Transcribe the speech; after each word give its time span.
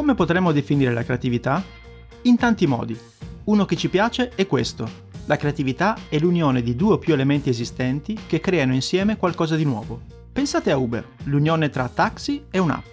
Come 0.00 0.14
potremmo 0.14 0.50
definire 0.50 0.94
la 0.94 1.04
creatività? 1.04 1.62
In 2.22 2.38
tanti 2.38 2.66
modi. 2.66 2.98
Uno 3.44 3.66
che 3.66 3.76
ci 3.76 3.90
piace 3.90 4.30
è 4.34 4.46
questo. 4.46 4.88
La 5.26 5.36
creatività 5.36 5.94
è 6.08 6.18
l'unione 6.18 6.62
di 6.62 6.74
due 6.74 6.94
o 6.94 6.98
più 6.98 7.12
elementi 7.12 7.50
esistenti 7.50 8.18
che 8.26 8.40
creano 8.40 8.72
insieme 8.72 9.18
qualcosa 9.18 9.56
di 9.56 9.64
nuovo. 9.64 10.00
Pensate 10.32 10.70
a 10.70 10.78
Uber, 10.78 11.06
l'unione 11.24 11.68
tra 11.68 11.90
taxi 11.92 12.44
e 12.50 12.58
un'app. 12.58 12.84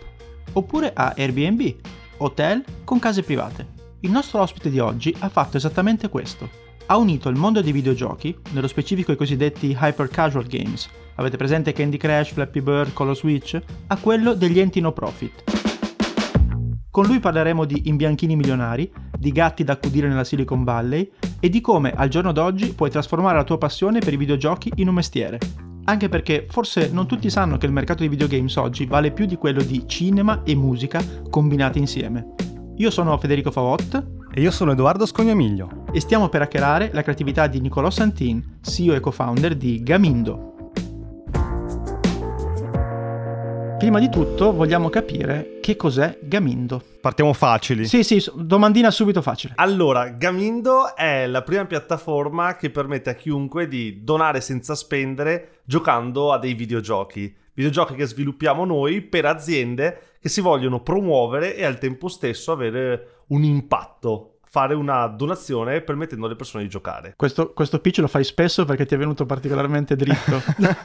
Oppure 0.52 0.92
a 0.94 1.14
Airbnb, 1.16 1.76
hotel 2.18 2.62
con 2.84 3.00
case 3.00 3.24
private. 3.24 3.66
Il 4.02 4.12
nostro 4.12 4.42
ospite 4.42 4.70
di 4.70 4.80
oggi 4.80 5.16
ha 5.20 5.30
fatto 5.30 5.56
esattamente 5.56 6.10
questo. 6.10 6.50
Ha 6.88 6.98
unito 6.98 7.30
il 7.30 7.38
mondo 7.38 7.62
dei 7.62 7.72
videogiochi, 7.72 8.38
nello 8.52 8.68
specifico 8.68 9.14
i 9.14 9.18
cosiddetti 9.18 9.78
hyper 9.80 10.10
casual 10.10 10.46
games, 10.46 10.90
avete 11.16 11.38
presente 11.38 11.72
Candy 11.72 11.96
Crush, 11.96 12.34
Flappy 12.34 12.60
Bird, 12.60 12.92
Color 12.92 13.16
Switch, 13.16 13.58
a 13.88 13.96
quello 13.96 14.34
degli 14.34 14.60
enti 14.60 14.82
no 14.82 14.92
profit. 14.92 15.57
Con 16.98 17.06
lui 17.06 17.20
parleremo 17.20 17.64
di 17.66 17.84
imbianchini 17.90 18.36
milionari, 18.36 18.92
di 19.20 19.32
gatti 19.32 19.64
da 19.64 19.74
accudire 19.74 20.08
nella 20.08 20.24
Silicon 20.24 20.64
Valley 20.64 21.12
e 21.40 21.48
di 21.48 21.62
come 21.62 21.92
al 21.92 22.10
giorno 22.10 22.32
d'oggi 22.32 22.74
puoi 22.74 22.90
trasformare 22.90 23.38
la 23.38 23.44
tua 23.44 23.60
passione 23.60 24.00
per 24.00 24.14
i 24.14 24.18
videogiochi 24.18 24.72
in 24.78 24.88
un 24.88 24.96
mestiere. 24.96 25.38
Anche 25.84 26.10
perché 26.10 26.48
forse 26.50 26.90
non 26.92 27.06
tutti 27.06 27.30
sanno 27.30 27.58
che 27.58 27.68
il 27.68 27.72
mercato 27.72 28.00
dei 28.00 28.10
videogames 28.10 28.56
oggi 28.56 28.88
vale 28.88 29.12
più 29.12 29.28
di 29.28 29.36
quello 29.36 29.62
di 29.62 29.84
cinema 29.86 30.42
e 30.44 30.56
musica 30.56 31.00
combinati 31.30 31.78
insieme. 31.78 32.34
Io 32.78 32.90
sono 32.90 33.16
Federico 33.20 33.52
Favot. 33.52 34.16
E 34.34 34.42
io 34.42 34.50
sono 34.50 34.72
Edoardo 34.72 35.06
Scognamiglio. 35.06 35.84
E 35.92 36.00
stiamo 36.00 36.30
per 36.30 36.42
hackerare 36.42 36.90
la 36.94 37.04
creatività 37.04 37.46
di 37.46 37.62
Nicolò 37.62 37.92
Santin, 37.92 38.58
CEO 38.62 38.96
e 38.96 39.00
co-founder 39.00 39.56
di 39.56 39.82
Gamindo, 39.84 40.56
Prima 43.78 44.00
di 44.00 44.10
tutto 44.10 44.54
vogliamo 44.54 44.90
capire 44.90 45.60
che 45.62 45.76
cos'è 45.76 46.18
Gamindo. 46.24 46.82
Partiamo 47.00 47.32
facili. 47.32 47.86
Sì, 47.86 48.04
sì, 48.04 48.20
domandina 48.34 48.90
subito 48.90 49.22
facile. 49.22 49.54
Allora, 49.58 50.10
Gamindo 50.10 50.96
è 50.96 51.28
la 51.28 51.44
prima 51.44 51.64
piattaforma 51.66 52.56
che 52.56 52.72
permette 52.72 53.12
a 53.12 53.14
chiunque 53.14 53.68
di 53.68 54.04
donare 54.04 54.42
senza 54.42 54.74
spendere 54.74 55.60
giocando 55.64 56.34
a 56.34 56.40
dei 56.40 56.56
videogiochi. 56.56 57.32
Videogiochi 57.54 57.94
che 57.94 58.08
sviluppiamo 58.08 58.66
noi 58.66 59.02
per 59.02 59.26
aziende 59.26 60.16
che 60.20 60.28
si 60.28 60.42
vogliono 60.42 60.82
promuovere 60.82 61.56
e 61.56 61.64
al 61.64 61.78
tempo 61.78 62.08
stesso 62.08 62.52
avere 62.52 63.24
un 63.28 63.44
impatto 63.44 64.37
fare 64.50 64.74
una 64.74 65.08
donazione 65.08 65.82
permettendo 65.82 66.26
alle 66.26 66.36
persone 66.36 66.64
di 66.64 66.70
giocare. 66.70 67.14
Questo, 67.16 67.54
questo 67.54 67.80
pitch 67.80 68.00
lo 68.00 68.08
fai 68.08 68.24
spesso 68.24 68.66
perché 68.66 68.86
ti 68.86 68.96
è 68.96 68.98
venuto 68.98 69.26
particolarmente 69.26 69.96
dritto. 69.96 70.42
no. 70.58 70.76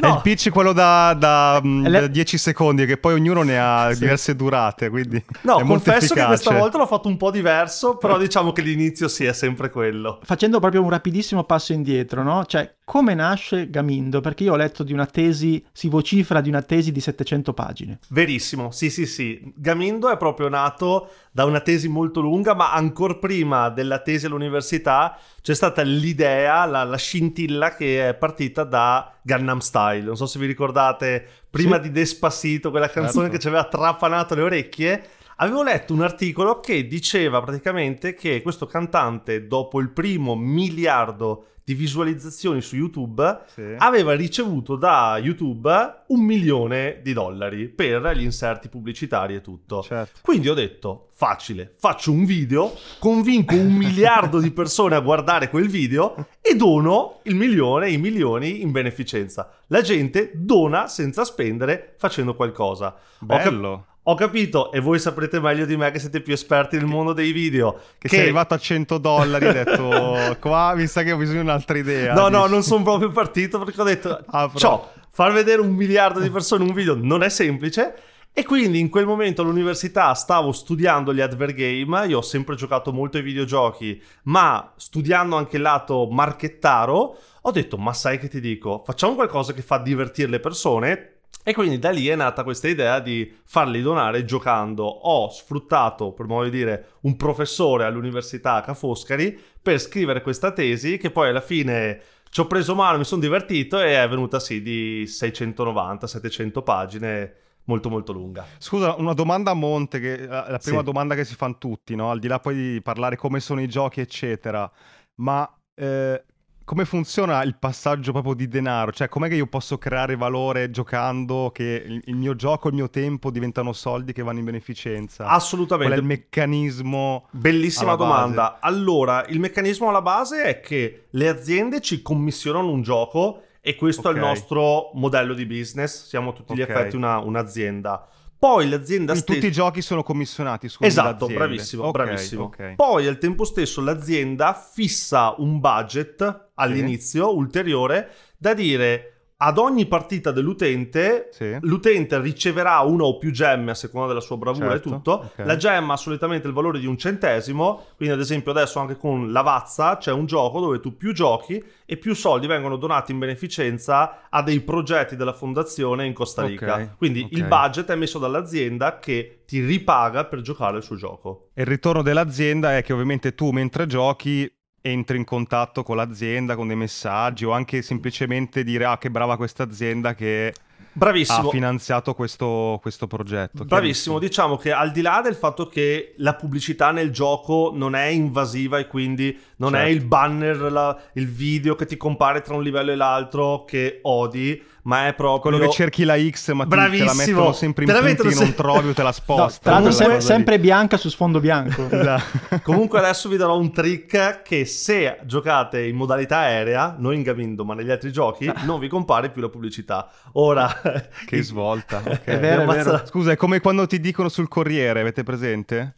È 0.00 0.06
il 0.06 0.20
pitch 0.22 0.50
quello 0.50 0.72
da, 0.72 1.14
da, 1.14 1.60
mm, 1.64 1.86
Le... 1.86 2.00
da, 2.00 2.06
10 2.06 2.38
secondi, 2.38 2.86
che 2.86 2.96
poi 2.96 3.14
ognuno 3.14 3.42
ne 3.42 3.58
ha 3.58 3.92
sì. 3.92 4.00
diverse 4.00 4.36
durate, 4.36 4.88
quindi 4.90 5.22
No, 5.42 5.62
confesso 5.64 6.14
che 6.14 6.24
questa 6.24 6.52
volta 6.52 6.78
l'ho 6.78 6.86
fatto 6.86 7.08
un 7.08 7.16
po' 7.16 7.30
diverso, 7.30 7.96
però 7.96 8.18
diciamo 8.18 8.52
che 8.52 8.62
l'inizio 8.62 9.08
sì 9.08 9.24
è 9.24 9.32
sempre 9.32 9.70
quello. 9.70 10.20
Facendo 10.22 10.60
proprio 10.60 10.82
un 10.82 10.90
rapidissimo 10.90 11.44
passo 11.44 11.72
indietro, 11.72 12.22
no? 12.22 12.44
Cioè, 12.44 12.75
come 12.88 13.14
nasce 13.14 13.68
Gamindo? 13.68 14.20
Perché 14.20 14.44
io 14.44 14.52
ho 14.52 14.56
letto 14.56 14.84
di 14.84 14.92
una 14.92 15.06
tesi, 15.06 15.62
si 15.72 15.88
vocifera 15.88 16.40
di 16.40 16.48
una 16.48 16.62
tesi 16.62 16.92
di 16.92 17.00
700 17.00 17.52
pagine. 17.52 17.98
Verissimo, 18.10 18.70
sì 18.70 18.90
sì 18.90 19.06
sì. 19.06 19.52
Gamindo 19.56 20.08
è 20.08 20.16
proprio 20.16 20.48
nato 20.48 21.10
da 21.32 21.44
una 21.44 21.58
tesi 21.58 21.88
molto 21.88 22.20
lunga, 22.20 22.54
ma 22.54 22.72
ancora 22.72 23.16
prima 23.16 23.70
della 23.70 23.98
tesi 23.98 24.26
all'università 24.26 25.18
c'è 25.42 25.52
stata 25.52 25.82
l'idea, 25.82 26.64
la, 26.64 26.84
la, 26.84 26.96
scintilla 26.96 27.74
che 27.74 28.10
è 28.10 28.14
partita 28.14 28.62
da 28.62 29.12
Gangnam 29.20 29.58
Style. 29.58 30.04
Non 30.04 30.16
so 30.16 30.26
se 30.26 30.38
vi 30.38 30.46
ricordate, 30.46 31.26
prima 31.50 31.76
sì. 31.76 31.82
di 31.82 31.90
Despacito, 31.90 32.70
quella 32.70 32.88
canzone 32.88 33.24
certo. 33.24 33.32
che 33.32 33.38
ci 33.40 33.48
aveva 33.48 33.64
trapanato 33.64 34.36
le 34.36 34.42
orecchie. 34.42 35.08
Avevo 35.38 35.62
letto 35.62 35.92
un 35.92 36.00
articolo 36.00 36.60
che 36.60 36.86
diceva 36.86 37.42
praticamente 37.42 38.14
che 38.14 38.40
questo 38.40 38.64
cantante, 38.64 39.46
dopo 39.46 39.80
il 39.80 39.90
primo 39.90 40.34
miliardo 40.34 41.48
di 41.62 41.74
visualizzazioni 41.74 42.62
su 42.62 42.76
YouTube, 42.76 43.40
sì. 43.52 43.74
aveva 43.76 44.14
ricevuto 44.14 44.76
da 44.76 45.18
YouTube 45.20 46.04
un 46.06 46.24
milione 46.24 47.00
di 47.02 47.12
dollari 47.12 47.68
per 47.68 48.12
gli 48.16 48.22
inserti 48.22 48.70
pubblicitari 48.70 49.34
e 49.34 49.42
tutto. 49.42 49.82
Certo. 49.82 50.20
Quindi 50.22 50.48
ho 50.48 50.54
detto, 50.54 51.08
facile, 51.12 51.74
faccio 51.76 52.12
un 52.12 52.24
video, 52.24 52.72
convinco 52.98 53.56
un 53.56 53.74
miliardo 53.74 54.40
di 54.40 54.52
persone 54.52 54.94
a 54.94 55.00
guardare 55.00 55.50
quel 55.50 55.68
video 55.68 56.28
e 56.40 56.54
dono 56.56 57.18
il 57.24 57.34
milione, 57.34 57.90
i 57.90 57.98
milioni 57.98 58.62
in 58.62 58.70
beneficenza. 58.70 59.50
La 59.66 59.82
gente 59.82 60.30
dona 60.34 60.88
senza 60.88 61.24
spendere 61.24 61.94
facendo 61.98 62.34
qualcosa. 62.34 62.96
Bello. 63.18 63.68
Ho, 63.68 63.76
cap- 63.76 63.95
ho 64.08 64.14
capito, 64.14 64.70
e 64.70 64.78
voi 64.78 65.00
saprete 65.00 65.40
meglio 65.40 65.64
di 65.64 65.76
me 65.76 65.90
che 65.90 65.98
siete 65.98 66.20
più 66.20 66.32
esperti 66.32 66.76
nel 66.76 66.86
mondo 66.86 67.12
dei 67.12 67.32
video. 67.32 67.72
Che, 67.98 68.08
che... 68.08 68.08
sei 68.08 68.20
arrivato 68.20 68.54
a 68.54 68.58
100 68.58 68.98
dollari, 68.98 69.46
hai 69.46 69.52
detto, 69.52 70.36
qua 70.38 70.74
mi 70.76 70.86
sa 70.86 71.02
che 71.02 71.10
ho 71.10 71.16
bisogno 71.16 71.40
di 71.40 71.46
un'altra 71.46 71.76
idea. 71.76 72.14
No, 72.14 72.28
dici. 72.28 72.40
no, 72.40 72.46
non 72.46 72.62
sono 72.62 72.84
proprio 72.84 73.10
partito 73.10 73.58
perché 73.58 73.80
ho 73.80 73.84
detto, 73.84 74.22
ah, 74.30 74.48
ciao, 74.54 74.92
far 75.10 75.32
vedere 75.32 75.60
un 75.60 75.70
miliardo 75.70 76.20
di 76.20 76.30
persone 76.30 76.62
un 76.62 76.72
video 76.72 76.94
non 76.94 77.24
è 77.24 77.28
semplice. 77.28 77.94
E 78.32 78.44
quindi 78.44 78.78
in 78.78 78.90
quel 78.90 79.06
momento 79.06 79.40
all'università 79.40 80.12
stavo 80.12 80.52
studiando 80.52 81.12
gli 81.12 81.22
advergame, 81.22 82.06
io 82.06 82.18
ho 82.18 82.22
sempre 82.22 82.54
giocato 82.54 82.92
molto 82.92 83.16
ai 83.16 83.22
videogiochi, 83.22 84.00
ma 84.24 84.74
studiando 84.76 85.36
anche 85.36 85.56
il 85.56 85.62
lato 85.62 86.06
marchettaro, 86.10 87.16
ho 87.40 87.50
detto, 87.50 87.78
ma 87.78 87.94
sai 87.94 88.18
che 88.18 88.28
ti 88.28 88.38
dico, 88.38 88.82
facciamo 88.84 89.14
qualcosa 89.14 89.54
che 89.54 89.62
fa 89.62 89.78
divertire 89.78 90.28
le 90.28 90.38
persone, 90.38 91.15
e 91.48 91.54
quindi 91.54 91.78
da 91.78 91.90
lì 91.90 92.08
è 92.08 92.16
nata 92.16 92.42
questa 92.42 92.66
idea 92.66 92.98
di 92.98 93.32
farli 93.44 93.80
donare 93.80 94.24
giocando. 94.24 94.84
Ho 94.84 95.30
sfruttato, 95.30 96.12
per 96.12 96.26
modo 96.26 96.48
di 96.48 96.50
dire, 96.50 96.94
un 97.02 97.14
professore 97.14 97.84
all'università 97.84 98.60
Ca' 98.62 98.74
Foscari 98.74 99.38
per 99.62 99.78
scrivere 99.78 100.22
questa 100.22 100.50
tesi 100.50 100.96
che 100.96 101.12
poi 101.12 101.28
alla 101.28 101.40
fine 101.40 102.00
ci 102.30 102.40
ho 102.40 102.48
preso 102.48 102.74
mano, 102.74 102.98
mi 102.98 103.04
sono 103.04 103.20
divertito 103.20 103.78
e 103.78 104.02
è 104.02 104.08
venuta 104.08 104.40
sì 104.40 104.60
di 104.60 105.04
690-700 105.04 106.62
pagine 106.64 107.34
molto 107.66 107.90
molto 107.90 108.12
lunga. 108.12 108.44
Scusa, 108.58 108.94
una 108.96 109.12
domanda 109.12 109.52
a 109.52 109.54
monte, 109.54 110.00
che 110.00 110.24
è 110.24 110.26
la 110.26 110.58
prima 110.60 110.80
sì. 110.80 110.84
domanda 110.84 111.14
che 111.14 111.24
si 111.24 111.36
fanno 111.36 111.58
tutti, 111.58 111.94
no? 111.94 112.10
al 112.10 112.18
di 112.18 112.26
là 112.26 112.40
poi 112.40 112.54
di 112.54 112.82
parlare 112.82 113.16
come 113.16 113.38
sono 113.38 113.60
i 113.60 113.68
giochi 113.68 114.00
eccetera, 114.00 114.68
ma 115.16 115.48
eh, 115.74 116.24
come 116.66 116.84
funziona 116.84 117.44
il 117.44 117.56
passaggio 117.56 118.10
proprio 118.10 118.34
di 118.34 118.48
denaro? 118.48 118.90
Cioè, 118.90 119.08
com'è 119.08 119.28
che 119.28 119.36
io 119.36 119.46
posso 119.46 119.78
creare 119.78 120.16
valore 120.16 120.68
giocando 120.72 121.52
che 121.54 122.00
il, 122.04 122.16
mio 122.16 122.34
gioco, 122.34 122.66
il 122.66 122.74
mio 122.74 122.90
tempo 122.90 123.30
diventano 123.30 123.72
soldi 123.72 124.12
che 124.12 124.24
vanno 124.24 124.40
in 124.40 124.46
beneficenza? 124.46 125.26
Assolutamente. 125.28 125.94
Qual 125.94 125.96
è 125.96 126.02
il 126.02 126.08
meccanismo? 126.08 127.28
Bellissima 127.30 127.94
domanda. 127.94 128.58
Allora, 128.58 129.24
il 129.28 129.38
meccanismo 129.38 129.90
alla 129.90 130.02
base 130.02 130.42
è 130.42 130.58
che 130.58 131.04
le 131.08 131.28
aziende 131.28 131.80
ci 131.80 132.02
commissionano 132.02 132.68
un 132.68 132.82
gioco 132.82 133.42
e 133.60 133.76
questo 133.76 134.08
okay. 134.08 134.14
è 134.14 134.16
il 134.16 134.28
nostro 134.28 134.90
modello 134.94 135.34
di 135.34 135.46
business. 135.46 136.08
Siamo 136.08 136.30
a 136.30 136.32
tutti 136.32 136.52
gli 136.56 136.62
okay. 136.62 136.74
effetti 136.74 136.96
una, 136.96 137.18
un'azienda. 137.18 138.08
Poi 138.38 138.68
l'azienda 138.68 139.14
stessa... 139.14 139.32
Tutti 139.32 139.46
i 139.46 139.52
giochi 139.52 139.82
sono 139.82 140.02
commissionati 140.02 140.68
su 140.68 140.84
Esatto, 140.84 141.26
bravissimo, 141.26 141.86
okay, 141.86 142.04
bravissimo. 142.04 142.44
Okay. 142.44 142.74
Poi 142.74 143.06
al 143.06 143.18
tempo 143.18 143.44
stesso 143.44 143.80
l'azienda 143.80 144.52
fissa 144.54 145.34
un 145.38 145.58
budget 145.58 146.50
all'inizio 146.54 147.28
sì. 147.28 147.34
ulteriore 147.34 148.10
da 148.36 148.52
dire 148.52 149.15
ad 149.38 149.58
ogni 149.58 149.84
partita 149.84 150.30
dell'utente, 150.30 151.28
sì. 151.30 151.58
l'utente 151.60 152.18
riceverà 152.20 152.80
una 152.80 153.04
o 153.04 153.18
più 153.18 153.30
gemme 153.30 153.72
a 153.72 153.74
seconda 153.74 154.08
della 154.08 154.20
sua 154.20 154.38
bravura 154.38 154.70
certo, 154.70 154.88
e 154.88 154.92
tutto. 154.92 155.12
Okay. 155.32 155.44
La 155.44 155.56
gemma 155.56 155.92
ha 155.92 155.96
solitamente 155.96 156.46
il 156.46 156.54
valore 156.54 156.78
di 156.78 156.86
un 156.86 156.96
centesimo, 156.96 157.84
quindi 157.96 158.14
ad 158.14 158.20
esempio 158.20 158.52
adesso 158.52 158.78
anche 158.78 158.96
con 158.96 159.32
Lavazza 159.32 159.98
c'è 159.98 160.10
un 160.10 160.24
gioco 160.24 160.60
dove 160.60 160.80
tu 160.80 160.96
più 160.96 161.12
giochi 161.12 161.62
e 161.84 161.96
più 161.98 162.14
soldi 162.14 162.46
vengono 162.46 162.76
donati 162.76 163.12
in 163.12 163.18
beneficenza 163.18 164.28
a 164.30 164.42
dei 164.42 164.60
progetti 164.60 165.16
della 165.16 165.34
fondazione 165.34 166.06
in 166.06 166.14
Costa 166.14 166.46
Rica. 166.46 166.72
Okay, 166.72 166.90
quindi 166.96 167.20
okay. 167.20 167.38
il 167.38 167.44
budget 167.44 167.90
è 167.90 167.94
messo 167.94 168.18
dall'azienda 168.18 168.98
che 168.98 169.42
ti 169.46 169.60
ripaga 169.60 170.24
per 170.24 170.40
giocare 170.40 170.78
il 170.78 170.82
suo 170.82 170.96
gioco. 170.96 171.48
E 171.52 171.60
il 171.60 171.68
ritorno 171.68 172.00
dell'azienda 172.02 172.76
è 172.76 172.82
che 172.82 172.94
ovviamente 172.94 173.34
tu 173.34 173.50
mentre 173.50 173.86
giochi 173.86 174.50
entri 174.86 175.16
in 175.16 175.24
contatto 175.24 175.82
con 175.82 175.96
l'azienda 175.96 176.54
con 176.54 176.68
dei 176.68 176.76
messaggi 176.76 177.44
o 177.44 177.50
anche 177.50 177.82
semplicemente 177.82 178.62
dire 178.62 178.84
ah 178.84 178.98
che 178.98 179.10
brava 179.10 179.36
questa 179.36 179.64
azienda 179.64 180.14
che 180.14 180.54
Bravissimo. 180.92 181.48
ha 181.48 181.50
finanziato 181.50 182.14
questo, 182.14 182.78
questo 182.80 183.06
progetto. 183.06 183.64
Bravissimo, 183.64 184.18
diciamo 184.18 184.56
che 184.56 184.72
al 184.72 184.92
di 184.92 185.02
là 185.02 185.20
del 185.22 185.34
fatto 185.34 185.68
che 185.68 186.14
la 186.18 186.34
pubblicità 186.34 186.90
nel 186.90 187.10
gioco 187.10 187.70
non 187.74 187.94
è 187.94 188.06
invasiva 188.06 188.78
e 188.78 188.86
quindi 188.86 189.38
non 189.56 189.72
certo. 189.72 189.86
è 189.86 189.90
il 189.90 190.04
banner, 190.04 190.72
la, 190.72 190.98
il 191.14 191.28
video 191.28 191.74
che 191.74 191.84
ti 191.84 191.98
compare 191.98 192.40
tra 192.40 192.54
un 192.54 192.62
livello 192.62 192.92
e 192.92 192.96
l'altro 192.96 193.64
che 193.66 193.98
odi, 194.02 194.62
ma 194.86 195.08
è 195.08 195.14
proprio... 195.14 195.56
Quello 195.56 195.58
che 195.58 195.74
cerchi 195.74 196.04
la 196.04 196.16
X 196.18 196.52
ma 196.52 196.64
ti, 196.64 196.70
te 196.70 197.04
la 197.04 197.14
mettono 197.14 197.52
sempre 197.52 197.84
in 197.84 197.92
punti 197.92 198.28
che 198.28 198.34
non 198.34 198.54
trovi 198.54 198.88
o 198.88 198.94
te 198.94 199.02
la 199.02 199.12
sposta. 199.12 199.64
No, 199.76 199.80
l'altro 199.80 200.20
sempre 200.20 200.58
bianca 200.58 200.96
su 200.96 201.08
sfondo 201.08 201.40
bianco. 201.40 201.86
esatto. 201.90 202.60
Comunque 202.62 202.98
adesso 202.98 203.28
vi 203.28 203.36
darò 203.36 203.58
un 203.58 203.72
trick 203.72 204.42
che 204.42 204.64
se 204.64 205.18
giocate 205.24 205.84
in 205.84 205.96
modalità 205.96 206.38
aerea, 206.38 206.94
non 206.98 207.14
in 207.14 207.22
Gamindo 207.22 207.64
ma 207.64 207.74
negli 207.74 207.90
altri 207.90 208.12
giochi, 208.12 208.50
non 208.62 208.78
vi 208.78 208.88
compare 208.88 209.30
più 209.30 209.42
la 209.42 209.48
pubblicità. 209.48 210.08
Ora... 210.32 210.80
che 211.26 211.42
svolta. 211.42 211.98
Okay. 212.04 212.20
È 212.22 212.38
vero, 212.38 212.62
è 212.62 212.66
vero. 212.66 213.02
Scusa, 213.06 213.32
è 213.32 213.36
come 213.36 213.60
quando 213.60 213.86
ti 213.86 213.98
dicono 214.00 214.28
sul 214.28 214.48
Corriere, 214.48 215.00
avete 215.00 215.24
presente? 215.24 215.95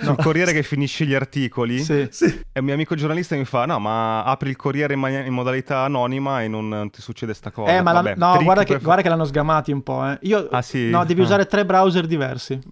Sul 0.00 0.16
Corriere 0.16 0.52
che 0.52 0.62
finisce 0.62 1.04
gli 1.04 1.14
articoli 1.14 1.80
sì. 1.80 2.06
Sì. 2.10 2.26
e 2.52 2.60
un 2.60 2.64
mio 2.64 2.74
amico 2.74 2.94
giornalista 2.94 3.34
mi 3.36 3.44
fa 3.44 3.66
no 3.66 3.78
ma 3.78 4.22
apri 4.22 4.50
il 4.50 4.56
Corriere 4.56 4.94
in, 4.94 5.00
man- 5.00 5.26
in 5.26 5.32
modalità 5.32 5.80
anonima 5.80 6.42
e 6.42 6.48
non, 6.48 6.68
non, 6.68 6.90
ti 6.90 7.02
succede 7.02 7.34
sta 7.34 7.50
cosa 7.50 7.76
eh 7.76 7.82
ma 7.82 7.92
Vabbè, 7.92 8.14
la, 8.16 8.34
no 8.34 8.42
guarda 8.42 8.64
che, 8.64 8.74
fa... 8.74 8.80
guarda 8.80 9.02
che, 9.02 9.08
l'hanno 9.08 9.24
sgamati 9.24 9.72
un 9.72 9.82
po' 9.82 10.06
eh. 10.06 10.18
io 10.22 10.48
ah, 10.50 10.62
sì? 10.62 10.88
no 10.88 11.04
devi 11.04 11.20
ah. 11.20 11.24
usare 11.24 11.46
tre 11.46 11.64
browser 11.64 12.06
diversi 12.06 12.58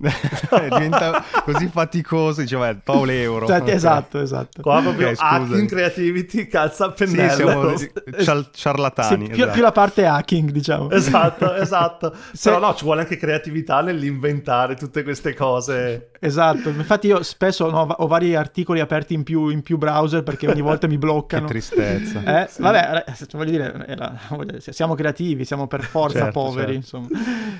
diventa 0.70 1.22
così 1.44 1.68
faticoso 1.68 2.40
diceva 2.40 2.68
eh, 2.68 2.76
Paolo 2.76 3.10
euro 3.10 3.46
cioè, 3.46 3.60
okay. 3.60 3.74
esatto 3.74 4.20
esatto 4.20 4.62
qua 4.62 4.80
proprio 4.80 5.10
okay, 5.10 5.16
hacking 5.18 5.68
creativity 5.68 6.46
calza 6.46 6.86
a 6.86 6.90
pennello 6.92 7.76
sì, 7.76 7.90
siamo 8.18 8.46
ciarlatani 8.52 9.24
sì, 9.26 9.30
più, 9.30 9.42
esatto. 9.42 9.52
più, 9.52 9.62
la 9.62 9.72
parte 9.72 10.06
hacking 10.06 10.50
diciamo 10.50 10.90
esatto 10.90 11.54
esatto 11.54 12.14
Se... 12.32 12.50
però 12.50 12.64
no 12.64 12.74
ci 12.74 12.84
vuole 12.84 13.02
anche 13.02 13.16
creatività 13.16 13.80
nell'inventare 13.80 14.76
tutte 14.76 15.02
queste 15.02 15.34
cose 15.34 16.10
esatto 16.20 16.68
infatti 16.68 16.99
io 17.08 17.22
spesso 17.22 17.70
no, 17.70 17.82
ho 17.82 18.06
vari 18.06 18.34
articoli 18.34 18.80
aperti 18.80 19.14
in 19.14 19.22
più, 19.22 19.48
in 19.48 19.62
più, 19.62 19.78
browser 19.78 20.22
perché 20.22 20.48
ogni 20.48 20.60
volta 20.60 20.86
mi 20.86 20.96
bloccano. 20.98 21.46
che 21.46 21.52
tristezza. 21.52 22.42
Eh, 22.42 22.48
sì. 22.48 22.62
Vabbè, 22.62 23.04
voglio 23.32 23.50
dire, 23.50 23.94
la, 23.96 24.18
siamo 24.58 24.94
creativi, 24.94 25.44
siamo 25.44 25.66
per 25.66 25.82
forza 25.82 26.24
certo, 26.24 26.40
poveri. 26.40 26.82
Certo. 26.82 27.08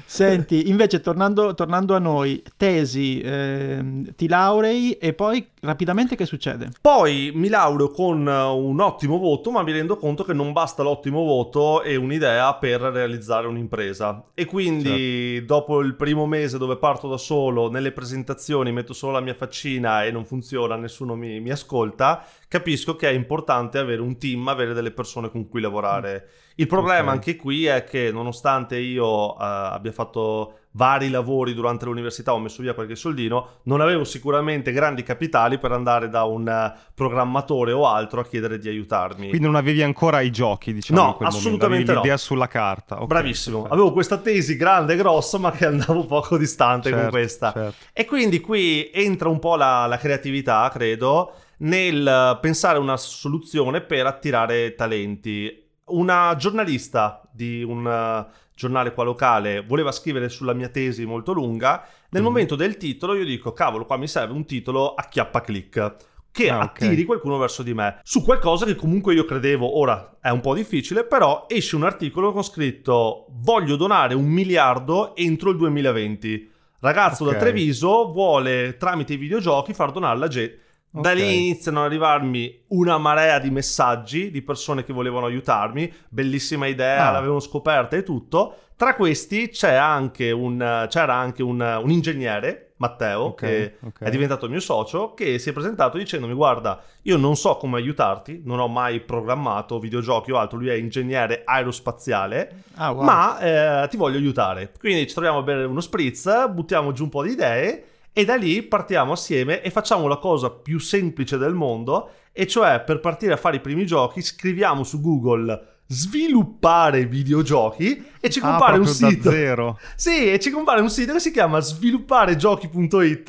Senti, 0.04 0.69
invece 0.69 1.00
tornando, 1.00 1.54
tornando, 1.54 1.94
a 1.94 1.98
noi, 1.98 2.42
tesi, 2.56 3.20
eh, 3.20 4.04
ti 4.16 4.28
laurei 4.28 4.92
e 4.92 5.12
poi 5.12 5.46
rapidamente 5.60 6.16
che 6.16 6.26
succede? 6.26 6.70
Poi 6.81 7.31
mi 7.34 7.48
laureo 7.48 7.90
con 7.90 8.26
un 8.26 8.81
ottimo 8.81 9.19
voto, 9.19 9.50
ma 9.50 9.62
mi 9.62 9.72
rendo 9.72 9.96
conto 9.96 10.25
che 10.25 10.32
non 10.32 10.52
basta 10.52 10.82
l'ottimo 10.82 11.25
voto 11.25 11.82
e 11.82 11.96
un'idea 11.96 12.54
per 12.54 12.81
realizzare 12.81 13.46
un'impresa. 13.46 14.25
E 14.34 14.44
quindi 14.44 15.34
certo. 15.34 15.46
dopo 15.46 15.81
il 15.81 15.94
primo 15.94 16.26
mese 16.26 16.58
dove 16.58 16.76
parto 16.76 17.08
da 17.08 17.19
solo, 17.19 17.70
nelle 17.70 17.92
presentazioni 17.92 18.72
metto 18.72 18.92
solo 18.92 19.12
la 19.12 19.20
mia 19.20 19.30
faccina 19.35 20.05
e 20.05 20.11
non 20.11 20.25
funziona, 20.25 20.77
nessuno 20.77 21.15
mi, 21.15 21.41
mi 21.41 21.50
ascolta, 21.50 22.25
capisco 22.49 22.97
che 22.97 23.09
è 23.09 23.12
importante 23.12 23.79
avere 23.79 24.00
un 24.00 24.19
team, 24.19 24.49
avere 24.49 24.73
delle 24.73 24.91
persone 24.91 25.31
con 25.31 25.49
cui 25.49 25.61
lavorare. 25.61 26.29
Il 26.56 26.67
problema 26.67 27.00
okay. 27.00 27.15
anche 27.15 27.37
qui 27.37 27.67
è 27.67 27.85
che 27.85 28.11
nonostante 28.12 28.77
io 28.79 29.32
uh, 29.32 29.37
abbia 29.38 29.93
fatto 29.93 30.60
vari 30.72 31.11
lavori 31.11 31.55
durante 31.55 31.84
l'università, 31.84 32.32
ho 32.32 32.38
messo 32.38 32.62
via 32.62 32.75
qualche 32.75 32.94
soldino, 32.94 33.61
non 33.64 33.81
avevo 33.81 34.05
sicuramente 34.05 34.70
grandi 34.72 35.02
capitali 35.02 35.58
per 35.58 35.72
andare 35.72 36.08
da 36.08 36.25
un 36.25 36.46
uh, 36.46 36.78
programmatore 36.94 37.72
o 37.72 37.87
altro 37.87 38.20
a 38.20 38.25
chiedere 38.25 38.58
di 38.58 38.69
aiutarmi. 38.69 39.28
Quindi 39.28 39.46
non 39.46 39.56
avevi 39.56 39.82
ancora 39.82 40.20
i 40.20 40.31
giochi, 40.31 40.72
diciamo, 40.72 41.00
no, 41.00 41.26
assolutamente 41.26 41.90
momento, 41.90 42.02
l'idea 42.02 42.17
sulla 42.17 42.46
carta. 42.46 42.96
Okay, 42.96 43.06
Bravissimo, 43.06 43.56
perfetto. 43.56 43.75
avevo 43.75 43.93
questa 43.93 44.19
tesi 44.19 44.56
grande 44.56 44.94
e 44.94 44.96
grossa 44.96 45.38
ma 45.38 45.50
che 45.50 45.67
andavo 45.67 46.06
poco 46.06 46.37
distante 46.37 46.88
certo, 46.88 47.02
con 47.02 47.11
questa. 47.11 47.52
Certo. 47.52 47.84
E 47.93 48.05
quindi 48.05 48.40
qui 48.40 48.90
entra 48.93 49.28
un 49.28 49.38
po' 49.38 49.56
la, 49.56 49.87
la 49.87 49.99
creatività, 49.99 50.69
credo, 50.73 51.32
nel 51.58 52.38
pensare 52.40 52.78
una 52.78 52.96
soluzione 52.96 53.81
per 53.81 54.06
attirare 54.06 54.75
talenti. 54.75 55.69
Una 55.90 56.37
giornalista 56.38 57.20
di 57.32 57.64
un 57.64 58.28
giornale 58.61 58.93
qua 58.93 59.05
locale 59.05 59.62
voleva 59.62 59.91
scrivere 59.91 60.29
sulla 60.29 60.53
mia 60.53 60.69
tesi 60.69 61.07
molto 61.07 61.33
lunga. 61.33 61.87
Nel 62.11 62.21
mm. 62.21 62.25
momento 62.25 62.57
del 62.57 62.77
titolo 62.77 63.15
io 63.15 63.25
dico, 63.25 63.55
cavolo, 63.55 63.87
qua 63.87 63.97
mi 63.97 64.07
serve 64.07 64.35
un 64.35 64.45
titolo 64.45 64.93
a 64.95 65.05
chiappa 65.05 65.41
click 65.41 65.97
che 66.33 66.51
ah, 66.51 66.61
attiri 66.61 66.93
okay. 66.93 67.05
qualcuno 67.05 67.39
verso 67.39 67.65
di 67.65 67.75
me 67.75 67.99
su 68.05 68.23
qualcosa 68.23 68.65
che 68.65 68.77
comunque 68.77 69.15
io 69.15 69.25
credevo 69.25 69.79
ora 69.79 70.19
è 70.21 70.29
un 70.29 70.39
po' 70.39 70.55
difficile 70.55 71.03
però 71.03 71.47
esce 71.49 71.75
un 71.75 71.83
articolo 71.83 72.31
con 72.31 72.45
scritto 72.45 73.27
voglio 73.31 73.75
donare 73.75 74.15
un 74.15 74.27
miliardo 74.27 75.17
entro 75.17 75.51
il 75.51 75.57
2020 75.57 76.51
ragazzo 76.79 77.25
okay. 77.25 77.35
da 77.35 77.41
Treviso 77.41 78.12
vuole 78.12 78.77
tramite 78.79 79.15
i 79.15 79.17
videogiochi 79.17 79.75
far 79.75 79.91
donare 79.91 80.15
alla 80.15 80.29
gente 80.29 80.61
Okay. 80.92 81.02
Da 81.02 81.12
lì 81.12 81.46
iniziano 81.48 81.81
ad 81.81 81.87
arrivarmi 81.87 82.62
una 82.69 82.98
marea 82.98 83.38
di 83.38 83.50
messaggi 83.50 84.31
di 84.32 84.42
persone 84.42 84.82
che 84.82 84.92
volevano 84.92 85.26
aiutarmi. 85.26 85.92
Bellissima 86.08 86.66
idea, 86.66 87.08
ah. 87.08 87.12
l'avevano 87.12 87.38
scoperta 87.38 87.96
e 87.96 88.02
tutto. 88.02 88.56
Tra 88.75 88.96
questi 88.96 89.52
anche 89.62 90.32
un, 90.32 90.87
c'era 90.88 91.14
anche 91.14 91.42
un, 91.42 91.60
un 91.60 91.90
ingegnere, 91.90 92.72
Matteo, 92.78 93.25
okay, 93.25 93.50
che 93.50 93.76
okay. 93.87 94.08
è 94.08 94.10
diventato 94.10 94.46
il 94.46 94.50
mio 94.50 94.60
socio, 94.60 95.12
che 95.12 95.38
si 95.38 95.50
è 95.50 95.52
presentato 95.52 95.98
dicendomi: 95.98 96.32
Guarda, 96.32 96.82
io 97.02 97.19
non 97.19 97.37
so 97.37 97.56
come 97.56 97.76
aiutarti, 97.76 98.40
non 98.44 98.58
ho 98.58 98.69
mai 98.69 99.00
programmato 99.00 99.78
videogiochi 99.78 100.32
o 100.32 100.38
altro. 100.38 100.58
Lui 100.58 100.70
è 100.70 100.75
ingegnere 100.75 101.42
aerospaziale, 101.44 102.62
ah, 102.76 102.90
wow. 102.90 103.04
ma 103.04 103.38
eh, 103.38 103.88
ti 103.88 103.98
voglio 103.98 104.16
aiutare. 104.16 104.72
Quindi 104.78 105.06
ci 105.06 105.12
troviamo 105.12 105.38
a 105.38 105.42
bere 105.42 105.64
uno 105.64 105.81
spritz, 105.81 106.48
buttiamo 106.48 106.92
giù 106.92 107.04
un 107.04 107.10
po' 107.10 107.22
di 107.22 107.32
idee 107.32 107.84
e 108.12 108.25
da 108.25 108.37
lì 108.37 108.62
partiamo 108.62 109.12
assieme 109.12 109.62
e 109.62 109.71
facciamo 109.71 110.07
la 110.07 110.19
cosa 110.19 110.51
più 110.51 110.79
semplice 110.79 111.39
del 111.39 111.55
mondo, 111.55 112.11
e 112.33 112.47
cioè 112.47 112.81
per 112.81 113.01
partire 113.01 113.33
a 113.33 113.37
fare 113.37 113.57
i 113.57 113.61
primi 113.61 113.87
giochi 113.87 114.23
scriviamo 114.23 114.85
su 114.85 115.01
Google 115.01 115.69
sviluppare 115.93 117.07
videogiochi 117.07 118.07
e 118.21 118.31
ci 118.31 118.39
ah, 118.39 118.51
compare 118.51 118.77
ah, 118.77 118.79
un 118.79 118.87
sito. 118.87 119.31
Zero. 119.31 119.79
Sì, 119.97 120.31
e 120.33 120.39
ci 120.39 120.51
compare 120.51 120.81
un 120.81 120.89
sito 120.89 121.12
che 121.12 121.19
si 121.19 121.33
chiama 121.33 121.59
svilupparegiochi.it 121.59 123.29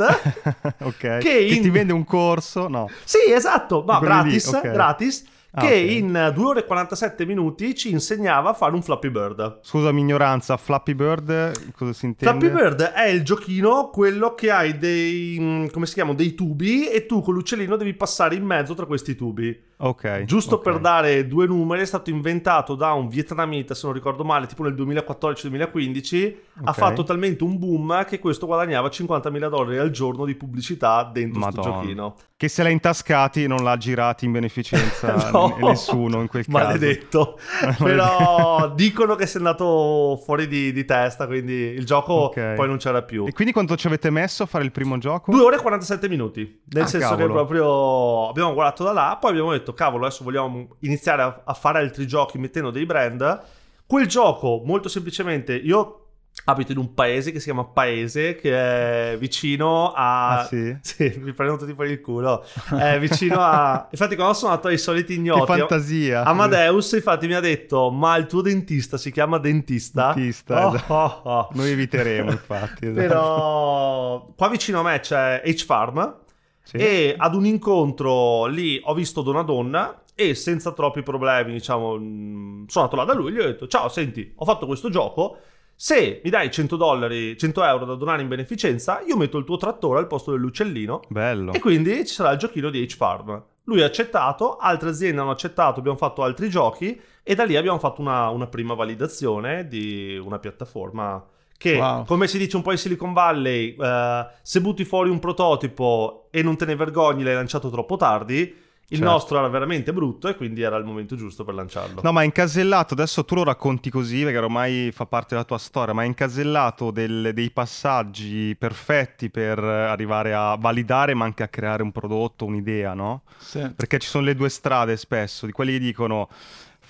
ok. 0.83 1.17
Che, 1.17 1.39
in... 1.39 1.55
che, 1.55 1.59
ti 1.59 1.69
vende 1.71 1.91
un 1.91 2.05
corso, 2.05 2.67
no? 2.67 2.87
Sì, 3.03 3.31
esatto, 3.31 3.83
ma 3.83 3.99
gratis, 3.99 4.45
okay. 4.47 4.71
gratis 4.71 5.23
Ah, 5.53 5.61
che 5.61 5.67
okay. 5.67 5.97
in 5.97 6.31
2 6.33 6.45
ore 6.45 6.59
e 6.61 6.65
47 6.65 7.25
minuti 7.25 7.75
ci 7.75 7.91
insegnava 7.91 8.51
a 8.51 8.53
fare 8.53 8.73
un 8.73 8.81
Flappy 8.81 9.09
Bird. 9.09 9.59
Scusami 9.61 9.99
ignoranza, 9.99 10.55
Flappy 10.55 10.93
Bird 10.93 11.73
cosa 11.73 11.91
si 11.91 12.05
intende? 12.05 12.47
Flappy 12.47 12.55
Bird 12.55 12.81
è 12.81 13.07
il 13.07 13.23
giochino, 13.23 13.89
quello 13.89 14.33
che 14.33 14.49
hai 14.49 14.77
dei, 14.77 15.37
mm, 15.39 15.65
come 15.67 15.85
si 15.85 15.95
chiamano, 15.95 16.15
dei 16.15 16.35
tubi 16.35 16.87
e 16.87 17.05
tu 17.05 17.21
con 17.21 17.33
l'uccellino 17.33 17.75
devi 17.75 17.93
passare 17.93 18.35
in 18.35 18.45
mezzo 18.45 18.73
tra 18.75 18.85
questi 18.85 19.15
tubi. 19.15 19.69
Ok. 19.83 20.23
Giusto 20.25 20.55
okay. 20.55 20.73
per 20.73 20.81
dare 20.81 21.27
due 21.27 21.47
numeri, 21.47 21.81
è 21.81 21.85
stato 21.85 22.09
inventato 22.09 22.75
da 22.75 22.93
un 22.93 23.07
vietnamita, 23.07 23.73
se 23.73 23.85
non 23.85 23.95
ricordo 23.95 24.23
male, 24.23 24.45
tipo 24.45 24.63
nel 24.63 24.73
2014-2015. 24.75 25.97
Okay. 25.97 26.39
Ha 26.63 26.73
fatto 26.73 27.03
talmente 27.03 27.43
un 27.43 27.57
boom 27.57 28.05
che 28.05 28.19
questo 28.19 28.45
guadagnava 28.45 28.89
50.000 28.89 29.49
dollari 29.49 29.77
al 29.77 29.89
giorno 29.89 30.25
di 30.25 30.35
pubblicità 30.35 31.09
dentro 31.11 31.41
questo 31.41 31.61
giochino. 31.61 32.15
Che 32.41 32.47
se 32.47 32.63
l'ha 32.63 32.69
intascati 32.69 33.45
non 33.45 33.63
l'ha 33.63 33.77
girati 33.77 34.25
in 34.25 34.31
beneficenza 34.31 35.29
no, 35.31 35.57
nessuno 35.59 36.21
in 36.21 36.27
quel 36.27 36.45
caso. 36.45 36.57
Maledetto. 36.57 37.39
Però 37.77 38.73
dicono 38.73 39.15
che 39.15 39.27
sia 39.27 39.39
andato 39.39 40.19
fuori 40.23 40.47
di, 40.47 40.71
di 40.71 40.83
testa, 40.85 41.27
quindi 41.27 41.53
il 41.53 41.85
gioco 41.85 42.13
okay. 42.13 42.55
poi 42.55 42.67
non 42.67 42.77
c'era 42.77 43.03
più. 43.03 43.27
E 43.27 43.31
quindi 43.31 43.53
quanto 43.53 43.75
ci 43.75 43.85
avete 43.85 44.09
messo 44.09 44.41
a 44.41 44.45
fare 44.47 44.63
il 44.63 44.71
primo 44.71 44.97
gioco? 44.97 45.31
2 45.31 45.39
ore 45.39 45.57
e 45.57 45.59
47 45.59 46.09
minuti. 46.09 46.61
Nel 46.65 46.83
ah, 46.83 46.87
senso 46.87 47.09
cavolo. 47.09 47.27
che 47.27 47.31
proprio 47.31 48.29
abbiamo 48.29 48.53
guardato 48.53 48.83
da 48.85 48.91
là, 48.91 49.17
poi 49.21 49.29
abbiamo 49.29 49.51
detto, 49.51 49.70
cavolo, 49.73 50.05
adesso 50.05 50.23
vogliamo 50.23 50.75
iniziare 50.79 51.21
a, 51.21 51.41
a 51.45 51.53
fare 51.53 51.79
altri 51.79 52.07
giochi 52.07 52.37
mettendo 52.37 52.71
dei 52.71 52.85
brand. 52.85 53.43
Quel 53.85 54.07
gioco, 54.07 54.61
molto 54.65 54.89
semplicemente, 54.89 55.55
io 55.55 56.01
abito 56.45 56.71
in 56.71 56.77
un 56.77 56.93
paese 56.93 57.31
che 57.31 57.39
si 57.39 57.45
chiama 57.45 57.65
Paese, 57.65 58.35
che 58.35 59.13
è 59.13 59.17
vicino 59.17 59.91
a... 59.91 60.39
Ah, 60.39 60.45
sì? 60.45 60.77
Sì, 60.81 61.13
mi 61.21 61.33
prendo 61.33 61.57
tutti 61.57 61.73
per 61.73 61.89
il 61.89 62.01
culo. 62.01 62.43
È 62.77 62.97
vicino 62.99 63.39
a... 63.39 63.87
infatti 63.91 64.15
quando 64.15 64.33
sono 64.33 64.51
andato 64.51 64.69
ai 64.69 64.77
soliti 64.77 65.15
ignoti... 65.15 65.51
Che 65.51 65.59
fantasia! 65.59 66.23
Amadeus 66.23 66.93
infatti 66.93 67.27
mi 67.27 67.33
ha 67.33 67.39
detto, 67.39 67.91
ma 67.91 68.15
il 68.15 68.25
tuo 68.25 68.41
dentista 68.41 68.97
si 68.97 69.11
chiama 69.11 69.37
dentista? 69.37 70.13
Dentista, 70.13 70.67
oh, 70.67 70.75
esatto. 70.75 70.93
oh, 70.93 71.21
oh. 71.23 71.49
Noi 71.53 71.71
eviteremo 71.71 72.31
infatti. 72.31 72.69
Esatto. 72.91 73.07
Però 73.07 74.33
qua 74.35 74.49
vicino 74.49 74.79
a 74.79 74.83
me 74.83 74.99
c'è 74.99 75.41
H-Farm 75.45 76.19
sì. 76.63 76.77
e 76.77 77.15
ad 77.17 77.35
un 77.35 77.45
incontro 77.45 78.45
lì 78.45 78.79
ho 78.83 78.93
visto 78.93 79.27
una 79.27 79.43
donna 79.43 80.03
e 80.15 80.35
senza 80.35 80.71
troppi 80.71 81.03
problemi, 81.03 81.53
diciamo, 81.53 81.97
mm, 81.97 82.65
sono 82.67 82.85
andato 82.85 82.95
là 82.95 83.03
da 83.05 83.13
lui 83.13 83.29
e 83.29 83.33
gli 83.33 83.39
ho 83.39 83.45
detto, 83.45 83.67
ciao, 83.67 83.89
senti, 83.89 84.33
ho 84.35 84.45
fatto 84.45 84.65
questo 84.65 84.89
gioco 84.89 85.37
se 85.81 86.21
mi 86.23 86.29
dai 86.29 86.51
100 86.51 86.75
dollari, 86.75 87.35
100 87.35 87.63
euro 87.63 87.85
da 87.85 87.95
donare 87.95 88.21
in 88.21 88.27
beneficenza, 88.27 89.01
io 89.01 89.17
metto 89.17 89.39
il 89.39 89.45
tuo 89.45 89.57
trattore 89.57 89.97
al 89.97 90.05
posto 90.05 90.29
dell'uccellino. 90.29 91.01
Bello. 91.07 91.53
E 91.53 91.59
quindi 91.59 92.05
ci 92.05 92.13
sarà 92.13 92.29
il 92.33 92.37
giochino 92.37 92.69
di 92.69 92.83
H-Farm. 92.83 93.43
Lui 93.63 93.81
ha 93.81 93.85
accettato, 93.85 94.57
altre 94.57 94.89
aziende 94.89 95.21
hanno 95.21 95.31
accettato, 95.31 95.79
abbiamo 95.79 95.97
fatto 95.97 96.21
altri 96.21 96.49
giochi 96.49 97.01
e 97.23 97.33
da 97.33 97.45
lì 97.45 97.55
abbiamo 97.55 97.79
fatto 97.79 97.99
una, 97.99 98.29
una 98.29 98.45
prima 98.45 98.75
validazione 98.75 99.67
di 99.67 100.21
una 100.23 100.37
piattaforma 100.37 101.25
che, 101.61 101.77
wow. 101.77 102.05
come 102.05 102.27
si 102.27 102.39
dice 102.39 102.55
un 102.55 102.63
po' 102.63 102.71
in 102.71 102.77
Silicon 102.79 103.13
Valley, 103.13 103.75
uh, 103.77 104.25
se 104.41 104.61
butti 104.61 104.83
fuori 104.83 105.11
un 105.11 105.19
prototipo 105.19 106.27
e 106.31 106.41
non 106.41 106.57
te 106.57 106.65
ne 106.65 106.75
vergogni 106.75 107.21
l'hai 107.23 107.35
lanciato 107.35 107.69
troppo 107.69 107.97
tardi, 107.97 108.55
Il 108.91 108.97
Certo. 108.97 109.13
nostro 109.13 109.37
era 109.37 109.47
veramente 109.47 109.93
brutto 109.93 110.27
e 110.27 110.35
quindi 110.35 110.63
era 110.63 110.75
il 110.75 110.83
momento 110.83 111.15
giusto 111.15 111.45
per 111.45 111.53
lanciarlo. 111.53 112.01
No, 112.03 112.11
ma 112.11 112.23
è 112.23 112.25
incasellato, 112.25 112.93
adesso 112.93 113.23
tu 113.23 113.35
lo 113.35 113.43
racconti 113.45 113.89
così 113.89 114.23
perché 114.23 114.37
ormai 114.39 114.91
fa 114.91 115.05
parte 115.05 115.27
della 115.29 115.45
tua 115.45 115.59
storia, 115.59 115.93
ma 115.93 116.03
è 116.03 116.05
incasellato 116.07 116.91
del- 116.91 117.31
dei 117.33 117.51
passaggi 117.51 118.53
perfetti 118.59 119.29
per 119.29 119.59
arrivare 119.59 120.33
a 120.33 120.57
validare 120.59 121.13
ma 121.13 121.23
anche 121.23 121.41
a 121.43 121.47
creare 121.47 121.83
un 121.83 121.93
prodotto, 121.93 122.43
un'idea, 122.43 122.93
no? 122.93 123.21
Sì. 123.37 123.65
Perché 123.73 123.97
ci 123.97 124.09
sono 124.09 124.25
le 124.25 124.35
due 124.35 124.49
strade 124.49 124.97
spesso, 124.97 125.45
di 125.45 125.53
quelli 125.53 125.71
che 125.71 125.79
dicono 125.79 126.27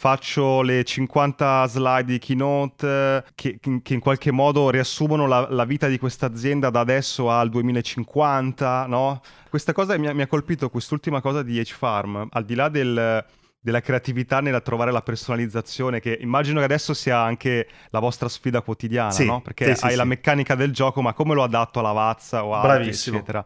faccio 0.02 0.64
le 0.64 0.84
50 0.84 1.68
slide 1.68 2.06
di 2.12 2.18
keynote 2.18 2.88
eh, 2.88 3.24
che, 3.36 3.60
che 3.84 3.94
in 3.94 4.00
qualche 4.00 4.32
modo 4.32 4.72
riassumono 4.72 5.28
la, 5.28 5.46
la 5.52 5.64
vita 5.64 5.86
di 5.86 6.00
questa 6.00 6.26
azienda 6.26 6.72
da 6.72 6.80
adesso 6.80 7.30
al 7.30 7.50
2050, 7.52 8.88
no? 8.88 9.22
Questa 9.48 9.74
cosa 9.74 9.96
mi 10.00 10.08
ha, 10.08 10.14
mi 10.16 10.24
ha 10.24 10.28
colpito, 10.28 10.72
quest'ultima 10.72 11.22
cosa 11.22 11.44
di 11.44 11.60
H-Farm, 11.60 12.30
al 12.32 12.46
di 12.46 12.56
là 12.56 12.68
del- 12.70 13.24
della 13.60 13.80
creatività 13.80 14.42
nel 14.42 14.60
trovare 14.64 14.92
la 14.92 15.04
personalizzazione, 15.04 16.00
che 16.00 16.18
immagino 16.20 16.58
che 16.58 16.66
adesso 16.66 16.96
sia 16.96 17.20
anche 17.20 17.68
la 17.92 18.00
vostra 18.00 18.28
sfida 18.28 18.62
quotidiana, 18.62 19.12
Sì, 19.12 19.28
no? 19.28 19.42
Perché 19.42 19.76
sì, 19.76 19.82
sì, 19.82 19.86
hai 19.86 19.96
la 19.96 20.02
sì. 20.02 20.08
meccanica 20.10 20.56
del 20.56 20.74
gioco, 20.74 21.04
ma 21.04 21.14
come 21.14 21.36
lo 21.36 21.44
adatto 21.44 21.78
alla 21.78 21.92
Vazza 21.92 22.44
o 22.44 22.56
a 22.56 22.82
eccetera. 22.82 23.46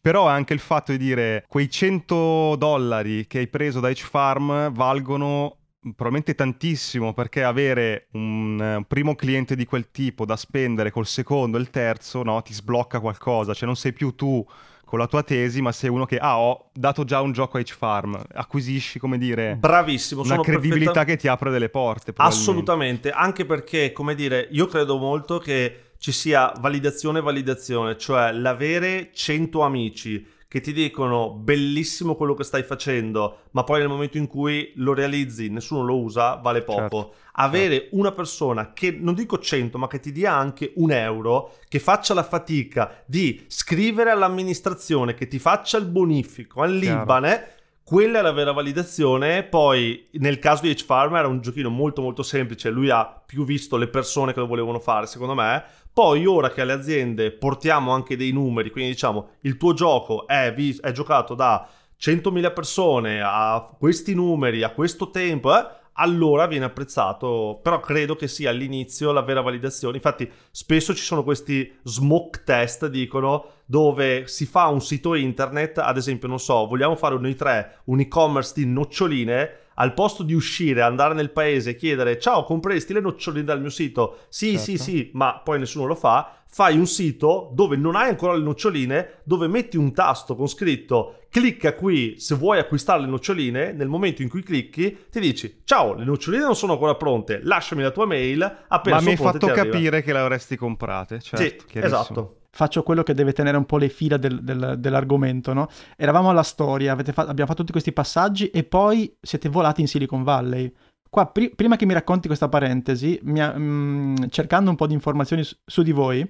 Però 0.00 0.28
anche 0.28 0.52
il 0.52 0.60
fatto 0.60 0.92
di 0.92 0.98
dire 0.98 1.44
quei 1.48 1.68
100 1.68 2.54
dollari 2.56 3.26
che 3.26 3.38
hai 3.38 3.48
preso 3.48 3.80
da 3.80 3.90
H-Farm 3.90 4.72
valgono 4.72 5.56
probabilmente 5.94 6.34
tantissimo 6.34 7.12
perché 7.12 7.44
avere 7.44 8.06
un 8.12 8.60
eh, 8.60 8.84
primo 8.86 9.14
cliente 9.14 9.54
di 9.54 9.64
quel 9.64 9.90
tipo 9.90 10.24
da 10.24 10.36
spendere 10.36 10.90
col 10.90 11.06
secondo 11.06 11.56
e 11.56 11.60
il 11.60 11.70
terzo 11.70 12.22
no, 12.22 12.40
ti 12.42 12.52
sblocca 12.52 13.00
qualcosa, 13.00 13.54
cioè 13.54 13.66
non 13.66 13.76
sei 13.76 13.92
più 13.92 14.14
tu 14.14 14.44
con 14.86 15.00
la 15.00 15.08
tua 15.08 15.24
tesi, 15.24 15.60
ma 15.60 15.72
sei 15.72 15.90
uno 15.90 16.06
che 16.06 16.16
ah, 16.16 16.38
ho 16.38 16.70
dato 16.72 17.02
già 17.02 17.20
un 17.20 17.32
gioco 17.32 17.58
a 17.58 17.60
H-Farm, 17.60 18.22
acquisisci, 18.34 19.00
come 19.00 19.18
dire, 19.18 19.56
Bravissimo, 19.56 20.22
una 20.22 20.40
credibilità 20.40 20.92
perfetta- 20.92 21.04
che 21.04 21.16
ti 21.16 21.28
apre 21.28 21.50
delle 21.50 21.68
porte. 21.68 22.12
Assolutamente, 22.14 23.10
anche 23.10 23.44
perché, 23.44 23.92
come 23.92 24.14
dire, 24.14 24.46
io 24.52 24.66
credo 24.66 24.96
molto 24.96 25.38
che 25.38 25.80
ci 25.98 26.12
sia 26.12 26.52
validazione 26.60 27.18
e 27.18 27.22
validazione, 27.22 27.98
cioè 27.98 28.30
l'avere 28.30 29.10
100 29.12 29.62
amici 29.62 30.34
che 30.48 30.60
ti 30.60 30.72
dicono 30.72 31.30
bellissimo 31.30 32.14
quello 32.14 32.34
che 32.34 32.44
stai 32.44 32.62
facendo, 32.62 33.40
ma 33.50 33.64
poi 33.64 33.80
nel 33.80 33.88
momento 33.88 34.16
in 34.16 34.26
cui 34.26 34.72
lo 34.76 34.94
realizzi 34.94 35.48
nessuno 35.48 35.82
lo 35.84 35.98
usa, 35.98 36.36
vale 36.36 36.62
poco. 36.62 36.80
Certo, 36.80 37.14
Avere 37.38 37.88
una 37.90 38.12
persona 38.12 38.72
che 38.72 38.96
non 38.98 39.14
dico 39.14 39.38
100, 39.38 39.76
ma 39.76 39.88
che 39.88 40.00
ti 40.00 40.12
dia 40.12 40.34
anche 40.34 40.72
un 40.76 40.90
euro, 40.92 41.56
che 41.68 41.78
faccia 41.78 42.14
la 42.14 42.22
fatica 42.22 43.02
di 43.04 43.44
scrivere 43.48 44.10
all'amministrazione, 44.10 45.14
che 45.14 45.26
ti 45.26 45.38
faccia 45.38 45.76
il 45.78 45.86
bonifico 45.86 46.62
al 46.62 46.78
Chiaro. 46.78 47.00
Libane, 47.00 47.48
quella 47.82 48.20
è 48.20 48.22
la 48.22 48.32
vera 48.32 48.52
validazione. 48.52 49.42
Poi, 49.44 50.08
nel 50.12 50.38
caso 50.38 50.62
di 50.62 50.70
H-Farm, 50.70 51.14
era 51.14 51.28
un 51.28 51.40
giochino 51.40 51.70
molto, 51.70 52.02
molto 52.02 52.22
semplice. 52.22 52.70
Lui 52.70 52.90
ha 52.90 53.04
più 53.04 53.44
visto 53.44 53.76
le 53.76 53.88
persone 53.88 54.32
che 54.32 54.40
lo 54.40 54.46
volevano 54.46 54.78
fare, 54.78 55.06
secondo 55.06 55.34
me. 55.34 55.62
Poi, 55.96 56.26
ora 56.26 56.50
che 56.50 56.60
alle 56.60 56.74
aziende 56.74 57.32
portiamo 57.32 57.90
anche 57.90 58.18
dei 58.18 58.30
numeri, 58.30 58.70
quindi 58.70 58.90
diciamo 58.90 59.30
il 59.40 59.56
tuo 59.56 59.72
gioco 59.72 60.26
è, 60.26 60.52
vis- 60.54 60.78
è 60.82 60.92
giocato 60.92 61.34
da 61.34 61.66
100.000 61.98 62.52
persone 62.52 63.22
a 63.22 63.74
questi 63.78 64.12
numeri, 64.12 64.62
a 64.62 64.72
questo 64.72 65.08
tempo, 65.08 65.56
eh, 65.56 65.66
allora 65.94 66.46
viene 66.46 66.66
apprezzato. 66.66 67.60
Però 67.62 67.80
credo 67.80 68.14
che 68.14 68.28
sia 68.28 68.50
all'inizio 68.50 69.10
la 69.10 69.22
vera 69.22 69.40
validazione. 69.40 69.96
Infatti, 69.96 70.30
spesso 70.50 70.94
ci 70.94 71.02
sono 71.02 71.24
questi 71.24 71.74
smoke 71.84 72.42
test, 72.44 72.88
dicono, 72.88 73.46
dove 73.64 74.26
si 74.26 74.44
fa 74.44 74.66
un 74.66 74.82
sito 74.82 75.14
internet, 75.14 75.78
ad 75.78 75.96
esempio, 75.96 76.28
non 76.28 76.38
so, 76.38 76.66
vogliamo 76.66 76.94
fare 76.96 77.18
noi 77.18 77.34
tre 77.36 77.78
un 77.84 78.00
e-commerce 78.00 78.52
di 78.54 78.66
noccioline. 78.66 79.50
Al 79.78 79.92
posto 79.94 80.22
di 80.22 80.32
uscire, 80.34 80.80
andare 80.82 81.14
nel 81.14 81.30
paese 81.30 81.70
e 81.70 81.76
chiedere 81.76 82.18
ciao, 82.18 82.44
compresti 82.44 82.92
le 82.94 83.00
noccioline 83.00 83.44
dal 83.44 83.60
mio 83.60 83.70
sito? 83.70 84.18
Sì, 84.28 84.52
Certo. 84.52 84.64
sì, 84.64 84.78
sì, 84.78 85.10
ma 85.12 85.40
poi 85.42 85.58
nessuno 85.58 85.86
lo 85.86 85.94
fa. 85.94 86.32
Fai 86.48 86.78
un 86.78 86.86
sito 86.86 87.50
dove 87.52 87.76
non 87.76 87.96
hai 87.96 88.08
ancora 88.08 88.34
le 88.34 88.42
noccioline, 88.42 89.20
dove 89.24 89.48
metti 89.48 89.76
un 89.76 89.92
tasto 89.92 90.34
con 90.36 90.46
scritto 90.48 91.16
clicca 91.28 91.74
qui 91.74 92.18
se 92.18 92.34
vuoi 92.34 92.58
acquistare 92.58 93.02
le 93.02 93.08
noccioline. 93.08 93.72
Nel 93.72 93.88
momento 93.88 94.22
in 94.22 94.30
cui 94.30 94.42
clicchi, 94.42 94.96
ti 95.10 95.20
dici 95.20 95.60
ciao, 95.64 95.92
le 95.94 96.04
noccioline 96.04 96.44
non 96.44 96.56
sono 96.56 96.72
ancora 96.72 96.94
pronte, 96.94 97.40
lasciami 97.42 97.82
la 97.82 97.90
tua 97.90 98.06
mail. 98.06 98.40
Appena 98.68 98.96
Ma 98.96 99.02
mi 99.02 99.02
sono 99.02 99.10
hai 99.10 99.16
pronte 99.16 99.38
fatto 99.38 99.52
ti 99.52 99.60
arriva." 99.60 99.74
capire 99.74 100.02
che 100.02 100.12
le 100.14 100.18
avresti 100.20 100.56
comprate, 100.56 101.20
certo, 101.20 101.64
Sì, 101.70 101.78
esatto. 101.78 102.35
Faccio 102.56 102.82
quello 102.82 103.02
che 103.02 103.14
deve 103.14 103.32
tenere 103.32 103.56
un 103.56 103.66
po' 103.66 103.76
le 103.76 103.88
fila 103.88 104.16
del- 104.16 104.42
del- 104.42 104.76
dell'argomento, 104.78 105.52
no? 105.52 105.68
Eravamo 105.96 106.30
alla 106.30 106.42
storia, 106.42 106.96
fa- 106.96 107.22
abbiamo 107.22 107.46
fatto 107.46 107.60
tutti 107.60 107.72
questi 107.72 107.92
passaggi 107.92 108.48
e 108.48 108.64
poi 108.64 109.14
siete 109.20 109.48
volati 109.48 109.82
in 109.82 109.88
Silicon 109.88 110.22
Valley. 110.22 110.72
Qua, 111.08 111.26
pri- 111.26 111.54
prima 111.54 111.76
che 111.76 111.86
mi 111.86 111.92
racconti 111.92 112.26
questa 112.26 112.48
parentesi, 112.48 113.18
mi 113.22 113.40
ha- 113.40 113.54
mm, 113.56 114.16
cercando 114.30 114.70
un 114.70 114.76
po' 114.76 114.86
di 114.86 114.94
informazioni 114.94 115.44
su, 115.44 115.54
su 115.64 115.82
di 115.82 115.92
voi, 115.92 116.28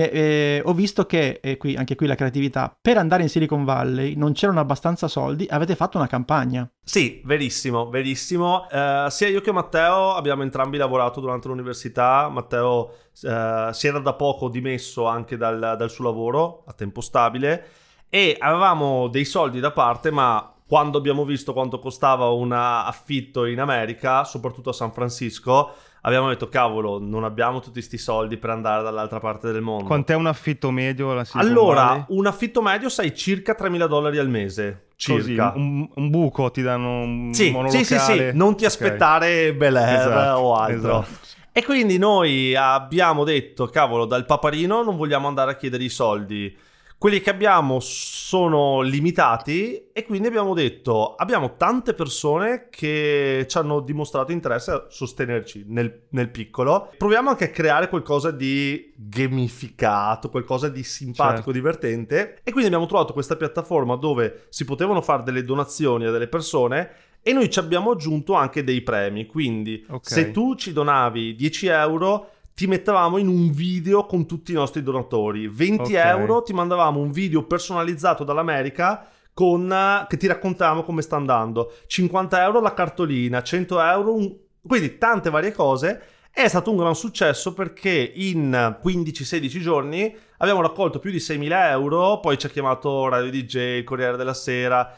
è- 0.00 0.10
eh, 0.12 0.62
ho 0.64 0.72
visto 0.72 1.06
che, 1.06 1.40
e 1.42 1.56
qui, 1.56 1.76
anche 1.76 1.94
qui 1.94 2.06
la 2.06 2.14
creatività, 2.14 2.74
per 2.80 2.96
andare 2.96 3.22
in 3.22 3.28
Silicon 3.28 3.64
Valley 3.64 4.14
non 4.14 4.32
c'erano 4.32 4.60
abbastanza 4.60 5.08
soldi, 5.08 5.46
avete 5.50 5.76
fatto 5.76 5.98
una 5.98 6.06
campagna. 6.06 6.68
Sì, 6.82 7.20
verissimo, 7.24 7.88
verissimo. 7.90 8.68
Eh, 8.70 9.06
sia 9.10 9.28
io 9.28 9.40
che 9.40 9.52
Matteo 9.52 10.14
abbiamo 10.14 10.42
entrambi 10.42 10.76
lavorato 10.76 11.20
durante 11.20 11.48
l'università. 11.48 12.28
Matteo 12.28 12.94
eh, 13.22 13.68
si 13.72 13.86
era 13.86 13.98
da 13.98 14.14
poco 14.14 14.48
dimesso 14.48 15.06
anche 15.06 15.36
dal, 15.36 15.74
dal 15.78 15.90
suo 15.90 16.04
lavoro 16.04 16.64
a 16.66 16.72
tempo 16.72 17.00
stabile 17.00 17.66
e 18.08 18.36
avevamo 18.38 19.08
dei 19.08 19.24
soldi 19.24 19.58
da 19.58 19.70
parte, 19.70 20.10
ma 20.10 20.52
quando 20.66 20.98
abbiamo 20.98 21.24
visto 21.24 21.52
quanto 21.52 21.78
costava 21.78 22.28
un 22.28 22.52
affitto 22.52 23.44
in 23.44 23.60
America, 23.60 24.24
soprattutto 24.24 24.70
a 24.70 24.74
San 24.74 24.92
Francisco, 24.92 25.72
abbiamo 26.02 26.28
detto 26.28 26.48
cavolo, 26.48 26.98
non 27.00 27.24
abbiamo 27.24 27.58
tutti 27.58 27.72
questi 27.74 27.98
soldi 27.98 28.36
per 28.36 28.50
andare 28.50 28.82
dall'altra 28.82 29.18
parte 29.18 29.50
del 29.50 29.60
mondo. 29.62 29.84
Quant'è 29.86 30.14
un 30.14 30.26
affitto 30.26 30.70
medio? 30.70 31.22
Silicon 31.24 31.40
allora, 31.50 31.84
Valley? 31.84 32.04
un 32.08 32.26
affitto 32.26 32.62
medio 32.62 32.88
sai 32.88 33.14
circa 33.14 33.56
3.000 33.58 33.86
dollari 33.88 34.18
al 34.18 34.28
mese. 34.28 34.86
Così, 35.04 35.30
Circa. 35.34 35.52
un, 35.56 35.88
un 35.92 36.10
buco 36.10 36.52
ti 36.52 36.62
danno 36.62 37.00
un 37.00 37.30
Sì, 37.34 37.50
monolocale. 37.50 37.84
sì, 37.84 37.98
sì, 37.98 38.12
sì, 38.12 38.30
non 38.34 38.56
ti 38.56 38.64
aspettare 38.64 39.52
Bel 39.52 39.74
Air 39.76 39.98
Esatto, 39.98 40.38
o 40.40 40.54
altro. 40.54 40.76
esatto. 41.00 41.30
E 41.50 41.64
quindi 41.64 41.98
noi 41.98 42.54
abbiamo 42.54 43.24
detto, 43.24 43.66
cavolo, 43.66 44.04
dal 44.04 44.24
paparino 44.24 44.82
non 44.84 44.96
vogliamo 44.96 45.26
andare 45.26 45.50
a 45.50 45.56
chiedere 45.56 45.82
i 45.82 45.88
soldi. 45.88 46.56
Quelli 47.02 47.20
che 47.20 47.30
abbiamo 47.30 47.80
sono 47.80 48.80
limitati 48.80 49.88
e 49.92 50.04
quindi 50.04 50.28
abbiamo 50.28 50.54
detto, 50.54 51.16
abbiamo 51.16 51.56
tante 51.56 51.94
persone 51.94 52.68
che 52.70 53.44
ci 53.48 53.58
hanno 53.58 53.80
dimostrato 53.80 54.30
interesse 54.30 54.70
a 54.70 54.86
sostenerci 54.88 55.64
nel, 55.66 56.02
nel 56.10 56.30
piccolo. 56.30 56.92
Proviamo 56.96 57.28
anche 57.30 57.46
a 57.46 57.50
creare 57.50 57.88
qualcosa 57.88 58.30
di 58.30 58.92
gamificato, 58.94 60.30
qualcosa 60.30 60.68
di 60.68 60.84
simpatico, 60.84 61.34
Certo. 61.38 61.50
divertente. 61.50 62.38
E 62.44 62.52
quindi 62.52 62.66
abbiamo 62.66 62.86
trovato 62.86 63.12
questa 63.12 63.34
piattaforma 63.34 63.96
dove 63.96 64.44
si 64.50 64.64
potevano 64.64 65.00
fare 65.00 65.24
delle 65.24 65.42
donazioni 65.42 66.06
a 66.06 66.12
delle 66.12 66.28
persone 66.28 66.88
e 67.20 67.32
noi 67.32 67.50
ci 67.50 67.58
abbiamo 67.58 67.90
aggiunto 67.90 68.34
anche 68.34 68.62
dei 68.62 68.80
premi. 68.80 69.26
Quindi 69.26 69.84
Ok. 69.88 70.08
se 70.08 70.30
tu 70.30 70.54
ci 70.54 70.72
donavi 70.72 71.34
10 71.34 71.66
euro, 71.66 72.28
ti 72.54 72.66
mettevamo 72.66 73.16
in 73.18 73.28
un 73.28 73.50
video 73.50 74.04
con 74.06 74.26
tutti 74.26 74.52
i 74.52 74.54
nostri 74.54 74.82
donatori. 74.82 75.48
20 75.48 75.94
Ok. 75.94 76.04
euro 76.04 76.42
ti 76.42 76.52
mandavamo 76.52 77.00
un 77.00 77.10
video 77.10 77.44
personalizzato 77.44 78.24
dall'America 78.24 79.06
con, 79.34 79.72
eh, 79.72 80.06
che 80.08 80.16
ti 80.18 80.26
raccontavamo 80.26 80.82
come 80.82 81.02
sta 81.02 81.16
andando. 81.16 81.72
50 81.86 82.42
euro 82.44 82.60
la 82.60 82.74
cartolina, 82.74 83.42
100 83.42 83.80
euro, 83.80 84.14
un- 84.14 84.34
quindi 84.66 84.98
tante 84.98 85.30
varie 85.30 85.52
cose. 85.52 86.02
È 86.30 86.46
stato 86.48 86.70
un 86.70 86.76
gran 86.78 86.94
successo 86.94 87.52
perché 87.52 88.12
in 88.14 88.78
15-16 88.80 89.60
giorni 89.60 90.14
abbiamo 90.42 90.60
raccolto 90.60 90.98
più 90.98 91.10
di 91.12 91.18
6.000 91.18 91.70
euro, 91.70 92.18
poi 92.18 92.36
ci 92.36 92.46
ha 92.46 92.48
chiamato 92.48 93.08
Radio 93.08 93.30
DJ, 93.30 93.56
il 93.78 93.84
Corriere 93.84 94.16
della 94.16 94.34
Sera, 94.34 94.92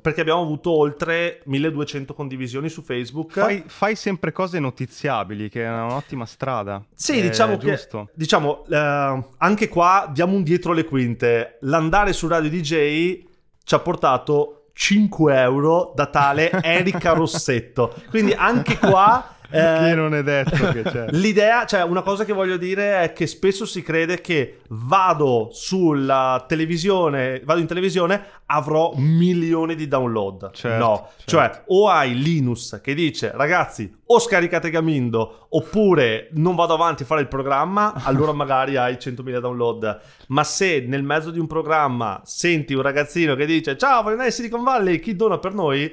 perché 0.00 0.20
abbiamo 0.20 0.42
avuto 0.42 0.70
oltre 0.70 1.42
1.200 1.48 2.12
condivisioni 2.14 2.68
su 2.68 2.82
Facebook. 2.82 3.32
Fai, 3.32 3.64
fai 3.66 3.96
sempre 3.96 4.32
cose 4.32 4.58
notiziabili, 4.58 5.48
che 5.48 5.64
è 5.64 5.68
un'ottima 5.68 6.26
strada. 6.26 6.84
Sì, 6.94 7.18
È 7.18 7.22
diciamo 7.22 7.56
che 7.56 7.70
giusto. 7.70 8.10
diciamo 8.14 8.66
eh, 8.68 9.24
anche 9.38 9.68
qua 9.68 10.10
diamo 10.12 10.34
un 10.34 10.42
dietro 10.42 10.72
le 10.74 10.84
quinte. 10.84 11.56
L'andare 11.62 12.12
su 12.12 12.28
Radio 12.28 12.50
DJ 12.50 13.24
ci 13.64 13.74
ha 13.74 13.78
portato 13.78 14.66
5 14.74 15.40
euro 15.40 15.92
da 15.94 16.06
tale 16.06 16.50
Erika 16.62 17.12
Rossetto. 17.12 17.94
Quindi 18.10 18.32
anche 18.32 18.76
qua 18.78 19.36
Eh, 19.52 19.94
non 19.94 20.14
è 20.14 20.22
detto 20.22 20.70
che 20.70 20.82
c'è. 20.82 21.06
L'idea, 21.12 21.64
cioè 21.66 21.82
una 21.82 22.02
cosa 22.02 22.24
che 22.24 22.32
voglio 22.32 22.56
dire 22.56 23.02
è 23.02 23.12
che 23.12 23.26
spesso 23.26 23.66
si 23.66 23.82
crede 23.82 24.20
che 24.20 24.60
vado 24.68 25.50
sulla 25.52 26.44
televisione, 26.48 27.42
vado 27.44 27.60
in 27.60 27.66
televisione, 27.66 28.24
avrò 28.46 28.92
milioni 28.96 29.74
di 29.74 29.88
download. 29.88 30.50
Certo, 30.52 30.84
no, 30.84 31.08
certo. 31.16 31.24
cioè 31.26 31.62
o 31.66 31.88
hai 31.88 32.20
Linus 32.20 32.80
che 32.82 32.94
dice 32.94 33.32
ragazzi 33.34 34.00
o 34.06 34.18
scaricate 34.18 34.70
Gamindo 34.70 35.46
oppure 35.50 36.28
non 36.32 36.54
vado 36.54 36.74
avanti 36.74 37.02
a 37.02 37.06
fare 37.06 37.20
il 37.20 37.28
programma, 37.28 37.92
allora 38.04 38.32
magari 38.32 38.76
hai 38.76 38.94
100.000 38.94 39.38
download. 39.38 40.00
Ma 40.28 40.44
se 40.44 40.84
nel 40.86 41.02
mezzo 41.02 41.30
di 41.30 41.38
un 41.38 41.46
programma 41.46 42.20
senti 42.24 42.74
un 42.74 42.82
ragazzino 42.82 43.34
che 43.34 43.46
dice 43.46 43.76
ciao, 43.76 43.98
voglio 43.98 44.10
andare 44.10 44.28
in 44.28 44.34
Silicon 44.34 44.62
Valley, 44.62 44.98
chi 44.98 45.14
dona 45.14 45.38
per 45.38 45.54
noi? 45.54 45.92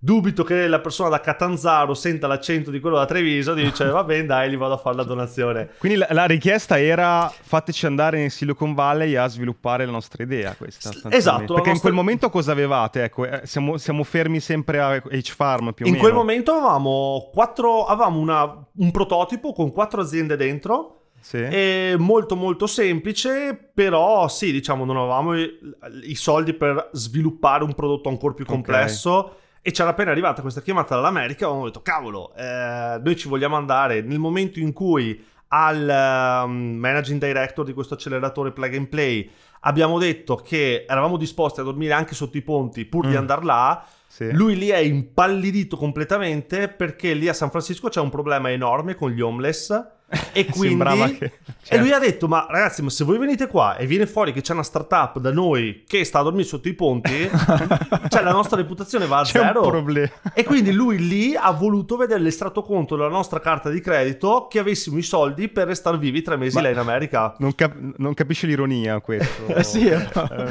Dubito 0.00 0.44
che 0.44 0.68
la 0.68 0.78
persona 0.78 1.08
da 1.08 1.20
Catanzaro 1.20 1.92
senta 1.92 2.28
l'accento 2.28 2.70
di 2.70 2.78
quello 2.78 2.96
da 2.96 3.04
Treviso 3.04 3.52
e 3.52 3.62
dice 3.64 3.84
va 3.90 4.04
bene 4.04 4.26
dai, 4.26 4.48
gli 4.50 4.56
vado 4.56 4.74
a 4.74 4.76
fare 4.76 4.94
la 4.94 5.02
donazione. 5.02 5.70
Quindi 5.78 5.98
la, 5.98 6.06
la 6.10 6.24
richiesta 6.26 6.80
era 6.80 7.28
fateci 7.28 7.84
andare 7.86 8.22
in 8.22 8.30
Silicon 8.30 8.74
Valley 8.74 9.16
a 9.16 9.26
sviluppare 9.26 9.84
la 9.86 9.90
nostra 9.90 10.22
idea 10.22 10.54
questa. 10.54 10.90
Esatto, 11.10 11.54
Perché 11.54 11.70
in 11.70 11.74
nostra- 11.74 11.80
quel 11.80 11.92
momento 11.94 12.30
cosa 12.30 12.52
avevate? 12.52 13.02
Ecco, 13.02 13.26
eh, 13.26 13.40
siamo, 13.44 13.76
siamo 13.76 14.04
fermi 14.04 14.38
sempre 14.38 14.78
a 14.80 14.94
H-Farm 14.96 15.72
più 15.72 15.84
o 15.86 15.88
In 15.88 15.94
meno. 15.94 16.04
quel 16.04 16.14
momento 16.16 16.52
avevamo, 16.52 17.28
quattro, 17.32 17.84
avevamo 17.86 18.20
una- 18.20 18.66
un 18.76 18.90
prototipo 18.92 19.52
con 19.52 19.72
quattro 19.72 20.00
aziende 20.00 20.36
dentro 20.36 20.94
Sì. 21.20 21.38
È 21.38 21.96
molto 21.98 22.36
molto 22.36 22.68
semplice, 22.68 23.70
però 23.74 24.28
sì, 24.28 24.52
diciamo, 24.52 24.84
non 24.84 24.96
avevamo 24.96 25.36
i, 25.36 25.50
i 26.04 26.14
soldi 26.14 26.54
per 26.54 26.90
sviluppare 26.92 27.64
un 27.64 27.74
prodotto 27.74 28.08
ancora 28.08 28.34
più 28.34 28.44
complesso. 28.44 29.32
E 29.68 29.70
c'era 29.70 29.90
appena 29.90 30.12
arrivata 30.12 30.40
questa 30.40 30.62
chiamata 30.62 30.94
dall'America, 30.94 31.44
avevamo 31.44 31.66
detto, 31.66 31.82
cavolo, 31.82 32.32
eh, 32.34 32.98
noi 33.04 33.16
ci 33.16 33.28
vogliamo 33.28 33.54
andare 33.54 34.00
nel 34.00 34.18
momento 34.18 34.60
in 34.60 34.72
cui 34.72 35.22
al 35.48 35.86
ehm, 35.86 36.50
managing 36.78 37.20
director 37.20 37.66
di 37.66 37.74
questo 37.74 37.92
acceleratore 37.92 38.52
plug 38.52 38.74
and 38.74 38.86
play 38.86 39.30
abbiamo 39.60 39.98
detto 39.98 40.36
che 40.36 40.86
eravamo 40.88 41.18
disposti 41.18 41.60
a 41.60 41.64
dormire 41.64 41.92
anche 41.92 42.14
sotto 42.14 42.38
i 42.38 42.42
ponti 42.42 42.86
pur 42.86 43.08
di 43.08 43.12
Mm. 43.12 43.18
andare 43.18 43.44
là. 43.44 43.84
Sì. 44.06 44.32
Lui 44.32 44.56
lì 44.56 44.68
è 44.68 44.78
impallidito 44.78 45.76
completamente 45.76 46.68
perché 46.68 47.12
lì 47.12 47.28
a 47.28 47.34
San 47.34 47.50
Francisco 47.50 47.90
c'è 47.90 48.00
un 48.00 48.08
problema 48.08 48.50
enorme 48.50 48.94
con 48.94 49.10
gli 49.10 49.20
homeless 49.20 49.86
e 50.32 50.46
quindi 50.50 50.84
che... 51.18 51.24
e 51.24 51.32
certo. 51.62 51.84
lui 51.84 51.92
ha 51.92 51.98
detto 51.98 52.28
ma 52.28 52.46
ragazzi 52.48 52.82
ma 52.82 52.88
se 52.88 53.04
voi 53.04 53.18
venite 53.18 53.46
qua 53.46 53.76
e 53.76 53.84
viene 53.86 54.06
fuori 54.06 54.32
che 54.32 54.40
c'è 54.40 54.54
una 54.54 54.62
startup 54.62 55.18
da 55.18 55.30
noi 55.32 55.84
che 55.86 56.02
sta 56.04 56.20
a 56.20 56.22
dormire 56.22 56.44
sotto 56.46 56.68
i 56.68 56.72
ponti 56.72 57.28
cioè 58.08 58.22
la 58.22 58.32
nostra 58.32 58.56
reputazione 58.56 59.06
va 59.06 59.18
a 59.18 59.24
C'è 59.24 59.38
un 59.38 59.46
zero 59.46 59.60
problema. 59.60 60.08
e 60.32 60.44
quindi 60.44 60.72
lui 60.72 60.98
lì 61.06 61.36
ha 61.36 61.50
voluto 61.50 61.96
vedere 61.96 62.20
l'estratto 62.20 62.62
conto 62.62 62.96
della 62.96 63.08
nostra 63.08 63.38
carta 63.40 63.68
di 63.68 63.80
credito 63.80 64.46
che 64.50 64.58
avessimo 64.60 64.96
i 64.96 65.02
soldi 65.02 65.48
per 65.48 65.66
restare 65.66 65.98
vivi 65.98 66.22
tre 66.22 66.36
mesi 66.36 66.56
Ma- 66.56 66.62
là 66.62 66.68
in 66.70 66.78
America 66.78 67.34
Non, 67.38 67.54
cap- 67.54 67.76
non 67.96 68.14
capisce 68.14 68.46
l'ironia 68.46 69.00
questo. 69.00 69.26
Sì, 69.68 69.88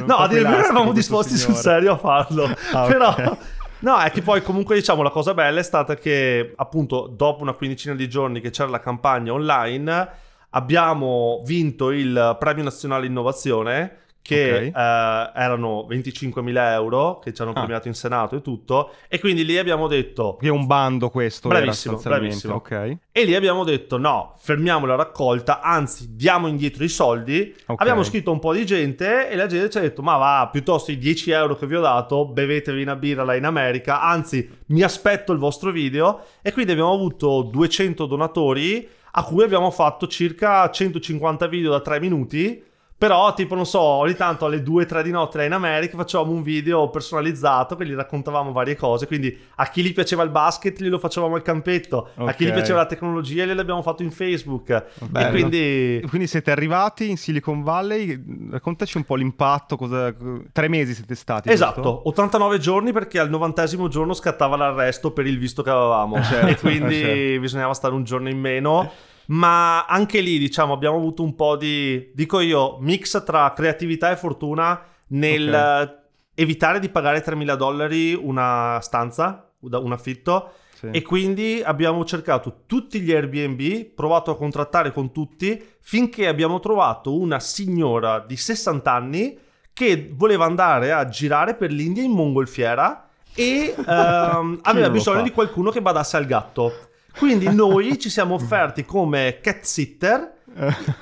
No, 0.06 0.18
a 0.18 0.28
dire 0.28 0.42
il 0.42 0.48
vero 0.48 0.64
eravamo 0.64 0.92
disposti 0.92 1.36
sul 1.38 1.56
serio 1.56 1.94
a 1.94 1.98
farlo. 1.98 2.48
Ah. 2.72 2.86
Però... 2.86 3.38
No, 3.79 4.00
è 4.00 4.10
che 4.10 4.22
poi 4.24 4.41
comunque 4.41 4.75
diciamo 4.75 5.03
la 5.03 5.12
cosa 5.12 5.36
bella 5.36 5.60
è 5.60 5.63
stata 5.63 5.96
che 5.96 6.53
appunto 6.55 7.07
dopo 7.07 7.43
una 7.43 7.53
quindicina 7.53 7.93
di 7.93 8.10
giorni 8.10 8.41
che 8.41 8.50
c'era 8.50 8.69
la 8.69 8.79
campagna 8.79 9.34
online 9.34 10.10
abbiamo 10.51 11.43
vinto 11.46 11.91
il 11.91 12.36
Premio 12.39 12.63
Nazionale 12.63 13.05
Innovazione 13.05 14.05
che 14.27 14.72
Ok. 14.74 14.75
eh, 14.77 15.31
erano 15.41 15.86
25.000 15.89 16.74
euro 16.74 17.19
che 17.19 17.34
ci 17.34 17.41
hanno 17.41 17.51
Ah. 17.51 17.60
premiato 17.62 17.88
in 17.88 17.93
Senato 17.93 18.36
e 18.36 18.41
tutto 18.41 18.91
e 19.07 19.19
quindi 19.19 19.46
lì 19.46 19.57
abbiamo 19.57 19.88
detto 19.88 20.38
Che 20.39 20.48
è 20.48 20.51
un 20.51 20.65
bando 20.65 21.10
questo, 21.10 21.48
Bravissimo, 21.48 21.98
bravissimo. 21.98 22.55
Ok. 22.55 22.98
e 23.12 23.24
lì 23.24 23.34
abbiamo 23.36 23.63
detto 23.63 23.98
no, 23.98 24.36
fermiamo 24.39 24.86
la 24.86 24.96
raccolta, 24.96 25.62
anzi 25.62 26.15
diamo 26.15 26.48
indietro 26.48 26.84
i 26.84 26.89
soldi. 26.89 27.55
Ok. 27.65 27.81
Abbiamo 27.81 28.03
scritto 28.03 28.31
un 28.31 28.39
po' 28.39 28.53
di 28.53 28.65
gente 28.65 29.29
e 29.29 29.36
la 29.36 29.48
gente 29.48 29.69
ci 29.69 29.77
ha 29.77 29.81
detto 29.81 30.01
ma 30.01 30.17
va, 30.17 30.50
piuttosto 30.51 30.91
i 30.91 30.98
10 30.98 31.31
euro 31.31 31.55
che 31.55 31.65
vi 31.65 31.75
ho 31.75 31.81
dato, 31.81 32.25
bevetevi 32.25 32.81
una 32.81 32.96
birra 32.96 33.24
là 33.24 33.36
in 33.36 33.46
America, 33.46 34.01
anzi 34.01 34.50
mi 34.67 34.81
aspetto 34.81 35.31
il 35.31 35.39
vostro 35.39 35.72
video. 35.72 36.22
E 36.41 36.51
quindi 36.51 36.72
abbiamo 36.74 36.93
avuto 36.93 37.41
200 37.43 38.05
donatori 38.05 38.88
a 39.12 39.24
cui 39.24 39.43
abbiamo 39.43 39.72
fatto 39.72 40.05
circa 40.07 40.69
150 40.69 41.48
video 41.48 41.72
da 41.72 41.79
3 41.81 42.00
minuti. 42.00 42.63
Però, 43.00 43.32
tipo, 43.36 43.54
non 43.54 43.68
so, 43.68 43.80
ogni 43.80 44.16
tanto 44.16 44.46
alle 44.46 44.63
2-3 44.63 45.04
di 45.04 45.12
notte 45.12 45.38
là 45.38 45.44
in 45.44 45.51
America 45.51 45.96
facevamo 45.96 46.32
un 46.32 46.42
video 46.42 46.89
personalizzato 46.89 47.75
che 47.75 47.86
gli 47.86 47.94
raccontavamo 47.94 48.51
varie 48.51 48.75
cose. 48.75 49.06
Quindi 49.06 49.38
a 49.56 49.70
chi 49.70 49.84
gli 49.84 49.94
piaceva 49.94 50.24
il 50.24 50.32
basket 50.32 50.82
glielo 50.82 50.98
facevamo 50.98 51.36
al 51.36 51.44
campetto, 51.44 52.10
a 52.16 52.34
chi 52.34 52.46
gli 52.46 52.51
piaceva 52.51 52.80
la 52.80 52.86
tecnologia 52.88 53.46
gliel'abbiamo 53.46 53.84
fatto 53.84 54.01
in 54.01 54.10
Facebook. 54.10 54.86
Bello. 55.10 55.27
E 55.27 55.30
quindi 55.30 56.06
Quindi 56.10 56.25
siete 56.27 56.50
arrivati 56.50 57.10
in 57.10 57.18
Silicon 57.18 57.62
Valley, 57.62 58.20
raccontaci 58.50 58.98
un 58.98 59.04
po' 59.04 59.16
l'impatto, 59.16 59.77
cosa... 59.77 60.13
tre 60.51 60.68
mesi 60.68 60.96
siete 60.96 61.13
stati. 61.13 61.50
Esatto, 61.50 61.82
giusto? 61.82 62.08
89 62.10 62.58
giorni 62.58 62.92
perché 62.92 63.20
al 63.20 63.30
novantesimo 63.30 63.88
giorno 63.89 64.13
scattava 64.13 64.56
l'arresto 64.56 65.12
per 65.12 65.27
il 65.27 65.38
visto 65.38 65.62
che 65.62 65.70
avevamo 65.70 66.20
Certo, 66.24 66.48
e 66.48 66.56
quindi 66.58 67.00
eh, 67.00 67.06
certo. 67.06 67.39
bisognava 67.42 67.74
stare 67.74 67.94
un 67.94 68.04
giorno 68.04 68.30
in 68.30 68.39
meno. 68.39 68.92
Ma 69.27 69.86
anche 69.86 70.19
lì, 70.19 70.38
diciamo, 70.38 70.74
abbiamo 70.74 70.98
avuto 70.98 71.24
un 71.24 71.36
po' 71.36 71.55
di, 71.55 72.12
dico 72.13 72.39
io, 72.39 72.77
mix 72.79 73.24
tra 73.24 73.51
creatività 73.53 74.12
e 74.12 74.15
fortuna 74.15 74.81
nel 75.10 75.48
Ok. 75.48 75.55
eh, 75.55 76.41
evitare 76.43 76.79
di 76.79 76.89
pagare 76.89 77.24
3.000 77.24 77.56
dollari 77.56 78.13
una 78.13 78.80
stanza, 78.82 79.49
un 79.60 79.91
affitto. 79.91 80.52
Sì. 80.73 80.89
E 80.91 81.02
quindi 81.02 81.62
abbiamo 81.63 82.06
cercato 82.06 82.62
tutti 82.67 83.02
gli 83.02 83.12
Airbnb, 83.12 83.93
provato 83.95 84.30
a 84.30 84.38
contrattare 84.38 84.91
con 84.91 85.12
tutti, 85.12 85.62
finché 85.80 86.28
abbiamo 86.28 86.60
trovato 86.60 87.17
una 87.17 87.39
signora 87.39 88.19
di 88.19 88.38
60 88.38 88.93
anni 88.93 89.38
che 89.73 90.12
voleva 90.13 90.45
andare 90.45 90.91
a 90.91 91.08
girare 91.08 91.56
per 91.56 91.71
l'India 91.71 92.04
in 92.04 92.12
mongolfiera 92.12 93.08
e 93.34 93.73
ehm, 93.78 94.60
aveva 94.62 94.89
bisogno 94.89 95.17
fa? 95.17 95.23
di 95.23 95.32
qualcuno 95.32 95.71
che 95.71 95.82
badasse 95.82 96.17
al 96.17 96.25
gatto. 96.25 96.87
Quindi 97.17 97.53
noi 97.53 97.97
ci 97.99 98.10
siamo 98.10 98.36
offerti 98.36 98.86
come 98.86 99.39
cat 99.41 99.63
sitter 99.63 100.36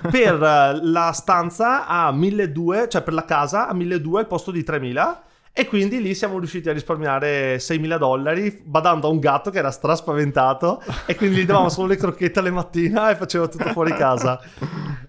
per 0.10 0.41
eh, 0.41 0.80
la 0.82 1.12
stanza 1.12 1.88
a 1.88 2.12
1200, 2.12 2.88
cioè 2.88 3.01
per 3.01 3.13
la 3.13 3.25
casa 3.25 3.67
a 3.67 3.73
1200 3.73 4.17
al 4.17 4.28
posto 4.28 4.51
di 4.51 4.63
3000. 4.63 5.23
E 5.58 5.68
quindi 5.68 6.02
lì 6.02 6.13
siamo 6.13 6.38
riusciti 6.38 6.68
a 6.68 6.74
risparmiare 6.74 7.56
6.000 7.56 7.98
dollari 7.98 8.62
badando 8.65 9.08
a 9.08 9.10
un 9.10 9.20
gatto 9.20 9.52
che 9.52 9.60
era 9.60 9.72
straspaventato 9.72 10.84
e 11.06 11.15
quindi 11.15 11.38
gli 11.38 11.46
davamo 11.46 11.70
solo 11.70 11.88
le 11.88 11.96
crocchette 11.96 12.39
alle 12.39 12.52
mattine 12.52 13.12
e 13.12 13.15
faceva 13.15 13.48
tutto 13.48 13.70
fuori 13.70 13.94
casa. 13.94 14.38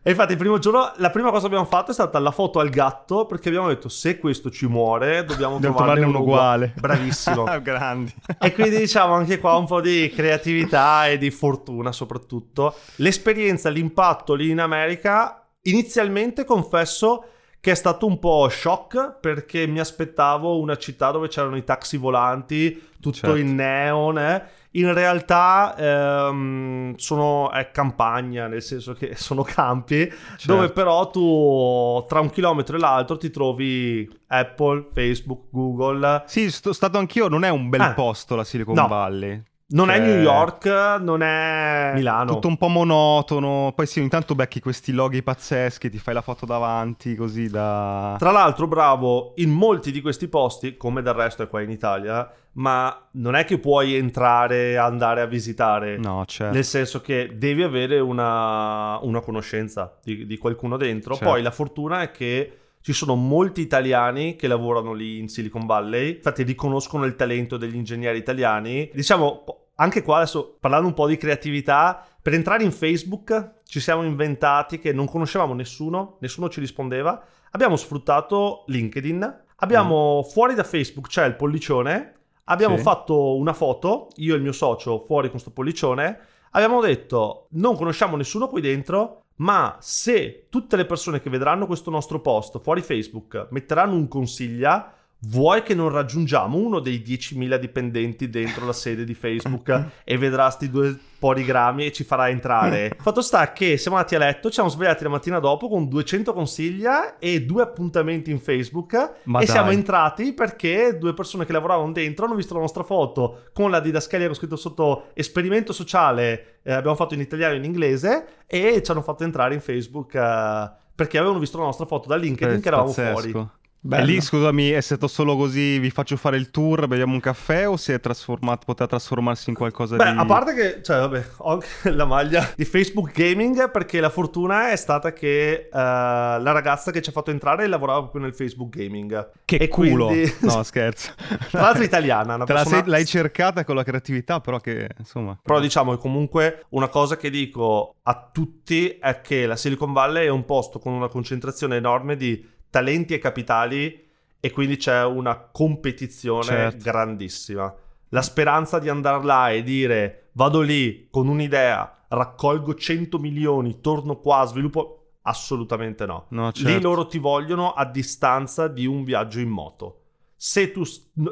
E 0.00 0.10
infatti 0.10 0.34
il 0.34 0.38
primo 0.38 0.60
giorno 0.60 0.92
la 0.98 1.10
prima 1.10 1.30
cosa 1.30 1.40
che 1.40 1.46
abbiamo 1.46 1.64
fatto 1.64 1.90
è 1.90 1.94
stata 1.94 2.20
la 2.20 2.30
foto 2.30 2.60
al 2.60 2.68
gatto 2.68 3.26
perché 3.26 3.48
abbiamo 3.48 3.66
detto 3.66 3.88
se 3.88 4.20
questo 4.20 4.48
ci 4.48 4.68
muore 4.68 5.24
dobbiamo, 5.24 5.58
trovarne 5.58 5.94
trovarne 5.94 6.04
uno 6.04 6.20
uguale. 6.20 6.74
Bravissimo. 6.78 7.42
Grandi. 7.60 8.14
E 8.38 8.52
quindi 8.52 8.76
diciamo 8.76 9.14
anche 9.14 9.40
qua 9.40 9.56
un 9.56 9.66
po' 9.66 9.80
di 9.80 10.12
creatività 10.14 11.08
e 11.08 11.18
di 11.18 11.32
fortuna 11.32 11.90
soprattutto. 11.90 12.72
L'esperienza, 12.98 13.68
l'impatto 13.68 14.34
lì 14.34 14.50
in 14.50 14.60
America, 14.60 15.44
inizialmente 15.62 16.44
confesso 16.44 17.30
che 17.66 17.72
è 17.72 17.74
stato 17.74 18.06
un 18.06 18.20
po' 18.20 18.48
shock 18.48 19.16
perché 19.18 19.66
mi 19.66 19.80
aspettavo 19.80 20.60
una 20.60 20.76
città 20.76 21.10
dove 21.10 21.26
c'erano 21.26 21.56
i 21.56 21.64
taxi 21.64 21.96
volanti, 21.96 22.80
tutto 23.00 23.16
Certo. 23.16 23.34
in 23.34 23.56
neon. 23.56 24.16
eh. 24.20 24.42
In 24.76 24.94
realtà 24.94 25.74
ehm, 25.76 26.94
sono, 26.94 27.50
è 27.50 27.72
campagna, 27.72 28.46
nel 28.46 28.62
senso 28.62 28.92
che 28.92 29.14
sono 29.18 29.42
campi 29.42 30.08
dove 30.44 30.66
Certo. 30.66 30.72
però 30.74 31.10
tu 31.10 32.04
tra 32.06 32.20
un 32.20 32.30
chilometro 32.30 32.76
e 32.76 32.78
l'altro 32.78 33.16
ti 33.16 33.30
trovi 33.30 34.08
Apple, 34.28 34.86
Facebook, 34.92 35.46
Google. 35.50 36.22
Sì, 36.26 36.48
sto 36.52 36.72
stato 36.72 36.98
anch'io, 36.98 37.26
non 37.26 37.42
è 37.42 37.48
un 37.48 37.68
bel 37.68 37.80
Ah. 37.80 37.94
posto 37.94 38.36
la 38.36 38.44
Silicon 38.44 38.74
No. 38.74 38.86
Valley. 38.86 39.42
Non 39.68 39.90
è 39.90 39.96
Cioè, 39.96 40.06
New 40.06 40.20
York, 40.20 40.66
non 41.00 41.22
è 41.22 41.90
Milano. 41.94 42.34
Tutto 42.34 42.46
un 42.46 42.56
po' 42.56 42.68
monotono. 42.68 43.72
Poi 43.74 43.86
sì, 43.86 43.98
ogni 43.98 44.08
tanto 44.08 44.36
becchi 44.36 44.60
questi 44.60 44.92
loghi 44.92 45.24
pazzeschi, 45.24 45.90
ti 45.90 45.98
fai 45.98 46.14
la 46.14 46.22
foto 46.22 46.46
davanti 46.46 47.16
così 47.16 47.48
da... 47.48 48.14
Tra 48.16 48.30
l'altro, 48.30 48.68
bravo, 48.68 49.32
in 49.36 49.50
molti 49.50 49.90
di 49.90 50.00
questi 50.00 50.28
posti, 50.28 50.76
come 50.76 51.02
del 51.02 51.14
resto 51.14 51.42
è 51.42 51.48
qua 51.48 51.62
in 51.62 51.70
Italia, 51.70 52.30
ma 52.52 53.08
non 53.12 53.34
è 53.34 53.44
che 53.44 53.58
puoi 53.58 53.96
entrare 53.96 54.70
e 54.70 54.76
andare 54.76 55.20
a 55.20 55.26
visitare. 55.26 55.96
No, 55.96 56.24
certo. 56.26 56.54
Nel 56.54 56.64
senso 56.64 57.00
che 57.00 57.32
devi 57.34 57.64
avere 57.64 57.98
una, 57.98 58.98
una 59.02 59.20
conoscenza 59.20 59.98
di, 60.00 60.26
di 60.26 60.38
qualcuno 60.38 60.76
dentro. 60.76 61.14
Certo. 61.14 61.28
Poi 61.28 61.42
la 61.42 61.50
fortuna 61.50 62.02
è 62.02 62.12
che 62.12 62.58
ci 62.86 62.92
sono 62.92 63.16
molti 63.16 63.62
italiani 63.62 64.36
che 64.36 64.46
lavorano 64.46 64.92
lì 64.92 65.18
in 65.18 65.28
Silicon 65.28 65.66
Valley, 65.66 66.14
infatti 66.18 66.44
riconoscono 66.44 67.04
il 67.04 67.16
talento 67.16 67.56
degli 67.56 67.74
ingegneri 67.74 68.16
italiani. 68.16 68.88
Diciamo, 68.94 69.44
anche 69.74 70.02
qua 70.02 70.18
adesso 70.18 70.56
parlando 70.60 70.86
un 70.86 70.94
po' 70.94 71.08
di 71.08 71.16
creatività, 71.16 72.06
per 72.22 72.34
entrare 72.34 72.62
in 72.62 72.70
Facebook 72.70 73.54
ci 73.64 73.80
siamo 73.80 74.04
inventati 74.04 74.78
che 74.78 74.92
non 74.92 75.08
conoscevamo 75.08 75.52
nessuno, 75.52 76.18
nessuno 76.20 76.48
ci 76.48 76.60
rispondeva. 76.60 77.20
Abbiamo 77.50 77.74
sfruttato 77.74 78.62
LinkedIn, 78.68 79.44
abbiamo 79.56 80.22
fuori 80.22 80.54
da 80.54 80.62
Facebook 80.62 81.08
c'è 81.08 81.26
il 81.26 81.34
pollicione, 81.34 82.14
abbiamo 82.44 82.76
Sì. 82.76 82.82
fatto 82.84 83.34
una 83.34 83.52
foto, 83.52 84.10
io 84.18 84.34
e 84.34 84.36
il 84.36 84.42
mio 84.44 84.52
socio 84.52 85.02
fuori 85.04 85.28
con 85.28 85.40
sto 85.40 85.50
pollicione 85.50 86.20
abbiamo 86.56 86.80
detto 86.80 87.48
non 87.50 87.76
conosciamo 87.76 88.16
nessuno 88.16 88.46
qui 88.48 88.60
dentro, 88.60 89.24
ma 89.36 89.76
se 89.80 90.46
tutte 90.48 90.76
le 90.76 90.86
persone 90.86 91.20
che 91.20 91.30
vedranno 91.30 91.66
questo 91.66 91.90
nostro 91.90 92.20
post 92.20 92.60
fuori 92.60 92.80
Facebook 92.82 93.48
metteranno 93.50 93.94
un 93.94 94.08
consiglia, 94.08 94.95
Vuoi 95.28 95.62
che 95.64 95.74
non 95.74 95.88
raggiungiamo 95.88 96.56
uno 96.56 96.78
dei 96.78 97.02
10.000 97.04 97.56
dipendenti 97.56 98.30
dentro 98.30 98.64
la 98.64 98.72
sede 98.72 99.04
di 99.04 99.14
Facebook 99.14 99.86
e 100.04 100.18
vedrà 100.18 100.50
sti 100.50 100.70
due 100.70 100.96
porigrammi 101.18 101.84
e 101.84 101.92
ci 101.92 102.04
farà 102.04 102.28
entrare? 102.28 102.96
Fatto 103.00 103.22
sta 103.22 103.52
che 103.52 103.76
siamo 103.76 103.96
andati 103.96 104.14
a 104.14 104.18
letto, 104.18 104.48
ci 104.48 104.54
siamo 104.54 104.68
svegliati 104.68 105.02
la 105.02 105.10
mattina 105.10 105.40
dopo 105.40 105.68
con 105.68 105.88
200 105.88 106.32
consiglia 106.32 107.18
e 107.18 107.42
due 107.42 107.62
appuntamenti 107.62 108.30
in 108.30 108.38
Facebook 108.38 108.92
Ma 109.24 109.40
e 109.40 109.44
dai. 109.44 109.52
siamo 109.52 109.72
entrati 109.72 110.32
perché 110.32 110.96
due 110.96 111.12
persone 111.12 111.44
che 111.44 111.52
lavoravano 111.52 111.90
dentro 111.90 112.26
hanno 112.26 112.36
visto 112.36 112.54
la 112.54 112.60
nostra 112.60 112.84
foto 112.84 113.46
con 113.52 113.70
la 113.70 113.80
didascalia 113.80 114.26
con 114.26 114.36
scritto 114.36 114.56
sotto 114.56 115.06
esperimento 115.14 115.72
sociale, 115.72 116.58
eh, 116.62 116.72
abbiamo 116.72 116.94
fatto 116.94 117.14
in 117.14 117.20
italiano 117.20 117.54
e 117.54 117.56
in 117.56 117.64
inglese 117.64 118.26
e 118.46 118.80
ci 118.80 118.90
hanno 118.92 119.02
fatto 119.02 119.24
entrare 119.24 119.54
in 119.54 119.60
Facebook 119.60 120.14
eh, 120.14 120.70
perché 120.94 121.18
avevano 121.18 121.40
visto 121.40 121.58
la 121.58 121.64
nostra 121.64 121.84
foto 121.84 122.06
da 122.06 122.14
LinkedIn 122.14 122.60
che 122.60 122.68
eravamo 122.68 122.92
fuori. 122.92 123.64
Bello. 123.86 124.02
E 124.02 124.06
lì, 124.06 124.20
scusami, 124.20 124.70
è 124.70 124.80
stato 124.80 125.06
solo 125.06 125.36
così, 125.36 125.78
vi 125.78 125.90
faccio 125.90 126.16
fare 126.16 126.36
il 126.36 126.50
tour, 126.50 126.88
beviamo 126.88 127.12
un 127.12 127.20
caffè 127.20 127.68
o 127.68 127.76
si 127.76 127.92
è 127.92 128.00
trasformato, 128.00 128.62
poteva 128.66 128.88
trasformarsi 128.88 129.50
in 129.50 129.54
qualcosa 129.54 129.94
Beh, 129.94 130.10
di... 130.10 130.18
a 130.18 130.24
parte 130.24 130.54
che, 130.54 130.82
cioè, 130.82 130.98
vabbè, 130.98 131.24
ho 131.36 131.62
la 131.94 132.04
maglia 132.04 132.52
di 132.56 132.64
Facebook 132.64 133.12
Gaming 133.12 133.70
perché 133.70 134.00
la 134.00 134.10
fortuna 134.10 134.72
è 134.72 134.76
stata 134.76 135.12
che 135.12 135.68
uh, 135.70 135.76
la 135.76 136.50
ragazza 136.50 136.90
che 136.90 137.00
ci 137.00 137.10
ha 137.10 137.12
fatto 137.12 137.30
entrare 137.30 137.68
lavorava 137.68 138.00
proprio 138.00 138.22
nel 138.22 138.34
Facebook 138.34 138.74
Gaming. 138.76 139.30
Che 139.44 139.56
e 139.56 139.68
culo! 139.68 140.06
Quindi... 140.06 140.34
No, 140.40 140.62
scherzo. 140.64 141.12
Tra 141.50 141.60
l'altro 141.60 141.84
italiana. 141.84 142.34
Una 142.34 142.44
persona... 142.44 142.82
sei, 142.82 142.88
l'hai 142.88 143.06
cercata 143.06 143.64
con 143.64 143.76
la 143.76 143.84
creatività, 143.84 144.40
però 144.40 144.58
che, 144.58 144.88
insomma... 144.98 145.38
Però 145.40 145.60
diciamo 145.60 145.92
che 145.92 145.98
comunque 145.98 146.64
una 146.70 146.88
cosa 146.88 147.16
che 147.16 147.30
dico 147.30 147.94
a 148.02 148.30
tutti 148.32 148.98
è 149.00 149.20
che 149.20 149.46
la 149.46 149.54
Silicon 149.54 149.92
Valley 149.92 150.26
è 150.26 150.30
un 150.30 150.44
posto 150.44 150.80
con 150.80 150.92
una 150.92 151.08
concentrazione 151.08 151.76
enorme 151.76 152.16
di 152.16 152.54
talenti 152.76 153.14
e 153.14 153.18
capitali 153.18 154.04
e 154.38 154.50
quindi 154.50 154.76
c'è 154.76 155.02
una 155.02 155.38
competizione 155.38 156.44
certo. 156.44 156.84
grandissima. 156.84 157.74
La 158.10 158.20
speranza 158.20 158.78
di 158.78 158.90
andare 158.90 159.24
là 159.24 159.50
e 159.50 159.62
dire 159.62 160.28
vado 160.32 160.60
lì 160.60 161.08
con 161.10 161.26
un'idea, 161.26 162.04
raccolgo 162.08 162.74
100 162.74 163.18
milioni, 163.18 163.80
torno 163.80 164.18
qua, 164.18 164.44
sviluppo... 164.44 164.92
Assolutamente 165.22 166.04
no. 166.04 166.26
no 166.28 166.52
certo. 166.52 166.70
Lì 166.70 166.80
loro 166.80 167.06
ti 167.06 167.18
vogliono 167.18 167.72
a 167.72 167.84
distanza 167.86 168.68
di 168.68 168.84
un 168.86 169.02
viaggio 169.02 169.40
in 169.40 169.48
moto. 169.48 170.02
Se 170.36 170.70
tu 170.70 170.82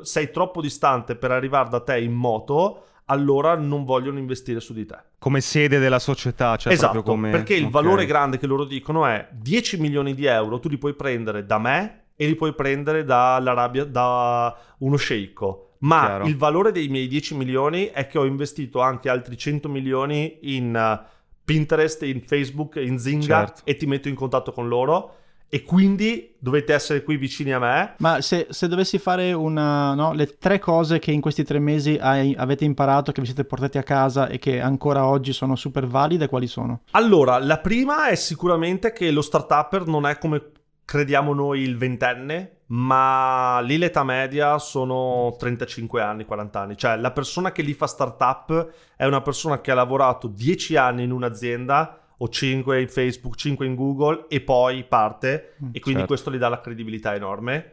sei 0.03 0.33
troppo 0.33 0.63
distante 0.63 1.15
per 1.15 1.31
arrivare 1.31 1.69
da 1.69 1.81
te 1.81 2.01
in 2.01 2.13
moto, 2.13 2.87
allora 3.07 3.57
non 3.57 3.85
vogliono 3.85 4.19
investire 4.19 4.61
su 4.61 4.73
di 4.73 4.87
te. 4.87 4.97
Come 5.19 5.41
sede 5.41 5.79
della 5.79 5.99
società, 5.99 6.57
cioè 6.57 6.73
esatto, 6.73 7.03
come... 7.03 7.31
perché 7.31 7.55
il 7.55 7.67
okay. 7.67 7.73
valore 7.73 8.07
grande 8.07 8.39
che 8.39 8.47
loro 8.47 8.65
dicono 8.65 9.07
è 9.07 9.29
10 9.33 9.81
milioni 9.81 10.15
di 10.15 10.25
euro, 10.27 10.59
tu 10.61 10.69
li 10.69 10.79
puoi 10.79 10.95
prendere 10.95 11.45
da 11.45 11.59
me 11.59 12.05
e 12.17 12.27
li 12.27 12.35
puoi 12.35 12.55
prendere 12.55 13.05
dall'Arabia, 13.05 13.85
da 13.85 14.57
uno 14.79 14.97
sceicco. 14.97 15.77
Ma 15.79 16.07
Chiaro. 16.07 16.27
il 16.27 16.37
valore 16.37 16.73
dei 16.73 16.89
miei 16.89 17.09
10 17.09 17.37
milioni 17.37 17.87
è 17.87 18.07
che 18.07 18.19
ho 18.19 18.25
investito 18.25 18.81
anche 18.81 19.11
altri 19.11 19.37
100 19.37 19.69
milioni 19.69 20.39
in 20.43 20.75
uh, 20.75 21.05
Pinterest, 21.45 22.03
in 22.05 22.23
Facebook, 22.23 22.77
in 22.77 22.99
Zynga 22.99 23.47
certo. 23.47 23.63
e 23.65 23.77
ti 23.77 23.85
metto 23.87 24.09
in 24.09 24.15
contatto 24.15 24.53
con 24.53 24.69
loro 24.69 25.17
e 25.55 25.63
quindi 25.63 26.35
dovete 26.37 26.75
essere 26.75 27.05
qui 27.05 27.17
vicini 27.17 27.53
a 27.53 27.61
me. 27.61 27.95
Ma 27.99 28.21
se, 28.21 28.49
se 28.51 28.67
dovessi 28.67 28.99
fare 28.99 29.33
una, 29.33 29.95
no, 29.95 30.13
le 30.13 30.37
tre 30.37 30.59
cose 30.59 30.99
che 30.99 31.13
in 31.13 31.21
questi 31.21 31.45
tre 31.45 31.61
mesi 31.61 31.97
hai, 31.97 32.35
avete 32.37 32.65
imparato, 32.65 33.13
che 33.13 33.21
vi 33.21 33.29
siete 33.29 33.45
portati 33.45 33.79
a 33.79 33.85
casa 33.85 34.27
e 34.27 34.41
che 34.41 34.61
ancora 34.61 35.07
oggi 35.07 35.33
sono 35.33 35.55
super 35.55 35.87
valide, 35.87 36.27
quali 36.27 36.49
sono? 36.49 36.81
Allora, 36.91 37.39
la 37.39 37.59
prima 37.59 38.09
è 38.09 38.17
sicuramente 38.17 38.93
che 38.93 39.13
lo 39.13 39.23
startupper 39.23 39.87
non 39.87 40.09
è 40.09 40.19
come 40.19 40.43
crediamo 40.85 41.33
noi 41.33 41.61
il 41.61 41.77
ventenne, 41.77 42.63
ma 42.67 43.61
lì 43.61 43.79
l'età 43.79 44.03
media 44.03 44.59
sono 44.59 45.37
35 45.39 46.03
anni, 46.03 46.25
40 46.25 46.61
anni. 46.61 46.77
Cioè 46.77 46.97
la 46.97 47.13
persona 47.13 47.53
che 47.53 47.63
lì 47.63 47.75
fa 47.75 47.87
startup 47.87 48.73
è 48.97 49.05
una 49.05 49.23
persona 49.23 49.61
che 49.61 49.71
ha 49.71 49.75
lavorato 49.75 50.27
10 50.27 50.75
anni 50.75 51.05
in 51.05 51.13
un'azienda 51.13 52.01
o 52.19 52.29
5 52.29 52.81
in 52.81 52.89
Facebook, 52.89 53.37
5 53.37 53.67
in 53.67 53.75
Google 53.75 54.27
e 54.29 54.41
poi 54.41 54.85
parte 54.85 55.55
mm, 55.63 55.69
e 55.73 55.81
quindi 55.81 56.01
certo. 56.01 56.07
questo 56.07 56.33
gli 56.33 56.39
dà 56.39 56.49
la 56.49 56.61
credibilità 56.61 57.15
enorme. 57.15 57.73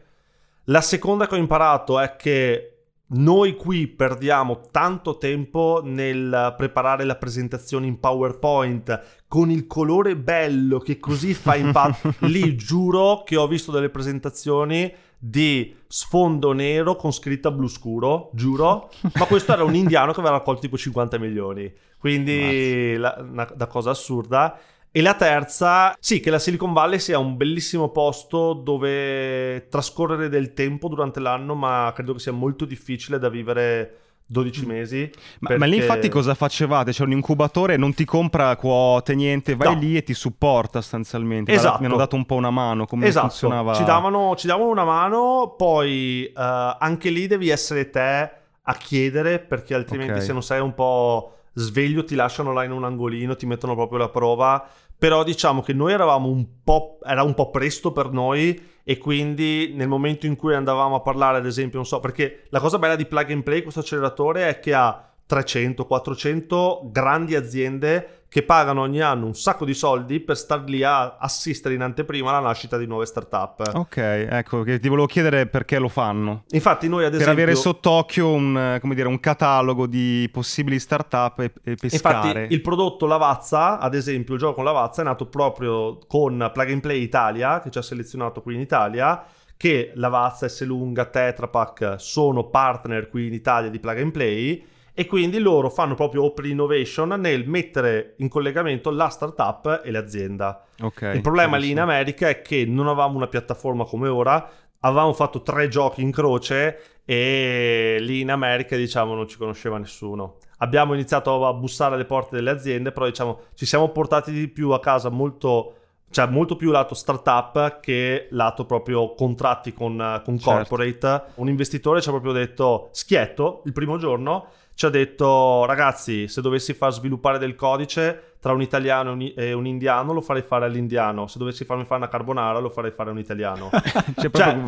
La 0.64 0.80
seconda 0.80 1.26
che 1.26 1.34
ho 1.34 1.38
imparato 1.38 1.98
è 1.98 2.16
che 2.16 2.72
noi 3.14 3.56
qui 3.56 3.88
perdiamo 3.88 4.62
tanto 4.70 5.18
tempo 5.18 5.82
nel 5.84 6.54
preparare 6.56 7.04
la 7.04 7.16
presentazione 7.16 7.86
in 7.86 8.00
PowerPoint 8.00 9.22
con 9.28 9.50
il 9.50 9.66
colore 9.66 10.16
bello 10.16 10.78
che 10.78 10.98
così 10.98 11.34
fa 11.34 11.56
impatto. 11.56 12.14
Lì 12.26 12.56
giuro 12.56 13.22
che 13.24 13.36
ho 13.36 13.46
visto 13.46 13.70
delle 13.70 13.90
presentazioni 13.90 14.92
di 15.18 15.76
sfondo 15.86 16.52
nero 16.52 16.96
con 16.96 17.12
scritta 17.12 17.50
blu 17.50 17.68
scuro, 17.68 18.30
giuro, 18.32 18.90
ma 19.14 19.26
questo 19.26 19.52
era 19.52 19.62
un 19.62 19.74
indiano 19.74 20.12
che 20.12 20.20
aveva 20.20 20.36
raccolto 20.36 20.62
tipo 20.62 20.78
50 20.78 21.18
milioni. 21.18 21.70
Quindi 22.02 22.96
la, 22.96 23.14
una, 23.20 23.48
una 23.54 23.66
cosa 23.68 23.90
assurda. 23.90 24.58
E 24.90 25.00
la 25.00 25.14
terza, 25.14 25.96
sì, 26.00 26.18
che 26.18 26.30
la 26.30 26.40
Silicon 26.40 26.72
Valley 26.72 26.98
sia 26.98 27.16
un 27.16 27.36
bellissimo 27.36 27.90
posto 27.90 28.54
dove 28.54 29.68
trascorrere 29.70 30.28
del 30.28 30.52
tempo 30.52 30.88
durante 30.88 31.20
l'anno, 31.20 31.54
ma 31.54 31.92
credo 31.94 32.14
che 32.14 32.18
sia 32.18 32.32
molto 32.32 32.64
difficile 32.64 33.20
da 33.20 33.28
vivere 33.28 33.98
12 34.26 34.64
mm. 34.64 34.68
mesi. 34.68 35.10
Ma, 35.38 35.48
perché... 35.50 35.58
ma, 35.58 35.66
lì 35.66 35.76
infatti 35.76 36.08
cosa 36.08 36.34
facevate? 36.34 36.90
C'è 36.90 37.04
un 37.04 37.12
incubatore, 37.12 37.76
non 37.76 37.94
ti 37.94 38.04
compra 38.04 38.56
quote, 38.56 39.14
niente, 39.14 39.54
vai 39.54 39.74
no. 39.74 39.80
lì 39.80 39.96
e 39.96 40.02
ti 40.02 40.12
supporta 40.12 40.80
sostanzialmente. 40.80 41.52
Esatto. 41.52 41.78
Mi 41.78 41.86
hanno 41.86 41.96
dato 41.96 42.16
un 42.16 42.26
po' 42.26 42.34
una 42.34 42.50
mano, 42.50 42.84
come 42.84 43.06
esatto. 43.06 43.28
funzionava? 43.28 43.74
Ci 43.74 43.84
davano, 43.84 44.34
ci 44.34 44.48
davano 44.48 44.70
una 44.70 44.84
mano, 44.84 45.54
poi 45.56 46.28
uh, 46.34 46.40
anche 46.80 47.10
lì 47.10 47.28
devi 47.28 47.48
essere 47.48 47.90
te 47.90 48.30
a 48.60 48.74
chiedere, 48.74 49.38
perché 49.38 49.74
altrimenti 49.74 50.14
okay. 50.14 50.24
se 50.24 50.32
non 50.32 50.42
sei 50.42 50.60
un 50.60 50.74
po' 50.74 51.36
sveglio 51.52 52.04
ti 52.04 52.14
lasciano 52.14 52.52
là 52.52 52.64
in 52.64 52.72
un 52.72 52.84
angolino, 52.84 53.36
ti 53.36 53.46
mettono 53.46 53.74
proprio 53.74 53.98
la 53.98 54.08
prova. 54.08 54.66
Però 54.96 55.24
diciamo 55.24 55.62
che 55.62 55.72
noi 55.72 55.92
eravamo 55.92 56.28
un 56.28 56.46
po', 56.62 56.98
era 57.04 57.22
un 57.22 57.34
po' 57.34 57.50
presto 57.50 57.90
per 57.90 58.10
noi 58.10 58.70
e 58.84 58.98
quindi 58.98 59.72
nel 59.74 59.88
momento 59.88 60.26
in 60.26 60.36
cui 60.36 60.54
andavamo 60.54 60.94
a 60.94 61.00
parlare, 61.00 61.38
ad 61.38 61.46
esempio, 61.46 61.78
non 61.78 61.86
so, 61.86 61.98
perché 61.98 62.44
la 62.50 62.60
cosa 62.60 62.78
bella 62.78 62.94
di 62.94 63.06
Plug 63.06 63.30
and 63.32 63.42
Play, 63.42 63.62
questo 63.62 63.80
acceleratore, 63.80 64.48
è 64.48 64.60
che 64.60 64.74
ha 64.74 65.12
300, 65.26 65.86
400 65.86 66.88
grandi 66.92 67.34
aziende 67.34 68.21
che 68.32 68.42
pagano 68.42 68.80
ogni 68.80 69.02
anno 69.02 69.26
un 69.26 69.34
sacco 69.34 69.66
di 69.66 69.74
soldi 69.74 70.18
per 70.18 70.38
star 70.38 70.64
lì 70.64 70.82
a 70.82 71.18
assistere 71.18 71.74
in 71.74 71.82
anteprima 71.82 72.30
alla 72.30 72.40
nascita 72.40 72.78
di 72.78 72.86
nuove 72.86 73.04
startup. 73.04 73.72
Ok, 73.74 73.98
ecco, 73.98 74.64
ti 74.64 74.88
volevo 74.88 75.04
chiedere 75.04 75.44
perché 75.44 75.78
lo 75.78 75.90
fanno. 75.90 76.44
Infatti 76.52 76.88
noi 76.88 77.04
ad 77.04 77.12
esempio... 77.12 77.34
Per 77.34 77.42
avere 77.42 77.54
sott'occhio 77.54 78.32
un, 78.32 78.80
dire, 78.94 79.06
un, 79.06 79.20
catalogo 79.20 79.86
di 79.86 80.30
possibili 80.32 80.78
startup 80.78 81.40
e, 81.40 81.52
e 81.62 81.74
pescare. 81.74 82.28
Infatti 82.28 82.54
il 82.54 82.62
prodotto 82.62 83.04
Lavazza, 83.04 83.78
ad 83.78 83.94
esempio 83.94 84.32
il 84.32 84.40
gioco 84.40 84.54
con 84.54 84.64
Lavazza 84.64 85.02
è 85.02 85.04
nato 85.04 85.26
proprio 85.26 85.98
con 86.06 86.50
Plug 86.54 86.70
and 86.70 86.80
Play 86.80 87.02
Italia, 87.02 87.60
che 87.60 87.70
ci 87.70 87.76
ha 87.76 87.82
selezionato 87.82 88.40
qui 88.40 88.54
in 88.54 88.60
Italia, 88.60 89.26
che 89.58 89.92
Lavazza, 89.96 90.48
S 90.48 90.64
Lunga, 90.64 91.04
Tetra 91.04 91.48
Pak 91.48 91.96
sono 91.98 92.44
partner 92.44 93.10
qui 93.10 93.26
in 93.26 93.34
Italia 93.34 93.68
di 93.68 93.78
Plug 93.78 93.98
and 93.98 94.10
Play 94.10 94.64
e 94.94 95.06
quindi 95.06 95.38
loro 95.38 95.70
fanno 95.70 95.94
proprio 95.94 96.24
open 96.24 96.46
innovation 96.46 97.08
nel 97.18 97.48
mettere 97.48 98.14
in 98.18 98.28
collegamento 98.28 98.90
la 98.90 99.08
startup 99.08 99.80
e 99.84 99.90
l'azienda. 99.90 100.64
Okay, 100.80 101.16
Il 101.16 101.22
problema 101.22 101.56
lì 101.56 101.70
in 101.70 101.80
America 101.80 102.28
è 102.28 102.42
che 102.42 102.64
non 102.66 102.86
avevamo 102.88 103.16
una 103.16 103.28
piattaforma 103.28 103.84
come 103.84 104.08
ora, 104.08 104.50
avevamo 104.80 105.12
fatto 105.12 105.42
tre 105.42 105.68
giochi 105.68 106.02
in 106.02 106.10
croce 106.10 107.00
e 107.04 107.96
lì 108.00 108.20
in 108.20 108.30
America 108.30 108.76
diciamo 108.76 109.14
non 109.14 109.28
ci 109.28 109.38
conosceva 109.38 109.78
nessuno. 109.78 110.36
Abbiamo 110.58 110.94
iniziato 110.94 111.46
a 111.46 111.54
bussare 111.54 111.94
alle 111.94 112.04
porte 112.04 112.36
delle 112.36 112.50
aziende, 112.50 112.92
però 112.92 113.06
diciamo 113.06 113.40
ci 113.54 113.66
siamo 113.66 113.88
portati 113.88 114.30
di 114.30 114.48
più 114.48 114.70
a 114.70 114.80
casa 114.80 115.08
molto 115.08 115.76
cioè 116.12 116.26
molto 116.26 116.56
più 116.56 116.70
lato 116.70 116.94
startup 116.94 117.80
che 117.80 118.28
lato 118.32 118.66
proprio 118.66 119.14
contratti 119.14 119.72
con, 119.72 120.20
con 120.22 120.38
certo. 120.38 120.68
corporate. 120.68 121.32
Un 121.36 121.48
investitore 121.48 122.02
ci 122.02 122.08
ha 122.08 122.12
proprio 122.12 122.32
detto 122.32 122.90
schietto 122.92 123.62
il 123.64 123.72
primo 123.72 123.96
giorno 123.96 124.48
ci 124.74 124.86
ha 124.86 124.88
detto 124.88 125.64
ragazzi 125.64 126.28
se 126.28 126.40
dovessi 126.40 126.72
far 126.74 126.92
sviluppare 126.92 127.38
del 127.38 127.54
codice 127.54 128.32
tra 128.42 128.52
un 128.52 128.60
italiano 128.60 129.16
e 129.36 129.52
un, 129.52 129.66
indiano 129.66 130.12
lo 130.12 130.20
farei 130.20 130.42
fare 130.42 130.64
all'indiano. 130.64 131.28
Se 131.28 131.38
dovessi 131.38 131.64
farmi 131.64 131.84
fare 131.84 132.00
una 132.00 132.08
carbonara 132.08 132.58
lo 132.58 132.70
farei 132.70 132.90
fare 132.90 133.10
a 133.10 133.12
un 133.12 133.20
italiano. 133.20 133.70
Cioè, 134.16 134.30
cioè, 134.30 134.58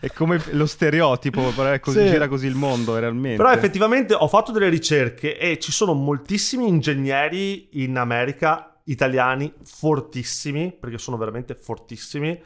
è 0.00 0.08
come 0.12 0.40
lo 0.52 0.66
stereotipo 0.66 1.52
così, 1.80 2.00
sì. 2.00 2.10
gira 2.10 2.28
così 2.28 2.46
il 2.46 2.54
mondo 2.54 2.96
realmente. 2.98 3.36
Però 3.36 3.50
effettivamente 3.50 4.14
ho 4.14 4.28
fatto 4.28 4.52
delle 4.52 4.68
ricerche 4.68 5.36
e 5.36 5.58
ci 5.58 5.72
sono 5.72 5.94
moltissimi 5.94 6.68
ingegneri 6.68 7.82
in 7.82 7.96
America 7.96 8.78
italiani 8.84 9.52
fortissimi 9.64 10.72
perché 10.78 10.98
sono 10.98 11.16
veramente 11.16 11.54
fortissimi 11.54 12.40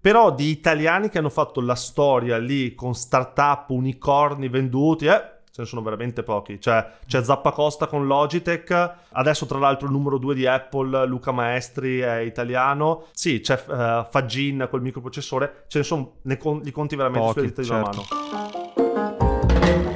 però 0.00 0.34
di 0.34 0.50
italiani 0.50 1.08
che 1.08 1.16
hanno 1.16 1.30
fatto 1.30 1.62
la 1.62 1.74
storia 1.74 2.36
lì 2.36 2.74
con 2.74 2.94
startup 2.94 3.70
unicorni 3.70 4.48
venduti 4.48 5.06
eh, 5.06 5.34
ce 5.54 5.62
ne 5.62 5.68
sono 5.68 5.82
veramente 5.82 6.24
pochi. 6.24 6.60
Cioè, 6.60 6.84
c'è 7.06 7.22
Zappacosta 7.22 7.86
con 7.86 8.08
Logitech, 8.08 8.94
adesso 9.12 9.46
tra 9.46 9.58
l'altro 9.60 9.86
il 9.86 9.92
numero 9.92 10.18
2 10.18 10.34
di 10.34 10.48
Apple, 10.48 11.06
Luca 11.06 11.30
Maestri, 11.30 12.00
è 12.00 12.16
italiano. 12.16 13.04
Sì, 13.12 13.38
c'è 13.38 13.54
uh, 13.54 14.04
Fagin 14.10 14.66
col 14.68 14.82
microprocessore, 14.82 15.66
ce 15.68 15.78
ne 15.78 15.84
sono, 15.84 16.14
ne 16.22 16.36
con- 16.38 16.58
li 16.58 16.72
conti 16.72 16.96
veramente 16.96 17.26
pochi, 17.28 17.38
sulle 17.38 17.52
dita 17.52 17.62
certo. 17.62 17.90
di 17.90 18.26
una 18.26 18.46
mano. 18.48 18.63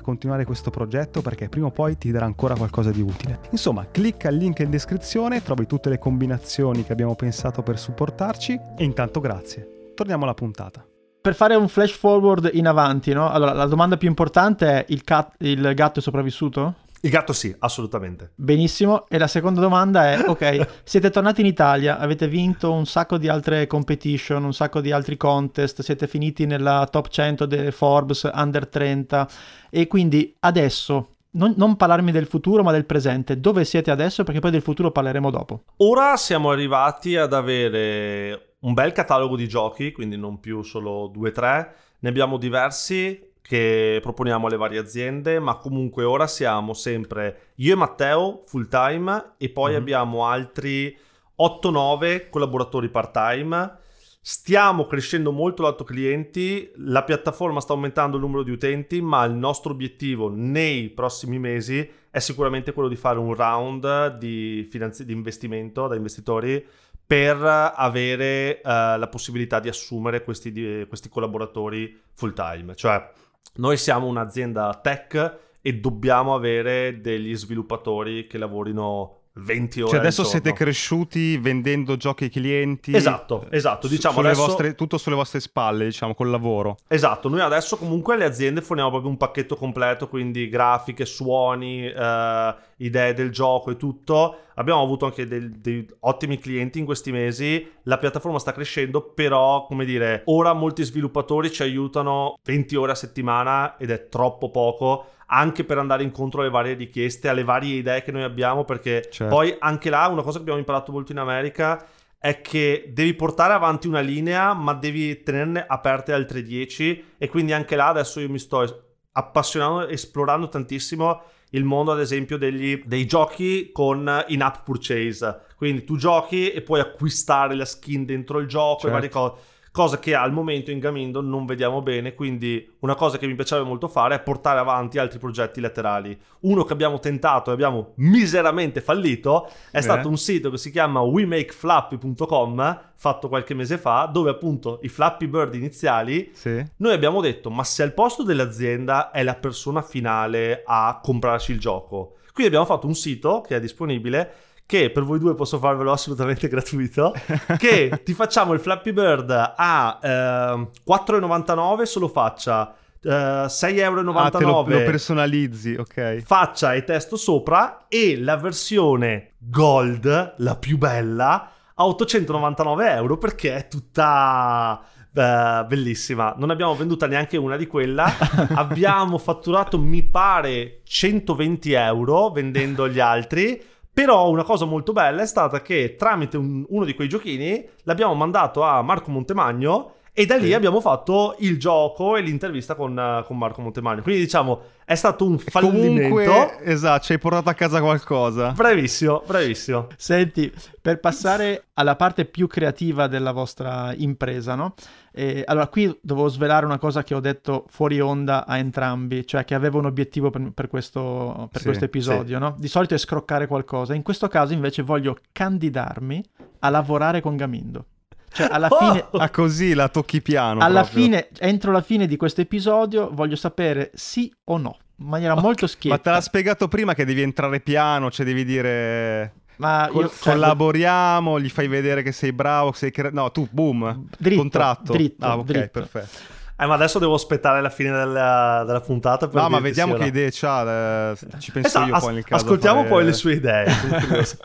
continuare 0.00 0.44
questo 0.44 0.70
progetto 0.70 1.22
perché 1.22 1.48
prima 1.48 1.66
o 1.66 1.70
poi 1.70 1.96
ti 1.98 2.10
darà 2.10 2.24
ancora 2.24 2.54
qualcosa 2.54 2.90
di 2.90 3.00
utile. 3.00 3.40
Insomma, 3.50 3.86
clicca 3.90 4.28
il 4.28 4.36
link 4.36 4.58
in 4.60 4.70
descrizione, 4.70 5.42
trovi 5.42 5.66
tutte 5.66 5.88
le 5.88 5.98
combinazioni 5.98 6.84
che 6.84 6.92
abbiamo 6.92 7.14
pensato 7.14 7.62
per 7.62 7.78
supportarci 7.78 8.58
e 8.76 8.84
intanto 8.84 9.20
grazie. 9.20 9.92
Torniamo 9.94 10.24
alla 10.24 10.34
puntata. 10.34 10.84
Per 11.22 11.34
fare 11.34 11.54
un 11.54 11.68
flash 11.68 11.92
forward 11.92 12.50
in 12.54 12.66
avanti, 12.66 13.12
no? 13.12 13.28
Allora, 13.28 13.52
la 13.52 13.66
domanda 13.66 13.98
più 13.98 14.08
importante 14.08 14.66
è 14.66 14.84
il, 14.88 15.04
cat- 15.04 15.34
il 15.40 15.72
gatto 15.74 15.98
è 15.98 16.02
sopravvissuto? 16.02 16.74
Il 17.02 17.10
gatto 17.10 17.32
sì, 17.32 17.54
assolutamente. 17.60 18.32
Benissimo. 18.34 19.06
E 19.08 19.16
la 19.16 19.26
seconda 19.26 19.60
domanda 19.60 20.10
è, 20.10 20.24
ok, 20.26 20.82
siete 20.84 21.10
tornati 21.10 21.40
in 21.40 21.46
Italia, 21.46 21.98
avete 21.98 22.28
vinto 22.28 22.72
un 22.72 22.84
sacco 22.84 23.16
di 23.16 23.28
altre 23.28 23.66
competition, 23.66 24.44
un 24.44 24.52
sacco 24.52 24.80
di 24.80 24.92
altri 24.92 25.16
contest, 25.16 25.80
siete 25.80 26.06
finiti 26.06 26.44
nella 26.44 26.86
top 26.90 27.08
100 27.08 27.46
delle 27.46 27.72
Forbes 27.72 28.28
Under 28.32 28.68
30 28.68 29.28
e 29.70 29.86
quindi 29.86 30.34
adesso 30.40 31.14
non, 31.32 31.54
non, 31.56 31.76
parlarmi 31.76 32.12
del 32.12 32.26
futuro, 32.26 32.62
ma 32.62 32.72
del 32.72 32.84
presente. 32.84 33.40
Dove 33.40 33.64
siete 33.64 33.90
adesso? 33.90 34.24
Perché 34.24 34.40
poi 34.40 34.50
del 34.50 34.62
futuro 34.62 34.90
parleremo 34.90 35.30
dopo. 35.30 35.62
Ora 35.78 36.16
siamo 36.16 36.50
arrivati 36.50 37.16
ad 37.16 37.32
avere 37.32 38.56
un 38.60 38.74
bel 38.74 38.92
catalogo 38.92 39.36
di 39.36 39.48
giochi, 39.48 39.92
quindi 39.92 40.16
non 40.16 40.40
più 40.40 40.62
solo 40.62 41.10
2-3. 41.14 41.68
Ne 42.00 42.08
abbiamo 42.08 42.36
diversi 42.36 43.29
che 43.50 43.98
proponiamo 44.00 44.46
alle 44.46 44.56
varie 44.56 44.78
aziende, 44.78 45.40
ma 45.40 45.56
comunque 45.56 46.04
ora 46.04 46.28
siamo 46.28 46.72
sempre 46.72 47.54
io 47.56 47.72
e 47.72 47.76
Matteo 47.76 48.44
full 48.46 48.68
time 48.68 49.32
e 49.38 49.48
poi 49.48 49.72
mm-hmm. 49.72 49.80
abbiamo 49.80 50.24
altri 50.24 50.96
8-9 51.36 52.28
collaboratori 52.30 52.88
part 52.90 53.10
time. 53.10 53.78
Stiamo 54.22 54.86
crescendo 54.86 55.32
molto 55.32 55.64
lato 55.64 55.82
clienti, 55.82 56.70
la 56.76 57.02
piattaforma 57.02 57.58
sta 57.60 57.72
aumentando 57.72 58.18
il 58.18 58.22
numero 58.22 58.44
di 58.44 58.52
utenti, 58.52 59.00
ma 59.00 59.24
il 59.24 59.34
nostro 59.34 59.72
obiettivo 59.72 60.30
nei 60.32 60.88
prossimi 60.90 61.40
mesi 61.40 61.90
è 62.08 62.20
sicuramente 62.20 62.72
quello 62.72 62.88
di 62.88 62.94
fare 62.94 63.18
un 63.18 63.34
round 63.34 64.16
di, 64.16 64.68
finanzi- 64.70 65.04
di 65.04 65.12
investimento 65.12 65.88
da 65.88 65.96
investitori 65.96 66.64
per 67.04 67.42
avere 67.74 68.60
uh, 68.62 68.68
la 68.96 69.08
possibilità 69.10 69.58
di 69.58 69.68
assumere 69.68 70.22
questi, 70.22 70.52
di, 70.52 70.84
questi 70.86 71.08
collaboratori 71.08 72.00
full 72.14 72.32
time. 72.32 72.76
Cioè, 72.76 73.10
noi 73.54 73.76
siamo 73.76 74.06
un'azienda 74.06 74.80
tech 74.82 75.38
e 75.60 75.78
dobbiamo 75.78 76.34
avere 76.34 77.00
degli 77.00 77.34
sviluppatori 77.36 78.26
che 78.26 78.38
lavorino 78.38 79.19
20 79.32 79.80
ore. 79.82 79.90
Cioè 79.90 79.98
adesso 80.00 80.24
siete 80.24 80.52
cresciuti 80.52 81.36
vendendo 81.36 81.96
giochi 81.96 82.24
ai 82.24 82.30
clienti. 82.30 82.94
Esatto, 82.94 83.46
esatto. 83.50 83.86
Diciamo 83.86 84.20
adesso... 84.20 84.46
vostre, 84.46 84.74
tutto 84.74 84.98
sulle 84.98 85.14
vostre 85.14 85.40
spalle, 85.40 85.84
diciamo, 85.84 86.14
col 86.14 86.30
lavoro. 86.30 86.78
Esatto, 86.88 87.28
noi 87.28 87.40
adesso 87.40 87.76
comunque 87.76 88.14
alle 88.14 88.24
aziende 88.24 88.60
forniamo 88.60 88.90
proprio 88.90 89.10
un 89.10 89.16
pacchetto 89.16 89.56
completo, 89.56 90.08
quindi 90.08 90.48
grafiche, 90.48 91.04
suoni, 91.04 91.86
eh, 91.86 92.54
idee 92.78 93.14
del 93.14 93.30
gioco 93.30 93.70
e 93.70 93.76
tutto. 93.76 94.36
Abbiamo 94.54 94.82
avuto 94.82 95.06
anche 95.06 95.26
dei 95.26 95.86
ottimi 96.00 96.38
clienti 96.38 96.80
in 96.80 96.84
questi 96.84 97.12
mesi. 97.12 97.66
La 97.84 97.96
piattaforma 97.98 98.38
sta 98.38 98.52
crescendo, 98.52 99.00
però, 99.00 99.64
come 99.64 99.84
dire, 99.84 100.22
ora 100.26 100.52
molti 100.52 100.82
sviluppatori 100.82 101.50
ci 101.50 101.62
aiutano 101.62 102.38
20 102.44 102.76
ore 102.76 102.92
a 102.92 102.96
settimana 102.96 103.76
ed 103.78 103.90
è 103.90 104.08
troppo 104.08 104.50
poco 104.50 105.06
anche 105.32 105.64
per 105.64 105.78
andare 105.78 106.02
incontro 106.02 106.40
alle 106.40 106.50
varie 106.50 106.74
richieste, 106.74 107.28
alle 107.28 107.44
varie 107.44 107.76
idee 107.76 108.02
che 108.02 108.10
noi 108.10 108.22
abbiamo, 108.22 108.64
perché 108.64 109.08
certo. 109.10 109.34
poi 109.34 109.54
anche 109.58 109.90
là 109.90 110.08
una 110.08 110.22
cosa 110.22 110.36
che 110.36 110.42
abbiamo 110.42 110.58
imparato 110.58 110.92
molto 110.92 111.12
in 111.12 111.18
America 111.18 111.86
è 112.18 112.40
che 112.40 112.90
devi 112.92 113.14
portare 113.14 113.54
avanti 113.54 113.86
una 113.86 114.00
linea, 114.00 114.52
ma 114.52 114.74
devi 114.74 115.22
tenerne 115.22 115.64
aperte 115.66 116.12
altre 116.12 116.42
10 116.42 117.14
e 117.16 117.28
quindi 117.28 117.52
anche 117.52 117.76
là 117.76 117.88
adesso 117.88 118.20
io 118.20 118.28
mi 118.28 118.38
sto 118.38 118.88
appassionando, 119.12 119.88
esplorando 119.88 120.48
tantissimo 120.48 121.22
il 121.52 121.64
mondo 121.64 121.92
ad 121.92 122.00
esempio 122.00 122.36
degli, 122.36 122.82
dei 122.84 123.06
giochi 123.06 123.70
con 123.72 124.24
in-app 124.28 124.64
purchase. 124.64 125.42
Quindi 125.56 125.84
tu 125.84 125.96
giochi 125.96 126.50
e 126.50 126.60
puoi 126.60 126.80
acquistare 126.80 127.54
la 127.54 127.64
skin 127.64 128.04
dentro 128.04 128.38
il 128.38 128.46
gioco 128.46 128.80
certo. 128.80 128.88
e 128.88 128.90
varie 128.90 129.08
cose 129.08 129.49
cosa 129.72 129.98
che 129.98 130.14
al 130.14 130.32
momento 130.32 130.70
in 130.70 130.78
Gamindo 130.78 131.20
non 131.20 131.46
vediamo 131.46 131.80
bene, 131.80 132.14
quindi 132.14 132.68
una 132.80 132.94
cosa 132.94 133.18
che 133.18 133.26
mi 133.26 133.34
piacerebbe 133.34 133.68
molto 133.68 133.88
fare 133.88 134.16
è 134.16 134.20
portare 134.20 134.58
avanti 134.58 134.98
altri 134.98 135.18
progetti 135.18 135.60
laterali. 135.60 136.18
Uno 136.40 136.64
che 136.64 136.72
abbiamo 136.72 136.98
tentato 136.98 137.50
e 137.50 137.52
abbiamo 137.52 137.92
miseramente 137.96 138.80
fallito 138.80 139.48
è 139.70 139.78
eh. 139.78 139.82
stato 139.82 140.08
un 140.08 140.18
sito 140.18 140.50
che 140.50 140.58
si 140.58 140.70
chiama 140.70 141.00
wemakeflappy.com 141.00 142.80
fatto 142.94 143.28
qualche 143.28 143.54
mese 143.54 143.78
fa, 143.78 144.10
dove 144.12 144.30
appunto 144.30 144.80
i 144.82 144.88
Flappy 144.88 145.26
Bird 145.26 145.54
iniziali, 145.54 146.30
sì. 146.34 146.62
noi 146.76 146.92
abbiamo 146.92 147.20
detto 147.20 147.50
ma 147.50 147.64
se 147.64 147.82
al 147.82 147.94
posto 147.94 148.22
dell'azienda 148.22 149.10
è 149.10 149.22
la 149.22 149.34
persona 149.34 149.82
finale 149.82 150.62
a 150.66 151.00
comprarci 151.02 151.52
il 151.52 151.60
gioco. 151.60 152.16
Quindi 152.32 152.56
abbiamo 152.56 152.66
fatto 152.66 152.86
un 152.86 152.94
sito 152.94 153.40
che 153.40 153.56
è 153.56 153.60
disponibile 153.60 154.32
che 154.70 154.90
per 154.90 155.02
voi 155.02 155.18
due 155.18 155.34
posso 155.34 155.58
farvelo 155.58 155.90
assolutamente 155.90 156.46
gratuito, 156.48 157.12
che 157.58 158.02
ti 158.04 158.14
facciamo 158.14 158.52
il 158.52 158.60
Flappy 158.60 158.92
Bird 158.92 159.54
a 159.56 159.98
eh, 160.00 160.08
4,99 160.08 161.82
solo 161.82 162.06
faccia. 162.06 162.72
Uh, 163.02 163.08
6,99 163.08 164.16
ah, 164.16 164.30
te 164.30 164.44
lo, 164.44 164.64
lo 164.64 164.82
personalizzi, 164.84 165.74
ok. 165.74 166.18
Faccia 166.18 166.74
e 166.74 166.84
testo 166.84 167.16
sopra 167.16 167.86
e 167.88 168.16
la 168.20 168.36
versione 168.36 169.32
gold, 169.38 170.34
la 170.36 170.54
più 170.54 170.78
bella, 170.78 171.50
a 171.74 171.86
899 171.86 172.90
euro 172.92 173.16
perché 173.16 173.56
è 173.56 173.66
tutta 173.66 174.80
uh, 174.80 175.66
bellissima. 175.66 176.34
Non 176.36 176.50
abbiamo 176.50 176.76
venduta 176.76 177.08
neanche 177.08 177.36
una 177.36 177.56
di 177.56 177.66
quella. 177.66 178.04
abbiamo 178.54 179.18
fatturato, 179.18 179.80
mi 179.80 180.04
pare, 180.04 180.82
120 180.84 181.72
euro 181.72 182.30
vendendo 182.30 182.88
gli 182.88 183.00
altri. 183.00 183.78
Però 183.92 184.28
una 184.30 184.44
cosa 184.44 184.64
molto 184.64 184.92
bella 184.92 185.22
è 185.22 185.26
stata 185.26 185.60
che 185.62 185.96
tramite 185.98 186.36
un, 186.36 186.64
uno 186.68 186.84
di 186.84 186.94
quei 186.94 187.08
giochini 187.08 187.68
l'abbiamo 187.82 188.14
mandato 188.14 188.62
a 188.62 188.82
Marco 188.82 189.10
Montemagno 189.10 189.94
e 190.12 190.26
da 190.26 190.36
lì 190.36 190.48
sì. 190.48 190.54
abbiamo 190.54 190.80
fatto 190.80 191.36
il 191.38 191.58
gioco 191.58 192.16
e 192.16 192.20
l'intervista 192.20 192.74
con, 192.74 193.24
con, 193.26 193.38
Marco 193.38 193.62
Montemagno. 193.62 194.02
Quindi 194.02 194.20
diciamo 194.20 194.62
è 194.84 194.94
stato 194.94 195.24
un 195.24 195.38
fallimento. 195.38 196.08
Comunque, 196.08 196.58
esatto, 196.64 197.04
ci 197.04 197.12
hai 197.12 197.18
portato 197.18 197.48
a 197.48 197.54
casa 197.54 197.80
qualcosa. 197.80 198.50
Bravissimo, 198.50 199.22
bravissimo. 199.24 199.86
Senti, 199.96 200.52
per 200.80 200.98
passare 200.98 201.66
alla 201.74 201.96
parte 201.96 202.24
più 202.24 202.48
creativa 202.48 203.06
della 203.06 203.32
vostra 203.32 203.94
impresa, 203.96 204.54
no? 204.54 204.74
E, 205.12 205.42
allora, 205.46 205.66
qui 205.66 205.98
dovevo 206.00 206.28
svelare 206.28 206.64
una 206.64 206.78
cosa 206.78 207.02
che 207.02 207.14
ho 207.14 207.20
detto 207.20 207.64
fuori 207.68 208.00
onda 208.00 208.46
a 208.46 208.58
entrambi, 208.58 209.26
cioè 209.26 209.44
che 209.44 209.54
avevo 209.54 209.78
un 209.78 209.86
obiettivo 209.86 210.30
per, 210.30 210.52
per 210.52 210.68
questo, 210.68 211.48
per 211.50 211.60
sì, 211.60 211.66
questo 211.66 211.84
episodio, 211.84 212.36
sì. 212.36 212.42
no? 212.42 212.54
Di 212.58 212.68
solito 212.68 212.94
è 212.94 212.98
scroccare 212.98 213.46
qualcosa, 213.46 213.94
in 213.94 214.02
questo 214.02 214.28
caso 214.28 214.52
invece 214.52 214.82
voglio 214.82 215.16
candidarmi 215.32 216.24
a 216.60 216.68
lavorare 216.70 217.20
con 217.20 217.36
Gamindo. 217.36 217.86
Cioè, 218.32 218.48
alla 218.50 218.68
oh! 218.70 218.78
fine... 218.78 219.06
Ah, 219.12 219.30
così 219.30 219.74
la 219.74 219.88
tocchi 219.88 220.22
piano. 220.22 220.60
Alla 220.60 220.82
proprio. 220.82 221.02
fine, 221.02 221.28
entro 221.38 221.72
la 221.72 221.82
fine 221.82 222.06
di 222.06 222.16
questo 222.16 222.40
episodio, 222.40 223.10
voglio 223.12 223.36
sapere 223.36 223.90
sì 223.94 224.32
o 224.44 224.56
no, 224.56 224.76
in 224.98 225.06
maniera 225.06 225.32
okay. 225.32 225.44
molto 225.44 225.66
schietta. 225.66 225.96
Ma 225.96 226.02
te 226.02 226.10
l'ha 226.10 226.20
spiegato 226.20 226.68
prima 226.68 226.94
che 226.94 227.04
devi 227.04 227.22
entrare 227.22 227.60
piano, 227.60 228.10
cioè 228.10 228.24
devi 228.24 228.44
dire... 228.44 229.34
Ma 229.60 229.88
Col- 229.90 230.04
io, 230.04 230.10
cioè, 230.20 230.32
collaboriamo, 230.32 231.38
gli 231.38 231.48
fai 231.50 231.68
vedere 231.68 232.02
che 232.02 232.12
sei 232.12 232.32
bravo, 232.32 232.72
sei 232.72 232.90
cre- 232.90 233.10
No, 233.10 233.30
tu, 233.30 233.46
boom, 233.50 234.06
Dritto, 234.18 234.40
contratto. 234.40 234.92
dritto, 234.92 235.24
ah, 235.26 235.36
ok, 235.38 235.44
dritto. 235.44 235.68
perfetto. 235.80 236.38
Eh, 236.60 236.66
ma 236.66 236.74
adesso 236.74 236.98
devo 236.98 237.14
aspettare 237.14 237.62
la 237.62 237.70
fine 237.70 237.90
della, 237.90 238.64
della 238.66 238.80
puntata 238.82 239.28
per 239.28 239.40
No, 239.40 239.48
ma 239.48 239.60
vediamo 239.60 239.94
che 239.94 240.04
idee 240.04 240.28
c'ha, 240.30 241.12
eh, 241.12 241.16
ci 241.38 241.52
penso 241.52 241.68
Esatto, 241.68 241.88
io 241.88 241.94
as- 241.94 242.02
poi 242.04 242.14
nel 242.14 242.24
caso. 242.24 242.44
ascoltiamo 242.44 242.78
fare- 242.80 242.88
poi 242.90 243.04
le 243.04 243.12
sue 243.14 243.32
idee. 243.34 243.66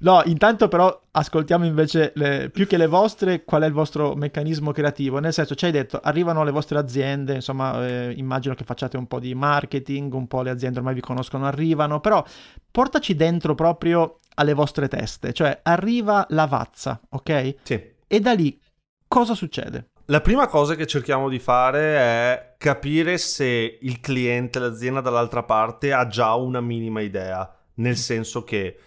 No, 0.00 0.20
intanto 0.26 0.68
però 0.68 1.00
ascoltiamo 1.12 1.64
invece 1.64 2.12
le- 2.16 2.50
più 2.52 2.66
che 2.66 2.76
le 2.76 2.86
vostre, 2.86 3.44
qual 3.44 3.62
è 3.62 3.66
il 3.66 3.72
vostro 3.72 4.14
meccanismo 4.14 4.70
creativo? 4.72 5.18
Nel 5.18 5.32
senso, 5.32 5.54
ci 5.54 5.64
hai 5.64 5.70
detto, 5.70 5.98
arrivano 6.02 6.44
le 6.44 6.50
vostre 6.50 6.78
aziende, 6.78 7.34
insomma, 7.36 7.86
eh, 7.86 8.12
immagino 8.14 8.54
che 8.54 8.64
facciate 8.64 8.98
un 8.98 9.06
po' 9.06 9.18
di 9.18 9.34
marketing, 9.34 10.12
un 10.12 10.26
po' 10.26 10.42
le 10.42 10.50
aziende 10.50 10.78
ormai 10.80 10.92
vi 10.92 11.00
conoscono, 11.00 11.46
arrivano, 11.46 12.00
però 12.00 12.22
portaci 12.70 13.14
dentro 13.14 13.54
proprio 13.54 14.18
alle 14.34 14.54
vostre 14.54 14.88
teste, 14.88 15.32
cioè 15.32 15.60
arriva 15.62 16.26
la 16.30 16.46
vazza, 16.46 17.00
ok? 17.10 17.54
Sì. 17.62 17.92
E 18.06 18.20
da 18.20 18.32
lì 18.32 18.58
cosa 19.06 19.34
succede? 19.34 19.90
La 20.06 20.20
prima 20.20 20.46
cosa 20.48 20.74
che 20.74 20.86
cerchiamo 20.86 21.28
di 21.28 21.38
fare 21.38 21.96
è 21.96 22.54
capire 22.58 23.16
se 23.16 23.78
il 23.80 24.00
cliente, 24.00 24.58
l'azienda 24.58 25.00
dall'altra 25.00 25.42
parte 25.42 25.92
ha 25.92 26.06
già 26.06 26.34
una 26.34 26.60
minima 26.60 27.00
idea, 27.00 27.50
nel 27.76 27.96
senso 27.96 28.44
che 28.44 28.78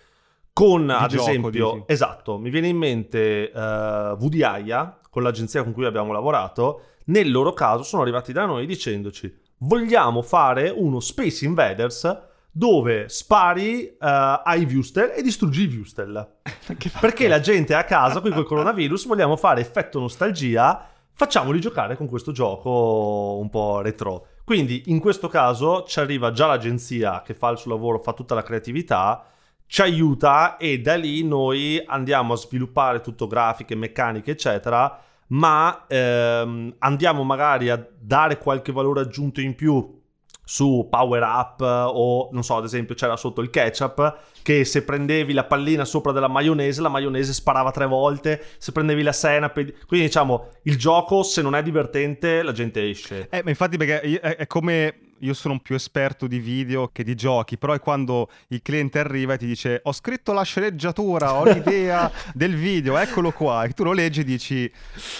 con, 0.53 0.89
ad 0.89 1.09
gioco, 1.09 1.29
esempio, 1.29 1.71
dici. 1.71 1.83
esatto, 1.87 2.37
mi 2.37 2.49
viene 2.49 2.67
in 2.67 2.77
mente 2.77 3.51
uh, 3.53 3.59
Woody 3.59 4.43
Aya, 4.43 4.99
con 5.09 5.23
l'agenzia 5.23 5.63
con 5.63 5.73
cui 5.73 5.85
abbiamo 5.85 6.11
lavorato, 6.11 6.81
nel 7.05 7.31
loro 7.31 7.53
caso 7.53 7.83
sono 7.83 8.01
arrivati 8.01 8.31
da 8.31 8.45
noi 8.45 8.65
dicendoci 8.65 9.45
vogliamo 9.59 10.21
fare 10.21 10.69
uno 10.69 10.99
Space 10.99 11.45
Invaders 11.45 12.25
dove 12.57 13.07
spari 13.07 13.85
eh, 13.85 13.95
ai 13.99 14.65
viewster 14.65 15.13
e 15.15 15.21
distruggi 15.21 15.63
i 15.63 15.67
fa- 16.89 16.99
Perché 16.99 17.27
la 17.27 17.39
gente 17.39 17.73
è 17.73 17.77
a 17.77 17.83
casa 17.83 18.19
qui 18.19 18.31
col 18.31 18.45
coronavirus, 18.47 19.05
vogliamo 19.05 19.35
fare 19.35 19.61
effetto 19.61 19.99
nostalgia, 19.99 20.89
facciamoli 21.13 21.59
giocare 21.59 21.95
con 21.95 22.07
questo 22.07 22.31
gioco 22.31 23.37
un 23.39 23.47
po' 23.51 23.81
retro. 23.81 24.29
Quindi 24.43 24.85
in 24.87 24.99
questo 24.99 25.27
caso 25.27 25.83
ci 25.83 25.99
arriva 25.99 26.31
già 26.31 26.47
l'agenzia 26.47 27.21
che 27.21 27.35
fa 27.35 27.49
il 27.49 27.59
suo 27.59 27.69
lavoro, 27.69 27.99
fa 27.99 28.13
tutta 28.13 28.33
la 28.33 28.41
creatività, 28.41 29.23
ci 29.67 29.83
aiuta 29.83 30.57
e 30.57 30.79
da 30.79 30.95
lì 30.95 31.23
noi 31.23 31.83
andiamo 31.85 32.33
a 32.33 32.37
sviluppare 32.37 33.01
tutto 33.01 33.27
grafiche, 33.27 33.75
meccaniche, 33.75 34.31
eccetera, 34.31 34.99
ma 35.27 35.85
ehm, 35.87 36.73
andiamo 36.79 37.23
magari 37.23 37.69
a 37.69 37.87
dare 37.99 38.39
qualche 38.39 38.71
valore 38.71 39.01
aggiunto 39.01 39.41
in 39.41 39.53
più 39.53 39.95
su 40.49 40.87
power 40.89 41.23
up 41.23 41.59
o 41.59 42.29
non 42.31 42.41
so 42.41 42.55
ad 42.55 42.63
esempio 42.63 42.95
c'era 42.95 43.17
sotto 43.17 43.41
il 43.41 43.49
ketchup 43.49 44.17
che 44.41 44.63
se 44.63 44.83
prendevi 44.83 45.33
la 45.33 45.43
pallina 45.43 45.83
sopra 45.83 46.13
della 46.13 46.29
maionese 46.29 46.79
la 46.79 46.87
maionese 46.87 47.33
sparava 47.33 47.69
tre 47.71 47.85
volte 47.85 48.41
se 48.57 48.71
prendevi 48.71 49.03
la 49.03 49.11
senape 49.11 49.75
quindi 49.85 50.05
diciamo 50.05 50.51
il 50.63 50.77
gioco 50.77 51.21
se 51.23 51.41
non 51.41 51.53
è 51.53 51.61
divertente 51.61 52.43
la 52.43 52.53
gente 52.53 52.89
esce. 52.89 53.27
Eh, 53.29 53.43
ma 53.43 53.49
infatti 53.49 53.75
perché 53.75 54.19
è 54.19 54.47
come 54.47 55.06
io 55.19 55.33
sono 55.33 55.59
più 55.59 55.75
esperto 55.75 56.27
di 56.27 56.39
video 56.39 56.89
che 56.89 57.03
di 57.03 57.15
giochi, 57.15 57.57
però 57.57 57.73
è 57.73 57.79
quando 57.79 58.29
il 58.49 58.61
cliente 58.61 58.99
arriva 58.99 59.33
e 59.33 59.37
ti 59.37 59.45
dice 59.45 59.79
ho 59.83 59.91
scritto 59.91 60.33
la 60.33 60.43
sceneggiatura, 60.43 61.33
ho 61.33 61.43
l'idea 61.51 62.11
del 62.33 62.55
video, 62.55 62.97
eccolo 62.97 63.31
qua, 63.31 63.63
e 63.63 63.69
tu 63.71 63.83
lo 63.83 63.93
leggi 63.93 64.21
e 64.21 64.23
dici 64.23 64.71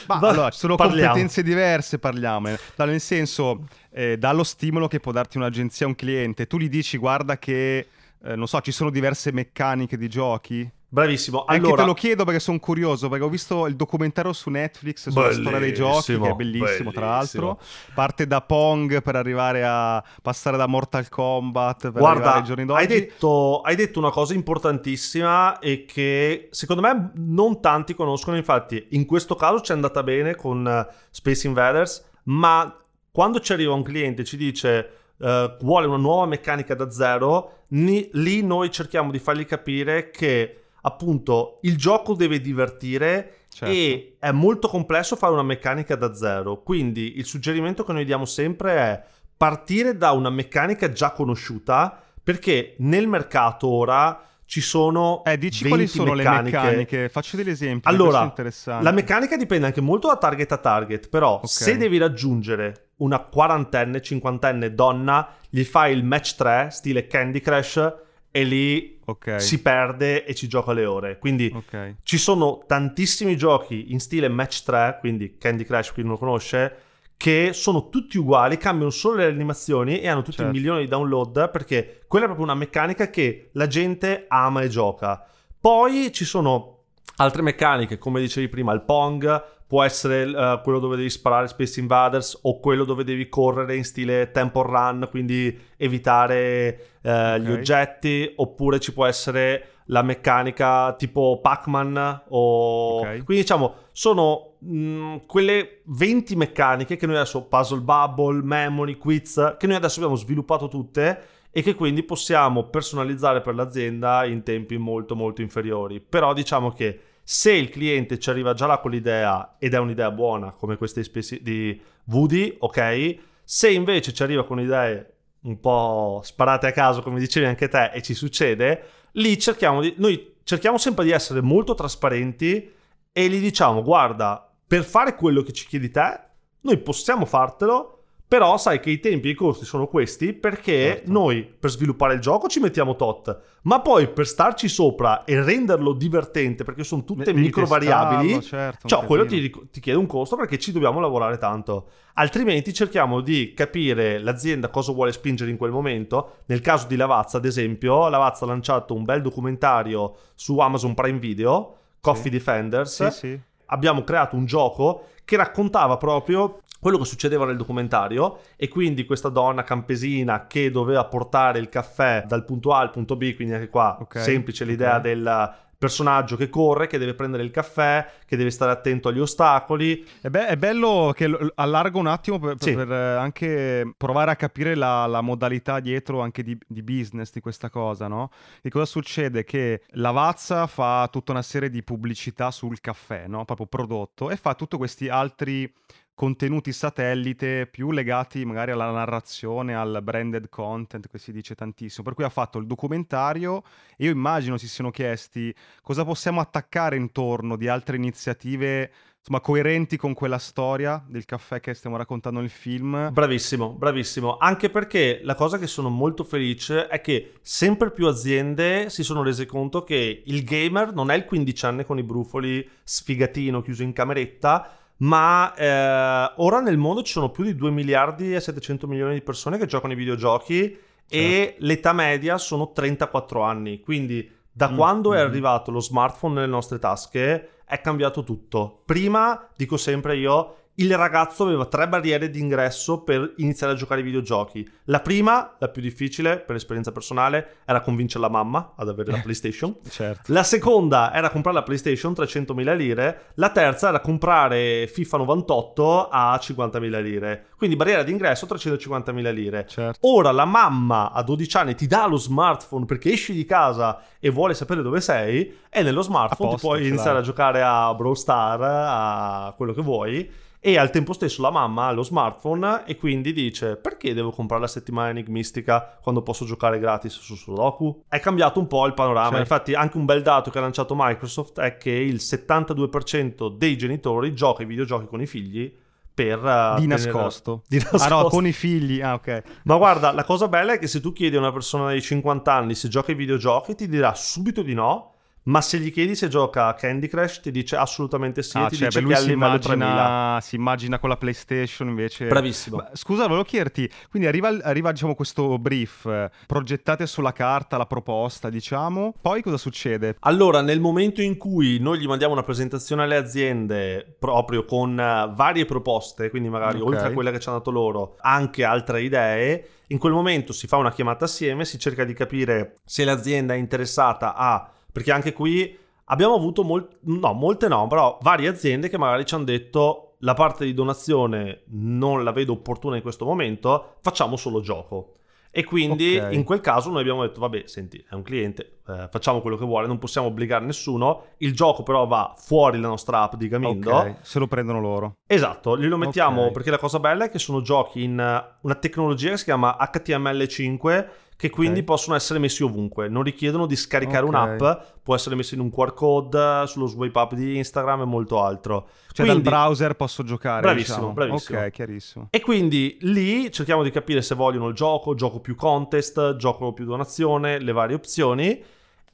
ma 0.07 0.17
Va- 0.19 0.29
allora 0.29 0.49
ci 0.49 0.59
sono 0.59 0.75
parliamo." 0.75 1.07
competenze 1.07 1.43
diverse, 1.43 1.99
parliamone. 1.99 2.57
Nel 2.77 2.99
senso, 3.01 3.65
eh, 3.91 4.17
dallo 4.17 4.43
stimolo 4.43 4.87
che 4.87 4.99
può 4.99 5.11
darti 5.11 5.37
un'agenzia, 5.37 5.87
un 5.87 5.95
cliente, 5.95 6.47
tu 6.47 6.57
gli 6.57 6.69
dici 6.69 6.97
guarda 6.97 7.37
che, 7.37 7.87
eh, 8.23 8.35
non 8.35 8.47
so, 8.47 8.61
ci 8.61 8.71
sono 8.71 8.89
diverse 8.89 9.31
meccaniche 9.31 9.97
di 9.97 10.07
giochi. 10.07 10.69
Bravissimo 10.89 11.43
Anche 11.45 11.65
allora 11.65 11.81
te 11.81 11.87
lo 11.87 11.93
chiedo 11.93 12.23
perché 12.23 12.39
sono 12.39 12.59
curioso, 12.59 13.09
perché 13.09 13.23
ho 13.23 13.29
visto 13.29 13.67
il 13.67 13.75
documentario 13.75 14.33
su 14.33 14.49
Netflix 14.49 15.09
sulla 15.09 15.31
storia 15.31 15.59
dei 15.59 15.73
giochi, 15.73 16.17
che 16.17 16.29
è 16.29 16.33
bellissimo, 16.33 16.91
tra 16.91 17.07
l'altro. 17.07 17.59
Parte 17.93 18.25
da 18.27 18.41
Pong 18.41 19.01
per 19.01 19.15
arrivare 19.15 19.63
a 19.65 20.03
passare 20.21 20.57
da 20.57 20.67
Mortal 20.67 21.09
Kombat 21.09 21.91
per 21.91 22.01
Guarda, 22.01 22.35
ai 22.35 22.43
giorni 22.43 22.65
d'oggi. 22.65 22.79
hai 22.81 22.87
detto, 22.87 23.61
hai 23.61 23.75
detto 23.75 23.99
una 23.99 24.11
cosa 24.11 24.33
importantissima 24.33 25.59
e 25.59 25.85
che 25.85 26.47
secondo 26.51 26.81
me 26.81 27.11
non 27.15 27.59
tanti 27.61 27.93
conoscono. 27.93 28.37
Infatti, 28.37 28.87
in 28.91 29.05
questo 29.05 29.35
caso 29.35 29.61
ci 29.61 29.71
è 29.71 29.75
andata 29.75 30.03
bene 30.03 30.35
con 30.35 30.67
eh, 30.67 30.87
Space 31.09 31.47
Invaders, 31.47 32.05
ma 32.23 32.79
quando 33.11 33.39
ci 33.39 33.51
arriva 33.51 33.73
un 33.73 33.83
cliente 33.83 34.21
e 34.21 34.25
ci 34.25 34.37
dice 34.37 34.91
eh, 35.19 35.57
vuole 35.61 35.87
una 35.87 35.97
nuova 35.97 36.25
meccanica 36.25 36.75
da 36.75 36.89
zero, 36.91 37.63
ni- 37.69 38.07
lì 38.13 38.43
noi 38.43 38.71
cerchiamo 38.71 39.11
di 39.11 39.19
fargli 39.19 39.45
capire 39.45 40.09
che 40.11 40.61
appunto 40.87 41.59
il 41.61 41.77
gioco 41.77 42.13
deve 42.15 42.39
divertire 42.41 43.33
Certo. 43.57 43.73
e 43.73 44.17
è 44.19 44.31
molto 44.31 44.67
complesso 44.67 45.15
fare 45.15 45.33
una 45.33 45.43
meccanica 45.43 45.95
da 45.95 46.13
zero. 46.13 46.61
Quindi 46.63 47.17
il 47.17 47.25
suggerimento 47.25 47.83
che 47.83 47.91
noi 47.93 48.05
diamo 48.05 48.25
sempre 48.25 48.73
è 48.75 49.03
partire 49.35 49.97
da 49.97 50.11
una 50.11 50.29
meccanica 50.29 50.91
già 50.91 51.11
conosciuta 51.11 52.01
perché 52.23 52.75
nel 52.79 53.07
mercato 53.07 53.67
ora 53.67 54.21
ci 54.45 54.61
sono 54.61 55.23
Eh, 55.25 55.37
dici 55.37 55.63
20 55.63 55.69
quali 55.69 55.87
sono 55.87 56.13
meccaniche. 56.13 56.57
le 56.57 56.63
meccaniche? 56.63 57.09
Faccio 57.09 57.35
degli 57.35 57.49
esempi. 57.49 57.87
Allora. 57.87 58.33
La 58.81 58.91
meccanica 58.91 59.35
dipende 59.37 59.65
anche 59.65 59.81
molto 59.81 60.07
da 60.07 60.15
target 60.17 60.51
a 60.53 60.57
target, 60.57 61.09
però 61.09 61.33
Ok. 61.35 61.47
se 61.47 61.77
devi 61.77 61.97
raggiungere 61.97 62.91
una 62.97 63.19
quarantenne, 63.19 64.01
cinquantenne 64.01 64.73
donna, 64.73 65.27
gli 65.49 65.63
fai 65.63 65.93
il 65.93 66.03
match 66.03 66.35
3 66.35 66.69
stile 66.71 67.07
Candy 67.07 67.41
Crush 67.41 67.93
e 68.37 68.43
lì 68.43 68.99
Ok. 69.05 69.41
si 69.41 69.61
perde 69.63 70.23
e 70.23 70.35
ci 70.35 70.47
gioca 70.47 70.71
le 70.71 70.85
ore. 70.85 71.17
Quindi 71.17 71.51
Ok. 71.53 71.95
ci 72.03 72.17
sono 72.19 72.63
tantissimi 72.67 73.35
giochi 73.35 73.91
in 73.91 73.99
stile 73.99 74.27
match 74.27 74.63
3, 74.63 74.97
quindi 74.99 75.37
Candy 75.39 75.63
Crush 75.63 75.91
chi 75.93 76.01
non 76.01 76.11
lo 76.11 76.17
conosce, 76.17 76.75
che 77.17 77.49
sono 77.53 77.89
tutti 77.89 78.19
uguali, 78.19 78.57
cambiano 78.57 78.91
solo 78.91 79.15
le 79.15 79.25
animazioni 79.25 79.99
e 80.01 80.07
hanno 80.07 80.21
tutti 80.21 80.37
Certo. 80.37 80.51
milioni 80.51 80.81
di 80.81 80.87
download 80.87 81.49
perché 81.49 82.03
quella 82.07 82.25
è 82.25 82.27
proprio 82.27 82.47
una 82.47 82.55
meccanica 82.59 83.09
che 83.09 83.49
la 83.53 83.65
gente 83.65 84.25
ama 84.27 84.61
e 84.61 84.67
gioca. 84.67 85.25
Poi 85.59 86.11
ci 86.13 86.23
sono 86.25 86.83
altre 87.15 87.41
meccaniche, 87.41 87.97
come 87.97 88.19
dicevi 88.21 88.47
prima, 88.49 88.71
il 88.73 88.81
Pong 88.83 89.43
può 89.67 89.83
essere 89.83 90.23
eh, 90.23 90.61
quello 90.63 90.79
dove 90.79 90.95
devi 90.95 91.09
sparare 91.09 91.47
Space 91.49 91.79
Invaders 91.79 92.39
o 92.43 92.59
quello 92.59 92.85
dove 92.85 93.03
devi 93.03 93.27
correre 93.27 93.75
in 93.75 93.83
stile 93.83 94.31
Temple 94.31 94.63
Run, 94.63 95.07
quindi 95.11 95.55
evitare 95.75 96.97
eh, 97.01 97.39
gli 97.41 97.51
Ok. 97.51 97.57
oggetti, 97.57 98.31
oppure 98.37 98.79
ci 98.79 98.93
può 98.93 99.05
essere 99.05 99.67
la 99.89 100.01
meccanica 100.01 100.93
tipo 100.93 101.39
Pac-Man 101.41 102.23
o... 102.29 102.99
Ok. 102.99 103.23
Quindi 103.23 103.43
diciamo 103.43 103.73
sono 103.91 104.55
mh, 104.59 105.17
quelle 105.25 105.81
20 105.85 106.35
meccaniche 106.35 106.95
che 106.95 107.05
noi 107.05 107.15
adesso, 107.15 107.43
Puzzle 107.43 107.81
Bubble, 107.81 108.41
Memory, 108.43 108.95
Quiz, 108.97 109.55
che 109.57 109.67
noi 109.67 109.75
adesso 109.75 109.99
abbiamo 109.99 110.15
sviluppato 110.15 110.67
tutte 110.67 111.21
e 111.51 111.61
che 111.61 111.73
quindi 111.75 112.03
possiamo 112.03 112.65
personalizzare 112.65 113.41
per 113.41 113.55
l'azienda 113.55 114.25
in 114.25 114.43
tempi 114.43 114.77
molto 114.77 115.15
molto 115.15 115.41
inferiori. 115.41 115.99
Però 115.99 116.33
diciamo 116.33 116.71
che 116.71 116.99
se 117.29 117.51
il 117.51 117.67
cliente 117.67 118.19
ci 118.19 118.29
arriva 118.29 118.53
già 118.53 118.67
là 118.67 118.77
con 118.77 118.89
l'idea 118.89 119.57
ed 119.59 119.73
è 119.73 119.77
un'idea 119.77 120.11
buona 120.11 120.51
come 120.53 120.77
queste 120.77 121.03
di 121.41 121.77
Woody, 122.05 122.55
ok? 122.57 123.17
Se 123.43 123.69
invece 123.69 124.13
ci 124.13 124.23
arriva 124.23 124.45
con 124.45 124.61
idee 124.61 125.15
un 125.41 125.59
po' 125.59 126.21
sparate 126.23 126.67
a 126.67 126.71
caso, 126.71 127.01
come 127.01 127.19
dicevi 127.19 127.45
anche 127.45 127.67
te, 127.67 127.91
e 127.93 128.01
ci 128.01 128.13
succede, 128.13 128.81
lì 129.11 129.37
cerchiamo 129.37 129.81
di... 129.81 129.93
Noi 129.97 130.35
cerchiamo 130.43 130.77
sempre 130.77 131.03
di 131.03 131.11
essere 131.11 131.41
molto 131.41 131.73
trasparenti 131.75 132.71
e 133.11 133.27
gli 133.27 133.41
diciamo, 133.41 133.83
guarda, 133.83 134.49
per 134.65 134.85
fare 134.85 135.13
quello 135.15 135.41
che 135.41 135.51
ci 135.51 135.67
chiedi 135.67 135.91
te, 135.91 136.21
noi 136.61 136.77
possiamo 136.77 137.25
fartelo, 137.25 137.96
però 138.27 138.57
sai 138.57 138.81
che 138.81 138.89
i 138.89 138.99
tempi 138.99 139.29
e 139.29 139.31
i 139.31 139.35
costi 139.35 139.63
sono 139.63 139.87
questi 139.87 140.33
perché 140.33 140.71
Certo. 140.97 141.11
noi 141.11 141.43
per 141.43 141.69
sviluppare 141.69 142.15
il 142.15 142.19
gioco 142.19 142.47
ci 142.47 142.59
mettiamo 142.59 142.97
tot, 142.97 143.39
ma 143.61 143.79
poi 143.79 144.09
per 144.09 144.27
starci 144.27 144.67
sopra 144.67 145.23
e 145.23 145.41
renderlo 145.41 145.93
divertente, 145.93 146.65
perché 146.65 146.83
sono 146.83 147.05
tutte 147.05 147.23
Devi 147.23 147.39
micro 147.39 147.65
variabili, 147.65 148.41
certo, 148.41 148.87
cioè 148.87 149.05
quello 149.05 149.25
ti, 149.25 149.49
ti 149.71 149.79
chiede 149.79 149.97
un 149.97 150.07
costo 150.07 150.35
perché 150.35 150.57
ci 150.59 150.73
dobbiamo 150.73 150.99
lavorare 150.99 151.37
tanto. 151.37 151.87
Altrimenti 152.15 152.73
cerchiamo 152.73 153.21
di 153.21 153.53
capire 153.53 154.19
l'azienda 154.19 154.69
cosa 154.69 154.91
vuole 154.91 155.11
spingere 155.13 155.49
in 155.51 155.57
quel 155.57 155.71
momento. 155.71 156.39
Nel 156.47 156.59
caso 156.61 156.87
di 156.87 156.95
Lavazza, 156.95 157.37
ad 157.37 157.45
esempio, 157.45 158.09
Lavazza 158.09 158.43
ha 158.43 158.47
lanciato 158.47 158.93
un 158.93 159.03
bel 159.03 159.21
documentario 159.21 160.15
su 160.35 160.57
Amazon 160.59 160.93
Prime 160.95 161.19
Video, 161.19 161.75
Coffee 162.01 162.23
Sì. 162.23 162.29
Defenders. 162.29 163.05
Sì, 163.07 163.11
sì. 163.17 163.39
Abbiamo 163.67 164.03
creato 164.03 164.35
un 164.35 164.45
gioco 164.45 165.09
che 165.25 165.35
raccontava 165.35 165.97
proprio 165.97 166.61
quello 166.79 166.97
che 166.97 167.05
succedeva 167.05 167.45
nel 167.45 167.57
documentario 167.57 168.39
e 168.55 168.67
quindi 168.67 169.05
questa 169.05 169.29
donna 169.29 169.63
campesina 169.63 170.47
che 170.47 170.71
doveva 170.71 171.05
portare 171.05 171.59
il 171.59 171.69
caffè 171.69 172.23
dal 172.27 172.45
punto 172.45 172.73
A 172.73 172.79
al 172.79 172.91
punto 172.91 173.15
B, 173.15 173.35
quindi 173.35 173.53
anche 173.53 173.69
qua 173.69 173.97
Ok, 173.99 174.19
semplice 174.19 174.65
l'idea 174.65 174.97
ok. 174.97 175.01
del 175.01 175.55
personaggio 175.77 176.35
che 176.35 176.49
corre, 176.49 176.87
che 176.87 176.97
deve 176.97 177.13
prendere 177.13 177.43
il 177.43 177.51
caffè, 177.51 178.05
che 178.25 178.35
deve 178.35 178.49
stare 178.49 178.71
attento 178.71 179.09
agli 179.09 179.19
ostacoli. 179.19 180.05
E 180.21 180.29
beh, 180.29 180.47
è 180.47 180.57
bello 180.57 181.13
che 181.15 181.29
allargo 181.55 181.99
un 181.99 182.07
attimo 182.07 182.39
per, 182.39 182.55
sì. 182.59 182.73
per 182.73 182.91
eh, 182.91 183.15
anche 183.15 183.93
provare 183.95 184.31
a 184.31 184.35
capire 184.35 184.75
la, 184.75 185.05
la 185.05 185.21
modalità 185.21 185.79
dietro 185.79 186.21
anche 186.21 186.41
di, 186.41 186.57
di, 186.67 186.81
business 186.81 187.31
di 187.31 187.41
questa 187.41 187.69
cosa, 187.69 188.07
no? 188.07 188.31
Che 188.61 188.69
cosa 188.69 188.85
succede? 188.85 189.43
Che 189.43 189.83
Lavazza 189.91 190.65
fa 190.65 191.07
tutta 191.11 191.31
una 191.31 191.43
serie 191.43 191.69
di 191.69 191.83
pubblicità 191.83 192.49
sul 192.49 192.79
caffè, 192.79 193.27
no? 193.27 193.45
Proprio 193.45 193.67
prodotto, 193.67 194.31
e 194.31 194.35
fa 194.35 194.55
tutti 194.55 194.77
questi 194.77 195.09
altri 195.09 195.71
contenuti 196.17 196.73
satellite 196.73 197.67
più 197.67 197.91
legati 197.91 198.43
magari 198.43 198.71
alla 198.71 198.89
narrazione, 198.89 199.75
al 199.75 199.99
branded 200.01 200.49
content 200.49 201.07
che 201.07 201.19
si 201.19 201.31
dice 201.31 201.53
tantissimo. 201.53 202.03
Per 202.03 202.15
cui 202.15 202.23
ha 202.23 202.29
fatto 202.29 202.57
il 202.57 202.65
documentario 202.65 203.61
e 203.95 204.05
io 204.05 204.11
immagino 204.11 204.57
si 204.57 204.67
siano 204.67 204.89
chiesti 204.89 205.53
cosa 205.83 206.03
possiamo 206.03 206.41
attaccare 206.41 206.95
intorno 206.95 207.55
di 207.55 207.67
altre 207.67 207.97
iniziative 207.97 208.91
insomma 209.19 209.41
coerenti 209.41 209.95
con 209.95 210.15
quella 210.15 210.39
storia 210.39 211.03
del 211.07 211.25
caffè 211.25 211.59
che 211.59 211.75
stiamo 211.75 211.97
raccontando 211.97 212.39
nel 212.39 212.49
film. 212.49 213.11
Bravissimo, 213.11 213.73
bravissimo. 213.73 214.37
Anche 214.37 214.71
perché 214.71 215.19
la 215.21 215.35
cosa 215.35 215.59
che 215.59 215.67
sono 215.67 215.89
molto 215.89 216.23
felice 216.23 216.87
è 216.87 216.99
che 216.99 217.33
sempre 217.41 217.91
più 217.91 218.07
aziende 218.07 218.89
si 218.89 219.03
sono 219.03 219.21
rese 219.21 219.45
conto 219.45 219.83
che 219.83 220.23
il 220.25 220.43
gamer 220.43 220.93
non 220.93 221.11
è 221.11 221.15
il 221.15 221.25
15 221.25 221.65
anni 221.67 221.85
con 221.85 221.99
i 221.99 222.03
brufoli 222.03 222.67
sfigatino 222.83 223.61
chiuso 223.61 223.83
in 223.83 223.93
cameretta, 223.93 224.86
ma 224.97 225.53
eh, 225.53 226.33
ora 226.37 226.59
nel 226.59 226.77
mondo 226.77 227.03
ci 227.03 227.11
sono 227.11 227.29
più 227.29 227.43
di 227.43 227.55
2 227.55 227.69
miliardi 227.71 228.33
e 228.33 228.39
700 228.39 228.87
milioni 228.87 229.13
di 229.15 229.21
persone 229.21 229.57
che 229.57 229.65
giocano 229.65 229.93
ai 229.93 229.99
videogiochi 229.99 230.69
certo. 230.69 230.81
e 231.09 231.55
l'età 231.59 231.93
media 231.93 232.37
sono 232.37 232.71
34 232.71 233.41
anni, 233.41 233.79
quindi 233.79 234.29
da 234.51 234.69
mm, 234.69 234.75
quando 234.75 235.13
è 235.13 235.23
mm. 235.23 235.27
arrivato 235.27 235.71
lo 235.71 235.79
smartphone 235.79 236.35
nelle 236.35 236.47
nostre 236.47 236.79
tasche 236.79 237.49
è 237.65 237.81
cambiato 237.81 238.23
tutto. 238.23 238.81
Prima, 238.85 239.47
dico 239.55 239.77
sempre 239.77 240.15
io, 240.15 240.55
il 240.79 240.95
ragazzo 240.95 241.43
aveva 241.43 241.65
tre 241.65 241.87
barriere 241.87 242.29
di 242.29 242.39
ingresso 242.39 243.01
per 243.01 243.33
iniziare 243.37 243.73
a 243.73 243.75
giocare 243.75 244.01
ai 244.01 244.05
videogiochi. 244.05 244.69
La 244.85 244.99
prima, 244.99 245.55
la 245.57 245.69
più 245.69 245.81
difficile 245.81 246.37
per 246.37 246.55
esperienza 246.55 246.91
personale, 246.91 247.57
era 247.65 247.81
convincere 247.81 248.21
la 248.21 248.29
mamma 248.29 248.73
ad 248.75 248.87
avere 248.89 249.11
la 249.11 249.17
PlayStation. 249.23 249.75
certo. 249.89 250.31
La 250.31 250.43
seconda 250.43 251.11
era 251.13 251.29
comprare 251.29 251.57
la 251.57 251.63
PlayStation 251.63 252.11
300.000 252.11 252.75
lire. 252.75 253.21
La 253.35 253.49
terza 253.49 253.89
era 253.89 253.99
comprare 254.01 254.87
FIFA 254.87 255.17
98 255.17 256.09
a 256.09 256.35
50.000 256.35 257.01
lire. 257.01 257.45
Quindi 257.57 257.75
barriera 257.75 258.03
di 258.03 258.11
ingresso 258.11 258.45
350.000 258.45 259.33
lire. 259.33 259.65
Certo. 259.67 260.07
Ora 260.07 260.31
la 260.31 260.45
mamma 260.45 261.11
a 261.11 261.23
12 261.23 261.57
anni 261.57 261.75
ti 261.75 261.87
dà 261.87 262.05
lo 262.05 262.17
smartphone 262.17 262.85
perché 262.85 263.11
esci 263.13 263.33
di 263.33 263.45
casa 263.45 263.99
e 264.19 264.29
vuole 264.29 264.53
sapere 264.53 264.83
dove 264.83 265.01
sei 265.01 265.55
e 265.71 265.81
nello 265.81 266.03
smartphone 266.03 266.51
posto, 266.51 266.67
ti 266.67 266.73
puoi 266.75 266.87
iniziare 266.87 267.17
a 267.17 267.21
giocare 267.21 267.63
a 267.63 267.95
Brawl 267.95 268.15
Star, 268.15 268.61
a 268.61 269.53
quello 269.57 269.73
che 269.73 269.81
vuoi 269.81 270.45
e 270.59 270.77
al 270.77 270.89
tempo 270.89 271.13
stesso 271.13 271.41
la 271.41 271.51
mamma 271.51 271.87
ha 271.87 271.91
lo 271.91 272.03
smartphone 272.03 272.83
e 272.85 272.97
quindi 272.97 273.31
dice 273.31 273.75
perché 273.75 274.13
devo 274.13 274.31
comprare 274.31 274.61
la 274.61 274.67
settimana 274.67 275.09
enigmistica 275.09 275.97
quando 276.01 276.21
posso 276.21 276.45
giocare 276.45 276.79
gratis 276.79 277.19
su 277.19 277.35
Sudoku? 277.35 278.03
È 278.07 278.19
cambiato 278.19 278.59
un 278.59 278.67
po' 278.67 278.85
il 278.85 278.93
panorama, 278.93 279.37
certo. 279.37 279.41
infatti 279.41 279.73
anche 279.73 279.97
un 279.97 280.05
bel 280.05 280.21
dato 280.21 280.49
che 280.49 280.57
ha 280.57 280.61
lanciato 280.61 280.93
Microsoft 280.97 281.59
è 281.59 281.77
che 281.77 281.91
il 281.91 282.15
72% 282.15 283.55
dei 283.55 283.77
genitori 283.77 284.33
gioca 284.33 284.61
ai 284.61 284.67
videogiochi 284.67 285.05
con 285.05 285.21
i 285.21 285.27
figli 285.27 285.73
per... 286.17 286.43
Uh, 286.43 286.79
di, 286.79 286.87
nascosto. 286.87 287.61
di 287.69 287.77
nascosto. 287.77 288.05
Ah 288.05 288.23
no, 288.23 288.27
con 288.29 288.47
i 288.47 288.51
figli, 288.51 289.01
ah 289.01 289.13
ok. 289.13 289.43
Ma 289.65 289.77
guarda, 289.77 290.11
la 290.11 290.23
cosa 290.23 290.47
bella 290.47 290.73
è 290.73 290.79
che 290.79 290.87
se 290.87 290.99
tu 290.99 291.13
chiedi 291.13 291.35
a 291.35 291.39
una 291.39 291.51
persona 291.51 291.91
di 291.91 292.01
50 292.01 292.51
anni 292.51 292.73
se 292.73 292.87
gioca 292.87 293.11
ai 293.11 293.17
videogiochi 293.17 293.75
ti 293.75 293.87
dirà 293.87 294.15
subito 294.15 294.63
di 294.63 294.73
no 294.73 295.11
ma 295.47 295.61
se 295.61 295.79
gli 295.79 295.91
chiedi 295.91 296.15
se 296.15 296.27
gioca 296.27 296.67
a 296.67 296.73
Candy 296.73 297.07
Crush, 297.07 297.39
ti 297.41 297.51
dice 297.51 297.75
assolutamente 297.75 298.43
sì. 298.43 298.57
Ah, 298.57 298.67
ti 298.67 298.75
cioè, 298.75 298.87
dice 298.87 298.99
lui 299.01 299.13
che 299.13 299.19
si 299.19 299.31
immagina, 299.31 300.39
si 300.41 300.55
immagina 300.55 300.99
con 300.99 301.09
la 301.09 301.17
PlayStation 301.17 301.87
invece. 301.87 302.27
Bravissimo. 302.27 302.77
Ma, 302.77 302.89
scusa, 302.93 303.23
volevo 303.23 303.43
chiederti, 303.43 303.89
quindi 304.09 304.27
arriva, 304.27 304.49
arriva 304.61 304.91
diciamo, 304.91 305.15
questo 305.15 305.57
brief, 305.57 306.05
eh, 306.05 306.29
progettate 306.45 307.07
sulla 307.07 307.33
carta 307.33 307.77
la 307.77 307.85
proposta, 307.85 308.49
diciamo, 308.49 309.13
poi 309.21 309.41
cosa 309.41 309.57
succede? 309.57 310.17
Allora, 310.21 310.61
nel 310.61 310.79
momento 310.79 311.21
in 311.21 311.37
cui 311.37 311.79
noi 311.79 311.99
gli 311.99 312.07
mandiamo 312.07 312.33
una 312.33 312.43
presentazione 312.43 313.03
alle 313.03 313.15
aziende 313.15 314.15
proprio 314.19 314.65
con 314.65 314.91
uh, 314.91 315.33
varie 315.33 315.65
proposte, 315.65 316.29
quindi 316.29 316.49
magari 316.49 316.79
okay. 316.79 316.93
oltre 316.93 317.07
a 317.07 317.11
quella 317.13 317.31
che 317.31 317.39
ci 317.39 317.47
hanno 317.47 317.59
dato 317.59 317.71
loro, 317.71 318.15
anche 318.19 318.63
altre 318.65 319.01
idee, 319.01 319.67
in 319.87 319.97
quel 319.97 320.11
momento 320.11 320.51
si 320.51 320.67
fa 320.67 320.75
una 320.75 320.91
chiamata 320.91 321.23
assieme, 321.23 321.63
si 321.63 321.79
cerca 321.79 322.03
di 322.03 322.13
capire 322.13 322.75
se 322.83 323.05
l'azienda 323.05 323.53
è 323.53 323.57
interessata 323.57 324.35
a 324.35 324.71
perché 324.91 325.11
anche 325.11 325.33
qui 325.33 325.77
abbiamo 326.05 326.35
avuto 326.35 326.63
molt- 326.63 326.97
no, 327.01 327.33
molte 327.33 327.67
no, 327.67 327.87
però 327.87 328.17
varie 328.21 328.47
aziende 328.47 328.89
che 328.89 328.97
magari 328.97 329.25
ci 329.25 329.35
hanno 329.35 329.43
detto 329.43 330.15
la 330.19 330.33
parte 330.33 330.65
di 330.65 330.73
donazione 330.73 331.63
non 331.67 332.23
la 332.23 332.31
vedo 332.31 332.53
opportuna 332.53 332.95
in 332.95 333.01
questo 333.01 333.25
momento, 333.25 333.97
facciamo 334.01 334.35
solo 334.35 334.61
gioco. 334.61 335.13
E 335.49 335.63
quindi 335.63 336.17
okay. 336.17 336.35
in 336.35 336.43
quel 336.43 336.61
caso 336.61 336.91
noi 336.91 337.01
abbiamo 337.01 337.23
detto, 337.23 337.39
vabbè, 337.39 337.63
senti, 337.65 338.03
è 338.07 338.13
un 338.13 338.21
cliente, 338.21 338.79
eh, 338.87 339.07
facciamo 339.09 339.41
quello 339.41 339.57
che 339.57 339.65
vuole, 339.65 339.87
non 339.87 339.97
possiamo 339.97 340.27
obbligare 340.27 340.63
nessuno, 340.65 341.23
il 341.37 341.55
gioco 341.55 341.81
però 341.81 342.05
va 342.05 342.35
fuori 342.37 342.79
la 342.79 342.89
nostra 342.89 343.21
app 343.21 343.35
di 343.35 343.47
Gamindo. 343.47 343.91
Ok, 343.91 344.15
se 344.21 344.37
lo 344.37 344.45
prendono 344.45 344.79
loro. 344.79 345.15
Esatto, 345.25 345.75
glielo 345.75 345.97
mettiamo 345.97 346.41
okay. 346.41 346.53
perché 346.53 346.69
la 346.69 346.77
cosa 346.77 346.99
bella 346.99 347.25
è 347.25 347.29
che 347.31 347.39
sono 347.39 347.61
giochi 347.61 348.03
in 348.03 348.13
una 348.61 348.75
tecnologia 348.75 349.31
che 349.31 349.37
si 349.37 349.45
chiama 349.45 349.77
HTML5 349.79 351.07
che 351.37 351.51
quindi 351.51 351.79
okay. 351.79 351.83
possono 351.83 352.15
essere 352.15 352.39
messi 352.39 352.63
ovunque, 352.63 353.07
non 353.07 353.21
richiedono 353.21 353.67
di 353.67 353.75
scaricare 353.75 354.25
okay. 354.25 354.57
un'app, 354.57 354.81
può 355.03 355.13
essere 355.13 355.35
messo 355.35 355.53
in 355.53 355.61
un 355.61 355.69
QR 355.69 355.93
code, 355.93 356.65
sullo 356.65 356.87
swipe 356.87 357.17
up 357.17 357.35
di 357.35 357.57
Instagram 357.57 358.01
e 358.01 358.05
molto 358.05 358.43
altro. 358.43 358.89
Cioè 359.11 359.25
quindi, 359.25 359.43
dal 359.43 359.53
browser 359.53 359.93
posso 359.93 360.23
giocare, 360.23 360.61
bravissimo, 360.61 360.95
diciamo. 360.97 361.13
bravissimo. 361.13 361.59
Ok, 361.59 361.71
chiarissimo. 361.71 362.27
E 362.31 362.41
quindi 362.41 362.97
lì 363.01 363.51
cerchiamo 363.51 363.83
di 363.83 363.91
capire 363.91 364.23
se 364.23 364.33
vogliono 364.33 364.67
il 364.67 364.73
gioco, 364.73 365.13
gioco 365.13 365.39
più 365.39 365.55
contest, 365.55 366.35
gioco 366.37 366.73
più 366.73 366.85
donazione, 366.85 367.59
le 367.59 367.71
varie 367.71 367.95
opzioni 367.95 368.63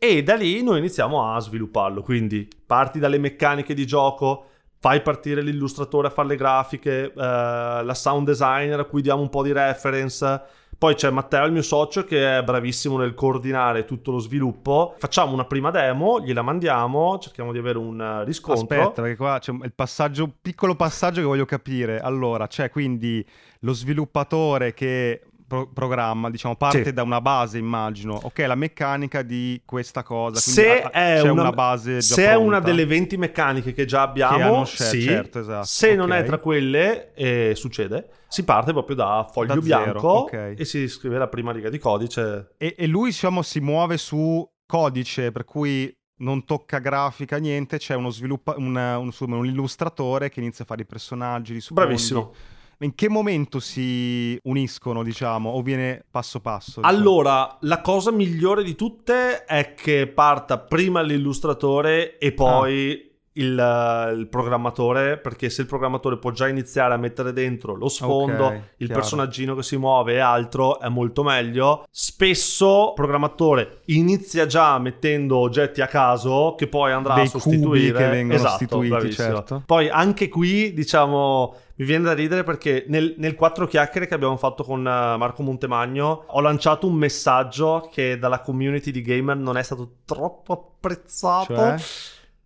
e 0.03 0.21
da 0.21 0.35
lì 0.35 0.61
noi 0.61 0.79
iniziamo 0.79 1.33
a 1.33 1.39
svilupparlo, 1.39 2.01
quindi 2.01 2.45
parti 2.65 2.99
dalle 2.99 3.17
meccaniche 3.17 3.73
di 3.73 3.85
gioco, 3.85 4.47
fai 4.79 5.01
partire 5.01 5.41
l'illustratore 5.41 6.07
a 6.07 6.09
fare 6.09 6.27
le 6.27 6.35
grafiche, 6.35 7.05
eh, 7.05 7.11
la 7.15 7.93
sound 7.93 8.27
designer 8.27 8.79
a 8.81 8.83
cui 8.83 9.01
diamo 9.01 9.21
un 9.21 9.29
po' 9.29 9.43
di 9.43 9.53
reference, 9.53 10.41
poi 10.83 10.95
c'è 10.95 11.09
Matteo, 11.11 11.45
il 11.45 11.53
mio 11.53 11.61
socio, 11.61 12.03
che 12.03 12.39
è 12.39 12.43
bravissimo 12.43 12.97
nel 12.97 13.13
coordinare 13.13 13.85
tutto 13.85 14.11
lo 14.11 14.19
sviluppo. 14.19 14.95
Facciamo 14.97 15.31
una 15.31 15.45
prima 15.45 15.71
demo, 15.71 16.19
gliela 16.19 16.41
mandiamo, 16.41 17.19
cerchiamo 17.19 17.53
di 17.53 17.57
avere 17.57 17.77
un 17.77 18.01
eh, 18.01 18.25
riscontro. 18.25 18.81
Aspetta, 18.81 19.01
perché 19.01 19.15
qua 19.15 19.39
c'è 19.39 19.53
il 19.53 19.71
passaggio, 19.73 20.29
piccolo 20.41 20.75
passaggio 20.75 21.21
che 21.21 21.25
voglio 21.25 21.45
capire. 21.45 22.01
Allora, 22.01 22.47
c'è 22.47 22.69
quindi 22.69 23.25
lo 23.59 23.71
sviluppatore 23.71 24.73
che 24.73 25.21
pro- 25.45 25.69
programma, 25.71 26.29
diciamo, 26.29 26.55
parte 26.55 26.83
sì. 26.83 26.93
da 26.93 27.03
una 27.03 27.21
base, 27.21 27.57
immagino. 27.57 28.19
Ok, 28.21 28.39
la 28.39 28.55
meccanica 28.55 29.21
di 29.21 29.61
questa 29.65 30.03
cosa. 30.03 30.39
Se 30.39 30.81
è 30.81 31.21
una, 31.21 31.41
una, 31.41 31.51
base 31.51 32.01
Se 32.01 32.25
è 32.25 32.35
una 32.35 32.59
delle 32.59 32.85
20 32.85 33.17
meccaniche 33.17 33.73
che 33.73 33.85
già 33.85 34.01
abbiamo, 34.01 34.63
che 34.63 34.83
sì. 34.83 35.01
Certo, 35.01 35.39
esatto. 35.39 35.65
Se 35.65 35.87
okay. 35.87 35.97
non 35.97 36.13
è 36.13 36.23
tra 36.23 36.37
quelle, 36.37 37.13
eh, 37.13 37.53
succede, 37.55 38.09
si 38.27 38.43
parte 38.43 38.71
proprio 38.71 38.95
da 38.95 39.27
foglio 39.31 39.55
da 39.55 39.61
bianco 39.61 40.09
okay. 40.23 40.55
e 40.55 40.65
si 40.65 40.87
scrive 40.87 41.17
la 41.17 41.27
prima 41.27 41.51
riga 41.51 41.69
di 41.69 41.77
codice. 41.77 42.53
E, 42.57 42.75
e 42.77 42.87
lui, 42.87 43.09
diciamo, 43.09 43.41
si 43.41 43.59
muove 43.59 43.97
su 43.97 44.47
codice, 44.65 45.31
per 45.31 45.43
cui 45.43 45.95
non 46.17 46.45
tocca 46.45 46.79
grafica, 46.79 47.37
niente, 47.37 47.77
c'è 47.77 47.95
uno 47.95 48.09
sviluppa- 48.09 48.55
un, 48.57 48.75
un, 48.75 49.11
un, 49.19 49.45
illustratore 49.45 50.29
che 50.29 50.39
inizia 50.39 50.63
a 50.63 50.67
fare 50.67 50.83
i 50.83 50.85
personaggi, 50.85 51.55
i 51.55 51.63
Bravissimo 51.69 52.33
in 52.79 52.95
che 52.95 53.09
momento 53.09 53.59
si 53.59 54.37
uniscono, 54.43 55.03
diciamo, 55.03 55.49
o 55.49 55.61
viene 55.61 56.03
passo 56.09 56.39
passo? 56.39 56.81
Diciamo? 56.81 56.87
Allora, 56.87 57.57
la 57.61 57.81
cosa 57.81 58.11
migliore 58.11 58.63
di 58.63 58.75
tutte 58.75 59.45
è 59.45 59.73
che 59.73 60.07
parta 60.07 60.59
prima 60.59 61.01
l'illustratore 61.01 62.17
e 62.17 62.31
poi... 62.33 63.07
Ah 63.07 63.11
il, 63.33 64.13
il, 64.17 64.27
programmatore 64.27 65.17
perché 65.17 65.49
se 65.49 65.61
il 65.61 65.67
programmatore 65.67 66.17
può 66.17 66.31
già 66.31 66.47
iniziare 66.47 66.93
a 66.93 66.97
mettere 66.97 67.33
dentro 67.33 67.75
lo 67.75 67.87
sfondo, 67.87 68.45
okay, 68.45 68.61
il 68.77 68.85
chiaro. 68.87 69.01
personaggino 69.01 69.55
che 69.55 69.63
si 69.63 69.77
muove 69.77 70.13
e 70.13 70.19
altro 70.19 70.79
è 70.79 70.89
molto 70.89 71.23
meglio. 71.23 71.85
Spesso 71.89 72.89
il 72.89 72.93
programmatore 72.95 73.81
inizia 73.85 74.45
già 74.45 74.77
mettendo 74.77 75.37
oggetti 75.37 75.81
a 75.81 75.87
caso 75.87 76.55
che 76.57 76.67
poi 76.67 76.91
andrà 76.91 77.15
Dei 77.15 77.25
a 77.25 77.27
sostituire. 77.27 77.97
che 77.97 78.07
vengono 78.09 78.39
esatto, 78.39 78.49
sostituiti, 78.49 79.11
certo. 79.13 79.63
Poi 79.65 79.89
anche 79.89 80.29
qui, 80.29 80.73
diciamo, 80.73 81.55
mi 81.75 81.85
viene 81.85 82.03
da 82.03 82.13
ridere 82.13 82.43
perché 82.43 82.85
nel, 82.87 83.15
nel 83.17 83.33
quattro 83.33 83.65
chiacchiere 83.65 84.05
che 84.05 84.13
abbiamo 84.13 84.37
fatto 84.37 84.63
con 84.63 84.79
eh, 84.79 85.17
Marco 85.17 85.41
Montemagno 85.41 86.25
ho 86.27 86.39
lanciato 86.39 86.85
un 86.85 86.93
messaggio 86.93 87.89
che 87.91 88.19
dalla 88.19 88.41
community 88.41 88.91
di 88.91 89.01
gamer 89.01 89.37
non 89.37 89.57
è 89.57 89.63
stato 89.63 89.95
troppo 90.05 90.53
apprezzato. 90.53 91.55
Cioè? 91.55 91.75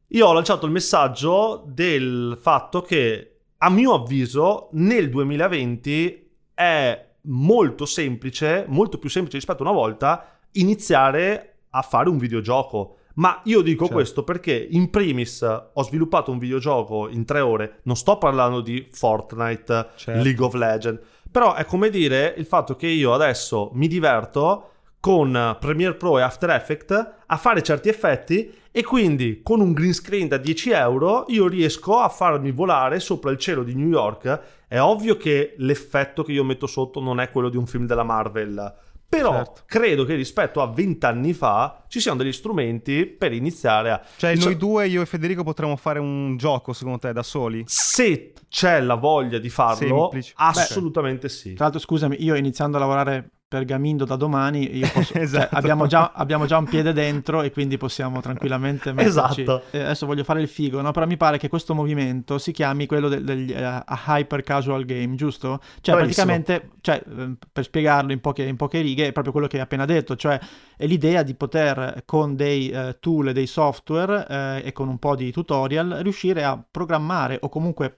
Io 0.09 0.27
ho 0.27 0.33
lanciato 0.33 0.65
il 0.65 0.71
messaggio 0.71 1.63
del 1.67 2.37
fatto 2.41 2.81
che, 2.81 3.39
a 3.57 3.69
mio 3.69 3.93
avviso, 3.93 4.69
nel 4.73 5.09
2020 5.09 6.29
è 6.53 7.05
molto 7.23 7.85
semplice, 7.85 8.65
molto 8.67 8.99
più 8.99 9.09
semplice 9.09 9.37
rispetto 9.37 9.63
a 9.63 9.69
una 9.69 9.77
volta, 9.77 10.39
iniziare 10.53 11.57
a 11.71 11.81
fare 11.81 12.09
un 12.09 12.17
videogioco. 12.17 12.95
Ma 13.15 13.41
io 13.45 13.61
dico 13.61 13.85
Certo. 13.85 13.93
questo 13.95 14.23
perché 14.23 14.67
in 14.69 14.89
primis 14.91 15.41
ho 15.41 15.83
sviluppato 15.83 16.31
un 16.31 16.37
videogioco 16.37 17.09
in 17.09 17.25
tre 17.25 17.39
ore, 17.39 17.79
non 17.83 17.95
sto 17.95 18.17
parlando 18.19 18.61
di 18.61 18.87
Fortnite, 18.91 19.89
Certo. 19.95 20.21
League 20.23 20.45
of 20.45 20.53
Legends, 20.53 21.01
però 21.31 21.55
è 21.55 21.65
come 21.65 21.89
dire 21.89 22.33
il 22.37 22.45
fatto 22.45 22.75
che 22.75 22.87
io 22.87 23.13
adesso 23.13 23.71
mi 23.73 23.87
diverto 23.87 24.71
con 24.99 25.57
Premiere 25.59 25.95
Pro 25.95 26.19
e 26.19 26.21
After 26.21 26.49
Effects 26.51 27.07
a 27.25 27.37
fare 27.37 27.63
certi 27.63 27.89
effetti 27.89 28.53
e 28.77 28.83
quindi 28.83 29.39
con 29.41 29.59
un 29.59 29.73
green 29.73 29.91
screen 29.91 30.27
da 30.27 30.37
10 30.37 30.69
euro 30.69 31.25
io 31.29 31.47
riesco 31.47 31.97
a 31.97 32.09
farmi 32.09 32.51
volare 32.51 32.99
sopra 32.99 33.31
il 33.31 33.39
cielo 33.39 33.63
di 33.63 33.73
New 33.73 33.87
York. 33.87 34.39
È 34.67 34.79
ovvio 34.79 35.17
che 35.17 35.55
l'effetto 35.57 36.21
che 36.21 36.31
io 36.33 36.43
metto 36.43 36.67
sotto 36.67 36.99
non 36.99 37.19
è 37.19 37.31
quello 37.31 37.49
di 37.49 37.57
un 37.57 37.65
film 37.65 37.87
della 37.87 38.03
Marvel, 38.03 38.71
però 39.09 39.31
Certo. 39.33 39.61
credo 39.65 40.03
che 40.05 40.13
rispetto 40.13 40.61
a 40.61 40.67
20 40.67 41.05
anni 41.07 41.33
fa 41.33 41.85
ci 41.87 41.99
siano 41.99 42.17
degli 42.19 42.31
strumenti 42.31 43.07
per 43.07 43.33
iniziare 43.33 43.89
a... 43.89 44.01
Cioè, 44.15 44.33
Diciamo- 44.33 44.51
noi 44.51 44.59
due, 44.59 44.87
io 44.87 45.01
e 45.01 45.05
Federico, 45.07 45.41
potremmo 45.43 45.75
fare 45.75 45.97
un 45.97 46.37
gioco, 46.37 46.71
secondo 46.71 46.99
te, 46.99 47.13
da 47.13 47.23
soli? 47.23 47.63
Se 47.65 48.33
c'è 48.47 48.79
la 48.81 48.93
voglia 48.95 49.39
di 49.39 49.49
farlo, 49.49 50.01
Semplice. 50.11 50.33
assolutamente 50.35 51.29
sì. 51.29 51.53
Tra 51.53 51.63
l'altro, 51.63 51.81
scusami, 51.81 52.17
io 52.19 52.35
iniziando 52.35 52.77
a 52.77 52.79
lavorare 52.81 53.31
per 53.47 53.63
Gamindo 53.63 54.03
da 54.03 54.15
domani, 54.17 54.67
posso, 54.93 55.13
cioè, 55.13 55.21
Esatto. 55.21 55.55
abbiamo, 55.55 55.87
già, 55.87 56.11
abbiamo 56.13 56.45
già 56.45 56.57
un 56.57 56.65
piede 56.65 56.91
dentro 56.91 57.41
e 57.41 57.51
quindi 57.51 57.77
possiamo 57.77 58.19
tranquillamente 58.19 58.91
metterci. 58.91 59.41
Esatto. 59.41 59.63
Eh, 59.71 59.79
adesso 59.79 60.05
voglio 60.05 60.23
fare 60.25 60.41
il 60.41 60.49
figo, 60.49 60.81
no? 60.81 60.91
però 60.91 61.05
mi 61.05 61.15
pare 61.15 61.37
che 61.37 61.47
questo 61.47 61.73
movimento 61.73 62.37
si 62.37 62.51
chiami 62.51 62.85
quello 62.85 63.07
del- 63.07 63.23
degli 63.23 63.51
eh, 63.53 63.63
a 63.63 63.85
hyper 64.05 64.43
casual 64.43 64.83
game, 64.83 65.15
giusto? 65.15 65.59
Cioè, 65.81 65.95
Bravissimo. 65.95 66.25
praticamente, 66.25 66.71
cioè, 66.81 67.01
ehm, 67.07 67.37
per 67.51 67.63
spiegarlo 67.63 68.11
in 68.11 68.19
poche, 68.19 68.43
in 68.43 68.57
poche 68.57 68.81
righe, 68.81 69.07
è 69.07 69.11
proprio 69.13 69.31
quello 69.31 69.47
che 69.47 69.57
hai 69.57 69.63
appena 69.63 69.85
detto, 69.85 70.15
cioè 70.17 70.37
è 70.75 70.85
l'idea 70.85 71.23
di 71.23 71.33
poter 71.33 72.03
con 72.05 72.35
dei 72.35 72.69
eh, 72.69 72.97
tool 72.99 73.29
e 73.29 73.33
dei 73.33 73.47
software 73.47 74.25
eh, 74.29 74.67
e 74.67 74.71
con 74.73 74.89
un 74.89 74.97
po' 74.99 75.15
di 75.15 75.31
tutorial 75.31 75.99
riuscire 76.01 76.43
a 76.43 76.61
programmare 76.69 77.37
o 77.41 77.47
comunque 77.49 77.97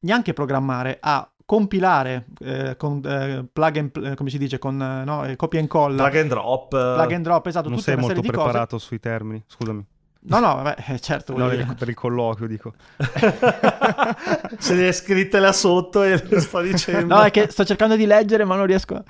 neanche 0.00 0.32
programmare, 0.34 0.98
a 1.00 1.26
compilare 1.50 2.26
eh, 2.44 2.76
con 2.76 3.00
eh, 3.04 3.44
plug 3.52 3.76
and 3.76 3.90
pl- 3.90 4.06
eh, 4.06 4.14
come 4.14 4.30
si 4.30 4.38
dice 4.38 4.60
con 4.60 4.80
eh, 4.80 5.02
no, 5.04 5.24
eh, 5.24 5.34
copia 5.34 5.58
e 5.58 5.62
incolla 5.62 5.96
Drag 5.96 6.16
and 6.18 6.28
drop. 6.28 6.68
plug 6.68 7.12
and 7.12 7.24
drop 7.24 7.46
esatto 7.46 7.68
non 7.68 7.78
tutta 7.78 7.90
sei 7.90 7.94
una 7.98 8.06
molto 8.06 8.22
serie 8.22 8.30
di 8.30 8.36
cose 8.36 8.50
preparato 8.50 8.78
sui 8.78 9.00
termini, 9.00 9.42
scusami. 9.44 9.84
No 10.22 10.38
no 10.38 10.54
vabbè 10.56 10.74
eh, 10.88 11.00
certo 11.00 11.36
No, 11.36 11.48
dire. 11.48 11.66
per 11.78 11.88
il 11.88 11.94
colloquio, 11.94 12.46
dico. 12.46 12.74
Se 14.58 14.74
le 14.74 14.86
hai 14.86 14.92
scritte 14.92 15.38
là 15.40 15.52
sotto 15.52 16.02
e 16.02 16.22
le 16.28 16.40
sto 16.40 16.60
dicendo. 16.60 17.14
No, 17.14 17.22
è 17.22 17.30
che 17.30 17.48
sto 17.50 17.64
cercando 17.64 17.96
di 17.96 18.04
leggere, 18.06 18.44
ma 18.44 18.56
non 18.56 18.66
riesco. 18.66 18.94
a- 18.96 19.02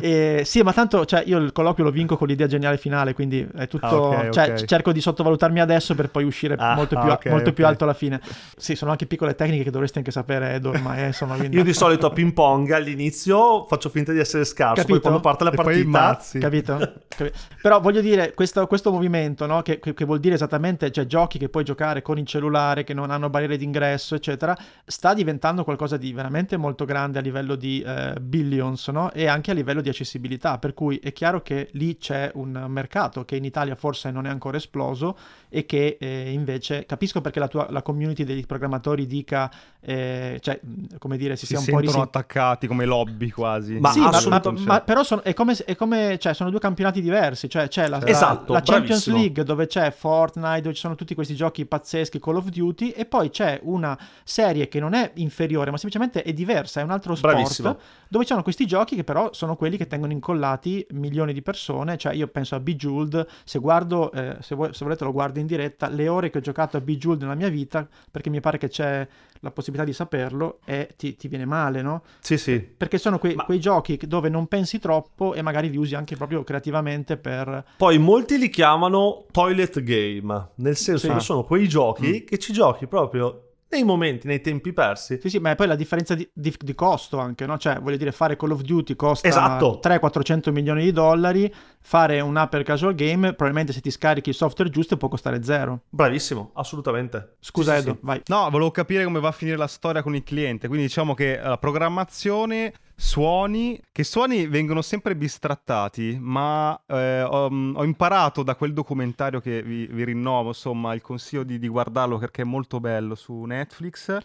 Eh, 0.00 0.42
sì, 0.44 0.62
ma 0.62 0.72
tanto, 0.72 1.04
cioè, 1.04 1.22
io 1.26 1.38
il 1.38 1.52
colloquio 1.52 1.84
lo 1.84 1.92
vinco 1.92 2.16
con 2.16 2.26
l'idea 2.26 2.46
geniale 2.46 2.76
finale, 2.78 3.12
quindi 3.14 3.46
è 3.56 3.68
tutto. 3.68 3.86
Ah, 4.12 4.24
ok, 4.26 4.30
cioè, 4.30 4.48
ok. 4.50 4.64
cerco 4.64 4.92
di 4.92 5.00
sottovalutarmi 5.00 5.60
adesso 5.60 5.94
per 5.94 6.08
poi 6.10 6.24
uscire 6.24 6.56
Ah, 6.58 6.74
molto, 6.74 6.98
più, 6.98 7.08
ah, 7.10 7.14
ok, 7.14 7.26
molto 7.26 7.52
più 7.52 7.66
alto 7.66 7.84
alla 7.84 7.94
fine. 7.94 8.20
Sì, 8.56 8.74
sono 8.74 8.90
anche 8.90 9.06
piccole 9.06 9.34
tecniche 9.34 9.64
che 9.64 9.70
dovresti 9.70 9.98
anche 9.98 10.10
sapere, 10.10 10.54
Edo, 10.54 10.70
ormai, 10.70 11.02
eh, 11.02 11.06
insomma. 11.06 11.36
quindi- 11.36 11.56
Io 11.56 11.64
di 11.64 11.72
solito 11.72 12.06
a 12.06 12.10
ping 12.10 12.32
pong 12.32 12.70
all'inizio 12.72 13.66
faccio 13.66 13.88
finta 13.88 14.12
di 14.12 14.18
essere 14.18 14.44
scarso, 14.44 14.82
Capito? 14.82 14.92
poi 14.92 15.00
quando 15.00 15.20
parte 15.20 15.44
la 15.44 15.50
E 15.50 15.54
partita. 15.54 16.20
Capito? 16.38 16.92
Capi- 17.08 17.32
Però 17.62 17.80
voglio 17.80 18.00
dire, 18.00 18.32
questo, 18.34 18.66
questo 18.66 18.90
movimento, 18.90 19.46
no, 19.46 19.62
che, 19.62 19.78
che- 19.78 19.94
che 19.94 20.04
vuol 20.04 20.18
dire 20.20 20.36
esattamente, 20.40 20.90
cioè 20.90 21.06
giochi 21.06 21.38
che 21.38 21.48
puoi 21.48 21.64
giocare 21.64 22.02
con 22.02 22.18
il 22.18 22.26
cellulare, 22.26 22.84
che 22.84 22.94
non 22.94 23.10
hanno 23.10 23.28
barriere 23.30 23.56
d'ingresso, 23.56 24.14
eccetera, 24.14 24.56
sta 24.84 25.12
diventando 25.14 25.64
qualcosa 25.64 25.96
di 25.96 26.12
veramente 26.12 26.56
molto 26.56 26.84
grande 26.84 27.18
a 27.18 27.22
livello 27.22 27.54
di 27.56 27.82
eh, 27.82 28.14
billions, 28.20 28.88
no? 28.88 29.12
E 29.12 29.26
anche 29.26 29.50
a 29.50 29.54
livello 29.54 29.80
di 29.80 29.88
accessibilità, 29.88 30.58
per 30.58 30.74
cui 30.74 30.96
è 30.98 31.12
chiaro 31.12 31.42
che 31.42 31.68
lì 31.72 31.96
c'è 31.96 32.30
un 32.34 32.66
mercato 32.68 33.24
che 33.24 33.36
in 33.36 33.44
Italia 33.44 33.74
forse 33.74 34.10
non 34.10 34.26
è 34.26 34.30
ancora 34.30 34.56
esploso 34.56 35.16
e 35.48 35.66
che 35.66 35.96
eh, 36.00 36.30
invece, 36.32 36.86
capisco 36.86 37.20
perché 37.20 37.38
la 37.38 37.48
tua 37.48 37.66
la 37.70 37.82
community 37.82 38.24
degli 38.24 38.46
programmatori 38.46 39.06
dica, 39.06 39.50
eh, 39.80 40.38
cioè, 40.40 40.58
come 40.98 41.16
dire, 41.16 41.36
si, 41.36 41.46
Si 41.46 41.54
sia 41.54 41.58
un 41.58 41.64
po' 41.64 41.70
sentono 41.70 41.86
risentiti. 42.04 42.16
attaccati 42.18 42.66
come 42.66 42.84
lobby 42.84 43.30
quasi. 43.30 43.78
Ma 43.78 43.90
sì, 43.90 44.00
ma, 44.00 44.10
ma, 44.28 44.42
ma 44.66 44.80
però 44.80 45.02
sono, 45.02 45.22
è 45.22 45.34
come, 45.34 45.54
è 45.64 45.74
come 45.76 46.18
cioè, 46.18 46.34
sono 46.34 46.50
due 46.50 46.58
campionati 46.60 47.00
diversi. 47.00 47.48
Cioè, 47.48 47.68
c'è 47.68 47.88
la, 47.88 47.98
la- 47.98 48.06
Esatto, 48.06 48.52
la 48.52 48.60
Champions 48.60 49.04
bravissimo. 49.06 49.16
League 49.16 49.44
dove 49.44 49.66
c'è 49.66 49.90
Fortnite, 50.30 50.60
dove 50.60 50.74
ci 50.74 50.80
sono 50.80 50.94
tutti 50.94 51.14
questi 51.14 51.34
giochi 51.34 51.66
pazzeschi, 51.66 52.20
Call 52.20 52.36
of 52.36 52.48
Duty, 52.48 52.90
e 52.90 53.04
poi 53.04 53.30
c'è 53.30 53.60
una 53.64 53.98
serie 54.24 54.68
che 54.68 54.80
non 54.80 54.94
è 54.94 55.10
inferiore, 55.16 55.70
ma 55.70 55.76
semplicemente 55.76 56.22
è 56.22 56.32
diversa, 56.32 56.80
è 56.80 56.84
un 56.84 56.90
altro 56.90 57.14
sport, 57.14 57.34
Bravissimo. 57.34 57.78
dove 58.08 58.24
ci 58.24 58.30
sono 58.30 58.42
questi 58.42 58.66
giochi 58.66 58.94
che 58.94 59.04
però 59.04 59.32
sono 59.32 59.56
quelli 59.56 59.76
che 59.76 59.86
tengono 59.86 60.12
incollati 60.12 60.86
milioni 60.92 61.32
di 61.32 61.42
persone. 61.42 61.96
Cioè, 61.96 62.14
io 62.14 62.28
penso 62.28 62.54
a 62.54 62.60
Bejeweled, 62.60 63.26
se 63.44 63.58
guardo, 63.58 64.12
eh, 64.12 64.36
se, 64.40 64.54
vuoi- 64.54 64.72
se 64.72 64.84
volete 64.84 65.04
lo 65.04 65.12
guardo 65.12 65.38
in 65.38 65.46
diretta, 65.46 65.88
le 65.88 66.08
ore 66.08 66.30
che 66.30 66.38
ho 66.38 66.40
giocato 66.40 66.76
a 66.76 66.80
Bejeweled 66.80 67.22
nella 67.22 67.34
mia 67.34 67.48
vita, 67.48 67.86
perché 68.10 68.30
mi 68.30 68.40
pare 68.40 68.58
che 68.58 68.68
c'è 68.68 69.06
la 69.40 69.50
possibilità 69.50 69.86
di 69.86 69.94
saperlo, 69.94 70.60
e 70.64 70.90
ti, 70.96 71.16
ti 71.16 71.28
viene 71.28 71.44
male, 71.44 71.82
no? 71.82 72.02
Sì, 72.20 72.36
sì. 72.36 72.60
Perché 72.60 72.98
sono 72.98 73.18
quei, 73.18 73.34
Ma- 73.34 73.44
quei 73.44 73.58
giochi 73.60 73.98
dove 74.06 74.28
non 74.28 74.46
pensi 74.46 74.78
troppo 74.78 75.34
e 75.34 75.42
magari 75.42 75.70
li 75.70 75.76
usi 75.76 75.94
anche 75.94 76.16
proprio 76.16 76.44
creativamente 76.44 77.16
per... 77.16 77.64
Poi 77.76 77.98
molti 77.98 78.38
li 78.38 78.48
chiamano 78.50 79.24
toilet 79.30 79.82
game, 79.82 80.50
nel 80.56 80.76
senso 80.76 81.06
Sì. 81.08 81.12
che 81.14 81.20
sono 81.20 81.44
quei 81.44 81.68
giochi 81.68 82.24
che 82.24 82.38
ci 82.38 82.52
giochi 82.52 82.86
proprio 82.86 83.49
nei 83.70 83.84
momenti, 83.84 84.26
nei 84.26 84.40
tempi 84.40 84.72
persi. 84.72 85.18
Sì, 85.20 85.28
sì, 85.30 85.38
ma 85.38 85.50
è 85.52 85.54
poi 85.54 85.66
la 85.68 85.76
differenza 85.76 86.14
di, 86.14 86.28
di- 86.32 86.54
di 86.58 86.74
costo 86.74 87.18
anche, 87.18 87.46
no? 87.46 87.56
Cioè, 87.56 87.78
voglio 87.80 87.96
dire, 87.96 88.12
fare 88.12 88.36
Call 88.36 88.50
of 88.50 88.62
Duty 88.62 88.96
costa 88.96 89.28
Esatto. 89.28 89.80
300-400 89.82 90.50
milioni 90.50 90.82
di 90.82 90.92
dollari, 90.92 91.52
fare 91.80 92.20
un 92.20 92.36
upper 92.36 92.62
casual 92.64 92.94
game, 92.94 93.28
probabilmente 93.28 93.72
se 93.72 93.80
ti 93.80 93.90
scarichi 93.90 94.30
il 94.30 94.34
software 94.34 94.70
giusto 94.70 94.96
può 94.96 95.08
costare 95.08 95.42
zero. 95.42 95.82
Bravissimo, 95.88 96.50
assolutamente. 96.54 97.36
Scusa 97.40 97.76
Sì, 97.76 97.82
sì, 97.82 97.88
Edo, 97.88 97.94
sì. 98.00 98.06
vai. 98.06 98.20
No, 98.26 98.50
volevo 98.50 98.70
capire 98.70 99.04
come 99.04 99.20
va 99.20 99.28
a 99.28 99.32
finire 99.32 99.56
la 99.56 99.66
storia 99.68 100.02
con 100.02 100.14
il 100.14 100.22
cliente. 100.24 100.66
Quindi 100.66 100.86
diciamo 100.86 101.14
che 101.14 101.38
la 101.42 101.56
programmazione, 101.58 102.72
suoni, 103.00 103.80
che 103.90 104.04
suoni 104.04 104.46
vengono 104.46 104.82
sempre 104.82 105.16
bistrattati, 105.16 106.18
ma 106.20 106.78
eh, 106.86 107.22
ho, 107.22 107.46
ho 107.46 107.84
imparato 107.84 108.42
da 108.42 108.54
quel 108.54 108.74
documentario 108.74 109.40
che 109.40 109.62
vi, 109.62 109.86
vi 109.86 110.04
rinnovo, 110.04 110.48
insomma, 110.48 110.92
il 110.92 111.00
consiglio 111.00 111.42
di, 111.42 111.58
di 111.58 111.68
guardarlo 111.68 112.18
perché 112.18 112.42
è 112.42 112.44
molto 112.44 112.78
bello 112.78 113.14
su 113.14 113.42
Netflix, 113.44 114.18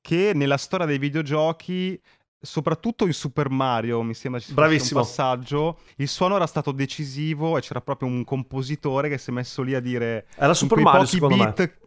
che 0.00 0.32
nella 0.34 0.56
storia 0.56 0.86
dei 0.86 0.98
videogiochi 0.98 2.00
soprattutto 2.40 3.06
in 3.06 3.12
Super 3.12 3.48
Mario, 3.48 4.02
mi 4.02 4.14
sembra 4.14 4.40
ci 4.40 4.52
Bravissimo. 4.52 5.00
un 5.00 5.06
passaggio, 5.06 5.78
il 5.96 6.08
suono 6.08 6.36
era 6.36 6.46
stato 6.46 6.72
decisivo 6.72 7.56
e 7.56 7.60
c'era 7.60 7.80
proprio 7.80 8.08
un 8.08 8.24
compositore 8.24 9.08
che 9.08 9.18
si 9.18 9.30
è 9.30 9.32
messo 9.32 9.62
lì 9.62 9.74
a 9.74 9.80
dire 9.80 10.26
Era 10.36 10.54
Super 10.54 10.78
Mario, 10.78 11.06
secondo 11.06 11.36
me. 11.36 11.44
beat 11.44 11.56
che 11.56 11.83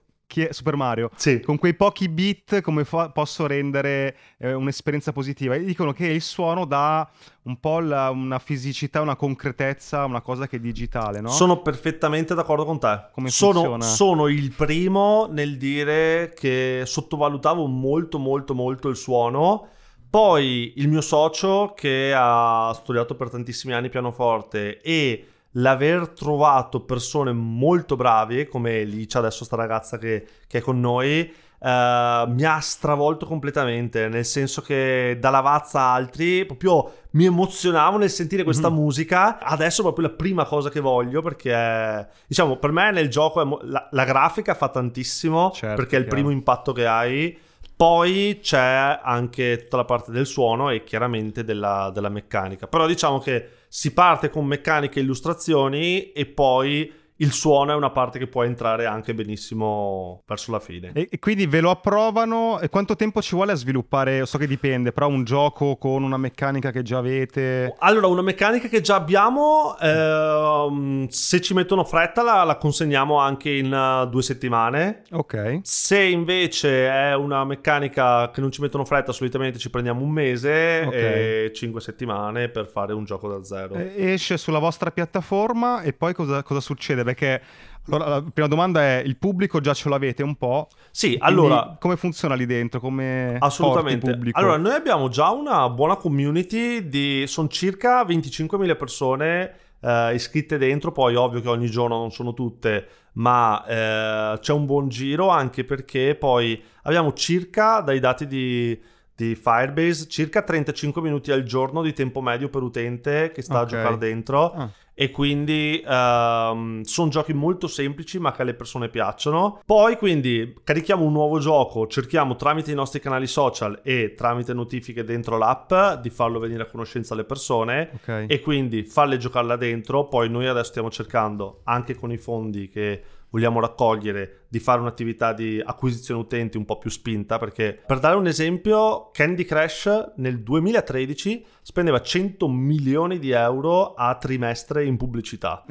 Super 0.52 0.76
Mario 0.76 1.10
Sì. 1.16 1.40
con 1.40 1.58
quei 1.58 1.74
pochi 1.74 2.10
beat 2.10 2.62
come 2.62 2.84
fa- 2.84 3.10
posso 3.10 3.48
rendere 3.48 4.16
eh, 4.38 4.54
un'esperienza 4.54 5.12
positiva 5.12 5.56
e 5.56 5.64
dicono 5.64 5.94
che 5.94 6.06
il 6.06 6.22
suono 6.22 6.66
dà 6.66 7.10
un 7.44 7.60
po' 7.60 7.80
la- 7.80 8.10
una 8.12 8.38
fisicità 8.38 9.02
una 9.02 9.16
concretezza 9.16 10.04
una 10.04 10.22
cosa 10.22 10.46
che 10.48 10.58
è 10.58 10.60
digitale 10.60 11.22
no? 11.22 11.30
Sono 11.30 11.62
perfettamente 11.62 12.36
d'accordo 12.36 12.66
con 12.66 12.78
te. 12.80 13.06
Come 13.14 13.30
sono, 13.30 13.54
funziona? 13.62 13.84
sono 13.86 14.28
il 14.28 14.52
primo 14.52 15.28
nel 15.32 15.58
dire 15.58 16.34
che 16.36 16.84
sottovalutavo 16.86 17.66
molto 17.66 18.20
molto 18.20 18.54
molto 18.54 18.90
il 18.90 18.96
suono. 18.98 19.70
Poi 20.10 20.74
il 20.78 20.88
mio 20.88 21.02
socio 21.02 21.74
che 21.76 22.14
ha 22.16 22.72
studiato 22.76 23.16
per 23.16 23.30
tantissimi 23.30 23.74
anni 23.74 23.90
pianoforte 23.90 24.82
e 24.82 25.26
l'aver 25.58 26.10
trovato 26.10 26.82
persone 26.82 27.32
molto 27.32 27.96
bravi 27.96 28.48
come 28.48 28.84
Licia, 28.84 29.20
adesso 29.20 29.44
sta 29.46 29.56
ragazza 29.56 29.98
che, 29.98 30.26
che 30.48 30.58
è 30.60 30.62
con 30.62 30.80
noi, 30.80 31.20
eh, 31.60 32.24
mi 32.28 32.44
ha 32.44 32.60
stravolto 32.60 33.26
completamente, 33.26 34.08
nel 34.08 34.26
senso 34.26 34.62
che 34.62 35.18
da 35.20 35.30
Lavazza 35.32 35.80
a 35.80 35.94
altri 35.94 36.46
proprio 36.46 36.92
mi 37.12 37.26
emozionavo 37.26 37.98
nel 37.98 38.12
sentire 38.12 38.44
questa 38.44 38.70
Mhm. 38.70 38.76
musica. 38.76 39.40
Adesso 39.40 39.80
è 39.82 39.84
proprio 39.84 40.08
la 40.08 40.14
prima 40.14 40.46
cosa 40.46 40.70
che 40.70 40.80
voglio 40.80 41.22
perché, 41.24 42.08
diciamo, 42.28 42.58
per 42.58 42.72
me 42.72 42.92
nel 42.92 43.10
gioco 43.10 43.44
mo- 43.44 43.60
la, 43.64 43.88
la 43.92 44.04
grafica 44.04 44.54
fa 44.54 44.70
tantissimo 44.70 45.52
Certo, 45.52 45.76
perché 45.76 45.96
è 45.96 46.00
il 46.00 46.06
chiaro. 46.06 46.20
primo 46.22 46.30
impatto 46.30 46.72
che 46.74 46.86
hai. 46.86 47.38
Poi 47.76 48.40
c'è 48.42 49.00
anche 49.04 49.58
tutta 49.64 49.78
la 49.78 49.86
parte 49.86 50.12
del 50.12 50.26
suono 50.26 50.70
e 50.72 50.84
chiaramente 50.84 51.44
della, 51.44 51.92
della 51.94 52.10
meccanica. 52.10 52.68
Però 52.68 52.86
diciamo 52.88 53.20
che 53.20 53.50
si 53.68 53.94
parte 53.94 54.30
con 54.30 54.46
meccanica 54.46 55.00
e 55.00 55.04
illustrazioni 55.04 56.12
e 56.12 56.26
poi 56.26 56.92
il 57.18 57.32
suono 57.32 57.72
è 57.72 57.76
una 57.76 57.90
parte 57.90 58.20
che 58.20 58.28
può 58.28 58.44
entrare 58.44 58.86
anche 58.86 59.14
benissimo 59.14 60.22
verso 60.26 60.52
la 60.52 60.60
fine. 60.60 60.92
e, 60.94 61.08
e 61.10 61.20
quindi 61.20 61.46
ve 61.48 61.62
lo 61.62 61.70
approvano 61.70 62.60
e 62.60 62.70
quanto 62.70 62.96
tempo 62.96 63.22
ci 63.22 63.36
vuole 63.36 63.52
a 63.52 63.56
sviluppare 63.56 64.26
so 64.26 64.38
che 64.38 64.48
dipende 64.48 64.92
però 64.92 65.08
un 65.08 65.24
gioco 65.24 65.78
con 65.78 66.04
una 66.04 66.18
meccanica 66.18 66.72
che 66.72 66.82
già 66.84 66.98
avete 67.00 67.76
Allora, 67.80 68.08
una 68.08 68.22
meccanica 68.22 68.68
che 68.68 68.82
già 68.82 68.96
abbiamo, 68.96 69.76
ehm, 69.80 71.08
se 71.08 71.42
ci 71.42 71.54
mettono 71.54 71.84
fretta 71.84 72.22
la, 72.24 72.44
la 72.44 72.58
consegniamo 72.58 73.18
anche 73.18 73.50
in 73.52 73.72
eh, 73.74 74.08
due 74.10 74.22
settimane. 74.22 75.04
ok 75.12 75.60
Se 75.64 76.02
invece 76.02 76.88
è 76.90 77.16
una 77.16 77.44
meccanica 77.46 78.30
che 78.32 78.42
non 78.42 78.52
ci 78.52 78.62
mettono 78.62 78.86
fretta, 78.86 79.12
solitamente 79.12 79.60
ci 79.60 79.70
prendiamo 79.70 80.02
un 80.04 80.10
mese 80.12 80.84
Ok. 80.86 80.94
e 80.94 81.52
cinque 81.54 81.82
settimane 81.82 82.50
per 82.50 82.68
fare 82.68 82.94
un 82.94 83.04
gioco 83.06 83.28
da 83.30 83.44
zero. 83.44 83.76
E- 83.76 83.94
esce 84.14 84.38
sulla 84.38 84.60
vostra 84.60 84.92
piattaforma 84.92 85.82
e 85.82 85.94
poi 85.94 86.14
cosa, 86.14 86.44
cosa 86.44 86.60
succede 86.60 87.04
perché 87.14 87.42
allora, 87.88 88.08
la 88.10 88.24
prima 88.34 88.48
domanda 88.48 88.82
è: 88.82 89.02
il 89.06 89.18
pubblico 89.18 89.60
già 89.60 89.74
ce 89.74 89.90
l'avete 89.90 90.24
un 90.24 90.36
po'? 90.36 90.68
Sì, 90.92 91.18
allora. 91.20 91.78
Come 91.80 91.96
funziona 91.96 92.36
lì 92.36 92.46
dentro? 92.46 92.80
Come 92.80 93.38
assolutamente. 93.40 94.20
Allora, 94.32 94.58
noi 94.58 94.74
abbiamo 94.74 95.10
già 95.10 95.32
una 95.32 95.70
buona 95.70 95.96
community 95.96 96.88
di. 96.88 97.26
sono 97.28 97.48
circa 97.48 98.04
25.000 98.04 98.78
persone 98.78 99.54
eh, 99.80 100.14
iscritte 100.14 100.58
dentro. 100.58 100.92
Poi, 100.92 101.16
ovvio 101.16 101.42
che 101.42 101.50
ogni 101.50 101.70
giorno 101.70 101.98
non 101.98 102.12
sono 102.12 102.34
tutte, 102.34 102.88
ma 103.14 103.64
eh, 103.66 104.40
c'è 104.40 104.54
un 104.54 104.66
buon 104.66 104.90
giro 104.90 105.30
anche 105.30 105.64
perché 105.64 106.16
poi 106.16 106.62
abbiamo 106.84 107.14
circa, 107.14 107.80
dai 107.82 108.00
dati 108.00 108.28
di 108.28 108.96
di 109.18 109.34
Firebase 109.34 110.08
circa 110.08 110.44
35 110.44 111.02
minuti 111.02 111.32
al 111.32 111.42
giorno 111.42 111.82
di 111.82 111.92
tempo 111.92 112.22
medio 112.22 112.50
per 112.50 112.62
utente 112.62 113.32
che 113.34 113.42
sta 113.42 113.62
okay. 113.62 113.64
a 113.64 113.68
giocare 113.68 113.98
dentro 113.98 114.52
ah. 114.52 114.70
E 115.00 115.12
quindi 115.12 115.84
um, 115.86 116.82
sono 116.82 117.10
giochi 117.10 117.32
molto 117.32 117.68
semplici 117.68 118.18
ma 118.18 118.32
che 118.32 118.42
alle 118.42 118.56
persone 118.56 118.90
piacciono. 118.90 119.62
Poi 119.64 119.96
quindi 119.96 120.56
carichiamo 120.64 121.04
un 121.04 121.12
nuovo 121.12 121.38
gioco 121.38 121.86
cerchiamo 121.86 122.36
tramite 122.36 122.72
i 122.72 122.74
nostri 122.74 123.00
canali 123.00 123.28
social 123.28 123.82
e 123.84 124.16
tramite 124.16 124.54
notifiche 124.54 125.04
dentro 125.04 125.38
l'app 125.38 126.02
di 126.02 126.10
farlo 126.10 126.40
venire 126.40 126.64
a 126.64 126.66
conoscenza 126.66 127.14
alle 127.14 127.26
persone. 127.26 127.92
Okay. 127.98 128.26
e 128.28 128.40
quindi 128.40 128.84
farle 128.86 129.18
giocare 129.18 129.46
là 129.46 129.56
dentro. 129.56 130.08
Poi 130.08 130.30
noi 130.30 130.48
adesso 130.48 130.70
stiamo 130.72 130.90
cercando 130.90 131.62
anche 131.66 131.94
con 131.94 132.12
i 132.12 132.18
fondi 132.18 132.68
che 132.68 133.04
vogliamo 133.30 133.60
raccogliere 133.60 134.46
di 134.50 134.60
fare 134.60 134.80
un'attività 134.80 135.34
di 135.34 135.62
acquisizione 135.64 136.22
utenti 136.22 136.58
un 136.58 136.66
po' 136.66 136.78
più 136.78 136.90
spinta 136.90 137.38
perché 137.38 137.78
per 137.86 138.00
dare 138.00 138.16
un 138.16 138.28
esempio 138.28 139.10
Candy 139.12 139.44
Crush 139.44 140.14
nel 140.18 140.42
2013 140.42 141.46
spendeva 141.62 142.02
100 142.02 142.48
milioni 142.48 143.20
di 143.20 143.32
euro 143.32 143.94
a 143.94 144.16
trimestre 144.16 144.86
in 144.86 144.96
pubblicità. 144.96 145.66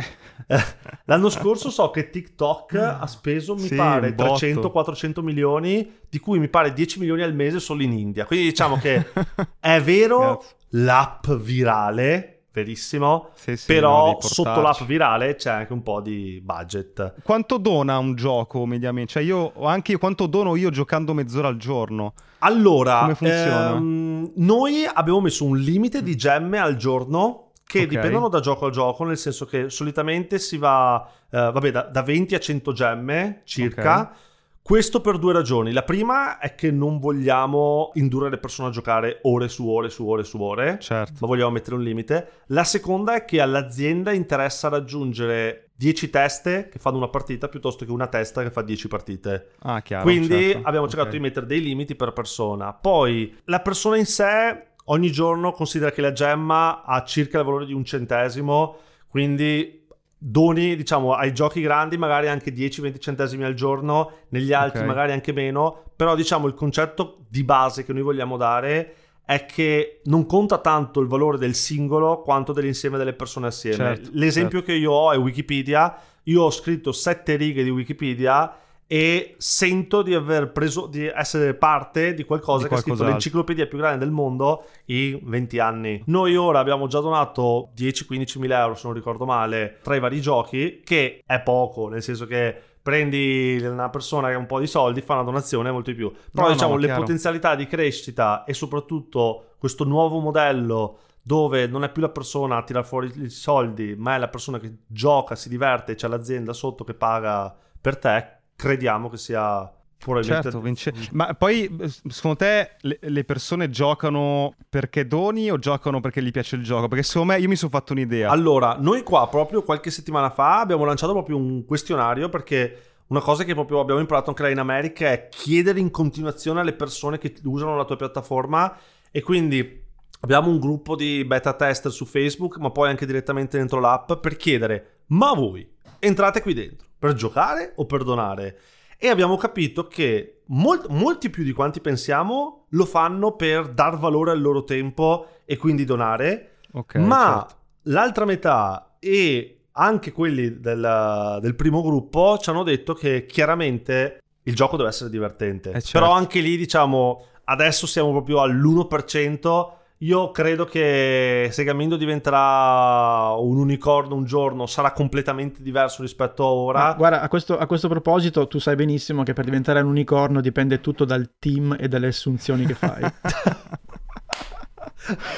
L'anno 1.06 1.30
scorso 1.30 1.70
so 1.70 1.90
che 1.90 2.10
TikTok 2.10 2.74
ha 2.74 3.06
speso 3.06 3.54
mi 3.54 3.68
sì, 3.68 3.74
pare 3.74 4.14
300-400 4.14 5.22
milioni 5.22 5.90
di 6.08 6.18
cui 6.18 6.38
mi 6.38 6.48
pare 6.48 6.72
10 6.72 6.98
milioni 6.98 7.22
al 7.22 7.34
mese 7.34 7.60
solo 7.60 7.82
in 7.82 7.92
India. 7.92 8.26
Quindi 8.26 8.46
diciamo 8.46 8.76
che 8.76 9.06
è 9.58 9.80
vero 9.80 10.44
l'app 10.70 11.30
virale 11.30 12.35
verissimo, 12.56 13.32
sì, 13.34 13.54
sì, 13.54 13.66
però 13.66 14.16
sotto 14.18 14.62
l'app 14.62 14.82
virale 14.84 15.34
c'è 15.34 15.50
anche 15.50 15.74
un 15.74 15.82
po' 15.82 16.00
di 16.00 16.40
budget. 16.42 17.16
Quanto 17.22 17.58
dona 17.58 17.98
un 17.98 18.14
gioco 18.14 18.64
mediamente? 18.64 19.12
Cioè 19.12 19.22
io 19.22 19.52
anche 19.66 19.98
quanto 19.98 20.26
dono 20.26 20.56
io 20.56 20.70
giocando 20.70 21.12
mezz'ora 21.12 21.48
al 21.48 21.58
giorno? 21.58 22.14
Allora, 22.38 23.00
come 23.00 23.14
funziona? 23.14 23.74
Ehm, 23.74 24.32
noi 24.36 24.88
abbiamo 24.90 25.20
messo 25.20 25.44
un 25.44 25.58
limite 25.58 26.02
di 26.02 26.16
gemme 26.16 26.58
al 26.58 26.76
giorno 26.76 27.50
che 27.66 27.82
okay. 27.82 27.90
dipendono 27.90 28.28
da 28.28 28.40
gioco 28.40 28.66
a 28.66 28.70
gioco, 28.70 29.04
nel 29.04 29.18
senso 29.18 29.44
che 29.44 29.68
solitamente 29.68 30.38
si 30.38 30.56
va 30.56 31.06
eh, 31.28 31.50
vabbè, 31.52 31.70
da, 31.70 31.82
da, 31.82 32.02
20 32.02 32.34
a 32.34 32.38
100 32.38 32.72
gemme 32.72 33.42
circa. 33.44 34.00
Okay 34.00 34.24
questo 34.66 35.00
per 35.00 35.18
due 35.18 35.32
ragioni. 35.32 35.70
La 35.70 35.84
prima 35.84 36.40
è 36.40 36.56
che 36.56 36.72
non 36.72 36.98
vogliamo 36.98 37.92
indurre 37.94 38.30
le 38.30 38.38
persone 38.38 38.70
a 38.70 38.72
giocare 38.72 39.20
ore 39.22 39.48
su 39.48 39.68
ore 39.68 39.90
su 39.90 40.04
ore 40.08 40.24
su 40.24 40.42
ore, 40.42 40.80
certo. 40.80 41.12
ma 41.20 41.28
vogliamo 41.28 41.52
mettere 41.52 41.76
un 41.76 41.84
limite. 41.84 42.30
La 42.46 42.64
seconda 42.64 43.14
è 43.14 43.24
che 43.24 43.40
all'azienda 43.40 44.10
interessa 44.10 44.66
raggiungere 44.66 45.68
10 45.76 46.10
teste 46.10 46.68
che 46.68 46.80
fanno 46.80 46.96
una 46.96 47.06
partita 47.06 47.46
piuttosto 47.46 47.84
che 47.84 47.92
una 47.92 48.08
testa 48.08 48.42
che 48.42 48.50
fa 48.50 48.62
10 48.62 48.88
partite. 48.88 49.50
Ah, 49.60 49.80
chiaro. 49.82 50.02
Quindi 50.02 50.50
certo. 50.50 50.66
abbiamo 50.66 50.88
cercato 50.88 51.10
okay. 51.10 51.20
di 51.20 51.24
mettere 51.24 51.46
dei 51.46 51.62
limiti 51.62 51.94
per 51.94 52.12
persona. 52.12 52.72
Poi 52.72 53.38
la 53.44 53.60
persona 53.60 53.96
in 53.98 54.06
sé 54.06 54.66
ogni 54.86 55.12
giorno 55.12 55.52
considera 55.52 55.92
che 55.92 56.00
la 56.00 56.10
gemma 56.10 56.82
ha 56.82 57.04
circa 57.04 57.38
il 57.38 57.44
valore 57.44 57.66
di 57.66 57.72
un 57.72 57.84
centesimo, 57.84 58.78
quindi 59.06 59.85
doni 60.18 60.76
diciamo 60.76 61.12
ai 61.12 61.34
giochi 61.34 61.60
grandi 61.60 61.98
magari 61.98 62.28
anche 62.28 62.52
10-20 62.52 62.98
centesimi 62.98 63.44
al 63.44 63.54
giorno 63.54 64.12
negli 64.30 64.52
altri 64.52 64.78
okay. 64.78 64.88
magari 64.88 65.12
anche 65.12 65.32
meno 65.32 65.84
però 65.94 66.14
diciamo 66.14 66.46
il 66.46 66.54
concetto 66.54 67.26
di 67.28 67.44
base 67.44 67.84
che 67.84 67.92
noi 67.92 68.02
vogliamo 68.02 68.36
dare 68.36 68.94
è 69.24 69.44
che 69.44 70.00
non 70.04 70.24
conta 70.24 70.58
tanto 70.58 71.00
il 71.00 71.08
valore 71.08 71.36
del 71.36 71.54
singolo 71.54 72.22
quanto 72.22 72.52
dell'insieme 72.52 72.96
delle 72.96 73.12
persone 73.12 73.48
assieme 73.48 73.76
certo, 73.76 74.10
l'esempio 74.12 74.58
certo. 74.58 74.72
che 74.72 74.78
io 74.78 74.92
ho 74.92 75.12
è 75.12 75.18
Wikipedia 75.18 75.98
io 76.24 76.42
ho 76.42 76.50
scritto 76.50 76.92
sette 76.92 77.36
righe 77.36 77.62
di 77.62 77.70
Wikipedia 77.70 78.56
e 78.86 79.34
sento 79.38 80.02
di 80.02 80.14
aver 80.14 80.52
preso 80.52 80.86
di 80.86 81.06
essere 81.06 81.54
parte 81.54 82.14
di 82.14 82.24
qualcosa 82.24 82.64
di 82.64 82.68
che 82.68 82.74
ha 82.76 82.78
scritto 82.78 83.04
l'enciclopedia 83.04 83.66
più 83.66 83.78
grande 83.78 83.98
del 83.98 84.12
mondo 84.12 84.64
in 84.86 85.18
20 85.22 85.58
anni. 85.58 86.02
Noi 86.06 86.36
ora 86.36 86.60
abbiamo 86.60 86.86
già 86.86 87.00
donato 87.00 87.70
10-15 87.76 88.38
mila 88.38 88.60
euro, 88.60 88.74
se 88.74 88.86
non 88.86 88.94
ricordo 88.94 89.24
male, 89.24 89.78
tra 89.82 89.96
i 89.96 90.00
vari 90.00 90.20
giochi, 90.20 90.80
che 90.84 91.22
è 91.26 91.40
poco, 91.40 91.88
nel 91.88 92.02
senso 92.02 92.26
che 92.26 92.54
prendi 92.86 93.58
una 93.64 93.90
persona 93.90 94.28
che 94.28 94.34
ha 94.34 94.38
un 94.38 94.46
po' 94.46 94.60
di 94.60 94.68
soldi, 94.68 95.00
fa 95.00 95.14
una 95.14 95.24
donazione 95.24 95.72
molto 95.72 95.90
di 95.90 95.96
più. 95.96 96.12
Però 96.30 96.46
no, 96.46 96.52
diciamo 96.52 96.74
no, 96.74 96.78
le 96.78 96.86
chiaro. 96.86 97.00
potenzialità 97.00 97.56
di 97.56 97.66
crescita 97.66 98.44
e 98.44 98.54
soprattutto 98.54 99.54
questo 99.58 99.82
nuovo 99.82 100.20
modello 100.20 100.98
dove 101.20 101.66
non 101.66 101.82
è 101.82 101.90
più 101.90 102.00
la 102.00 102.10
persona 102.10 102.58
a 102.58 102.62
tirare 102.62 102.86
fuori 102.86 103.10
i 103.16 103.30
soldi, 103.30 103.96
ma 103.98 104.14
è 104.14 104.18
la 104.18 104.28
persona 104.28 104.60
che 104.60 104.76
gioca, 104.86 105.34
si 105.34 105.48
diverte, 105.48 105.96
c'è 105.96 106.06
l'azienda 106.06 106.52
sotto 106.52 106.84
che 106.84 106.94
paga 106.94 107.52
per 107.80 107.98
te, 107.98 108.35
crediamo 108.56 109.08
che 109.08 109.18
sia 109.18 109.70
probabilmente... 109.98 110.42
Certo, 110.42 110.60
vince... 110.60 110.92
ma 111.12 111.34
poi 111.34 111.74
secondo 112.08 112.38
te 112.38 112.76
le, 112.80 112.98
le, 113.00 113.24
persone 113.24 113.70
giocano 113.70 114.54
perché 114.68 115.06
doni 115.06 115.50
o 115.50 115.58
giocano 115.58 116.00
perché 116.00 116.22
gli 116.22 116.30
piace 116.30 116.56
il 116.56 116.62
gioco? 116.62 116.88
Perché 116.88 117.04
secondo 117.04 117.32
me 117.32 117.38
io 117.38 117.48
mi 117.48 117.56
sono 117.56 117.70
fatto 117.70 117.92
un'idea. 117.92 118.30
Allora, 118.30 118.76
noi 118.78 119.02
qua 119.02 119.28
proprio 119.28 119.62
qualche 119.62 119.90
settimana 119.90 120.30
fa 120.30 120.60
abbiamo 120.60 120.84
lanciato 120.84 121.12
proprio 121.12 121.36
un 121.36 121.64
questionario 121.64 122.28
perché... 122.28 122.80
Una 123.08 123.20
cosa 123.20 123.44
che 123.44 123.54
proprio 123.54 123.78
abbiamo 123.78 124.00
imparato 124.00 124.30
anche 124.30 124.42
là 124.42 124.48
in 124.48 124.58
America 124.58 125.08
è 125.08 125.28
chiedere 125.28 125.78
in 125.78 125.92
continuazione 125.92 126.58
alle 126.58 126.72
persone 126.72 127.18
che 127.18 127.36
usano 127.44 127.76
la 127.76 127.84
tua 127.84 127.94
piattaforma 127.94 128.76
e 129.12 129.22
quindi 129.22 129.84
abbiamo 130.22 130.50
un 130.50 130.58
gruppo 130.58 130.96
di 130.96 131.24
beta 131.24 131.52
tester 131.52 131.92
su 131.92 132.04
Facebook, 132.04 132.56
ma 132.56 132.70
poi 132.70 132.88
anche 132.88 133.06
direttamente 133.06 133.58
dentro 133.58 133.78
l'app 133.78 134.14
per 134.14 134.36
chiedere: 134.36 135.02
ma 135.06 135.32
voi 135.34 135.64
entrate 136.00 136.42
qui 136.42 136.52
dentro? 136.52 136.85
Per 136.98 137.14
giocare 137.14 137.72
o 137.76 137.86
per 137.86 138.04
donare. 138.04 138.58
E 138.98 139.08
abbiamo 139.08 139.36
capito 139.36 139.86
che 139.86 140.42
molt- 140.46 140.88
molti 140.88 141.30
più 141.30 141.44
di 141.44 141.52
quanti 141.52 141.80
pensiamo 141.80 142.66
lo 142.70 142.84
fanno 142.84 143.36
per 143.36 143.68
dar 143.68 143.98
valore 143.98 144.30
al 144.30 144.40
loro 144.40 144.64
tempo 144.64 145.26
e 145.44 145.56
quindi 145.56 145.84
donare. 145.84 146.58
Okay, 146.72 147.02
ma 147.02 147.46
certo. 147.46 147.62
l'altra 147.82 148.24
metà 148.24 148.96
e 148.98 149.56
anche 149.72 150.12
quelli 150.12 150.58
del, 150.58 151.38
del, 151.40 151.54
primo 151.54 151.82
gruppo 151.82 152.38
ci 152.38 152.50
hanno 152.50 152.62
detto 152.62 152.94
che 152.94 153.26
chiaramente 153.26 154.22
il 154.44 154.54
gioco 154.54 154.76
deve 154.76 154.88
essere 154.88 155.10
divertente. 155.10 155.70
Eh 155.70 155.82
certo. 155.82 155.98
Però 155.98 156.12
anche 156.12 156.40
lì, 156.40 156.56
diciamo, 156.56 157.24
adesso 157.44 157.86
siamo 157.86 158.10
proprio 158.10 158.40
all'1% 158.40 159.72
io 160.00 160.30
credo 160.30 160.66
che 160.66 161.48
se 161.50 161.64
Gamindo 161.64 161.96
diventerà 161.96 163.34
un 163.38 163.56
unicorno 163.56 164.14
un 164.14 164.24
giorno 164.24 164.66
sarà 164.66 164.92
completamente 164.92 165.62
diverso 165.62 166.02
rispetto 166.02 166.44
a 166.44 166.48
ora. 166.48 166.78
Ma 166.80 166.94
guarda, 166.94 167.20
a 167.22 167.28
questo, 167.28 167.56
a 167.56 167.66
questo, 167.66 167.88
proposito, 167.88 168.46
tu 168.46 168.58
sai 168.58 168.74
benissimo 168.74 169.22
che 169.22 169.32
per 169.32 169.44
diventare 169.44 169.80
un 169.80 169.86
unicorno 169.86 170.42
dipende 170.42 170.80
tutto 170.80 171.06
dal 171.06 171.36
team 171.38 171.76
e 171.78 171.88
dalle 171.88 172.08
assunzioni 172.08 172.66
che 172.66 172.74
fai. 172.74 173.02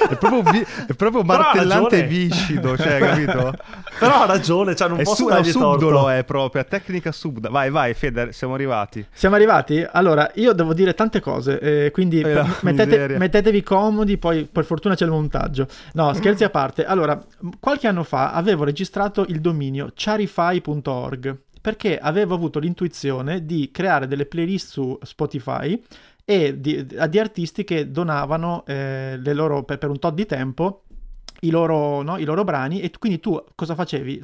è 0.09 0.15
proprio, 0.17 0.41
vi- 0.51 0.65
è 0.87 0.93
proprio 0.93 1.23
martellante 1.23 2.03
e 2.03 2.07
viscido, 2.07 2.77
cioè, 2.77 2.99
capito? 2.99 3.53
Però 3.99 4.21
ha 4.21 4.25
ragione, 4.25 4.75
cioè 4.75 4.87
non 4.87 4.99
è 4.99 5.03
posso 5.03 5.23
su- 5.23 5.27
dargli 5.29 5.51
subdolo 5.51 6.09
è 6.09 6.23
proprio, 6.23 6.61
è 6.61 6.65
tecnica 6.65 7.11
subdola. 7.11 7.49
Vai, 7.51 7.69
vai, 7.69 7.93
Feder, 7.93 8.33
siamo 8.33 8.53
arrivati. 8.53 9.05
Siamo 9.11 9.35
arrivati? 9.35 9.85
Allora, 9.91 10.29
io 10.35 10.53
devo 10.53 10.73
dire 10.73 10.93
tante 10.93 11.19
cose, 11.19 11.59
eh, 11.59 11.91
quindi 11.91 12.21
eh, 12.21 12.43
mettete, 12.61 13.17
mettetevi 13.17 13.61
comodi, 13.63 14.17
poi 14.17 14.47
per 14.51 14.65
fortuna 14.65 14.95
c'è 14.95 15.05
il 15.05 15.11
montaggio. 15.11 15.67
No, 15.93 16.13
scherzi 16.13 16.43
a 16.43 16.49
parte. 16.49 16.85
Allora, 16.85 17.21
qualche 17.59 17.87
anno 17.87 18.03
fa 18.03 18.31
avevo 18.31 18.63
registrato 18.63 19.25
il 19.27 19.41
dominio 19.41 19.91
charify.org 19.93 21.37
perché 21.61 21.97
avevo 21.99 22.35
avuto 22.35 22.59
l'intuizione 22.59 23.45
di 23.45 23.69
creare 23.71 24.07
delle 24.07 24.25
playlist 24.25 24.69
su 24.71 24.97
Spotify 25.01 25.81
e 26.29 26.59
di, 26.61 26.85
di 26.85 27.19
artisti 27.19 27.63
che 27.63 27.89
donavano 27.89 28.63
eh, 28.67 29.17
loro, 29.33 29.63
per, 29.63 29.79
per 29.79 29.89
un 29.89 29.97
tot 29.97 30.13
di 30.13 30.27
tempo 30.27 30.83
i 31.41 31.49
loro, 31.49 32.01
no? 32.01 32.17
I 32.17 32.23
loro, 32.23 32.43
brani 32.43 32.81
e 32.81 32.91
quindi 32.97 33.19
tu 33.19 33.41
cosa 33.55 33.75
facevi? 33.75 34.23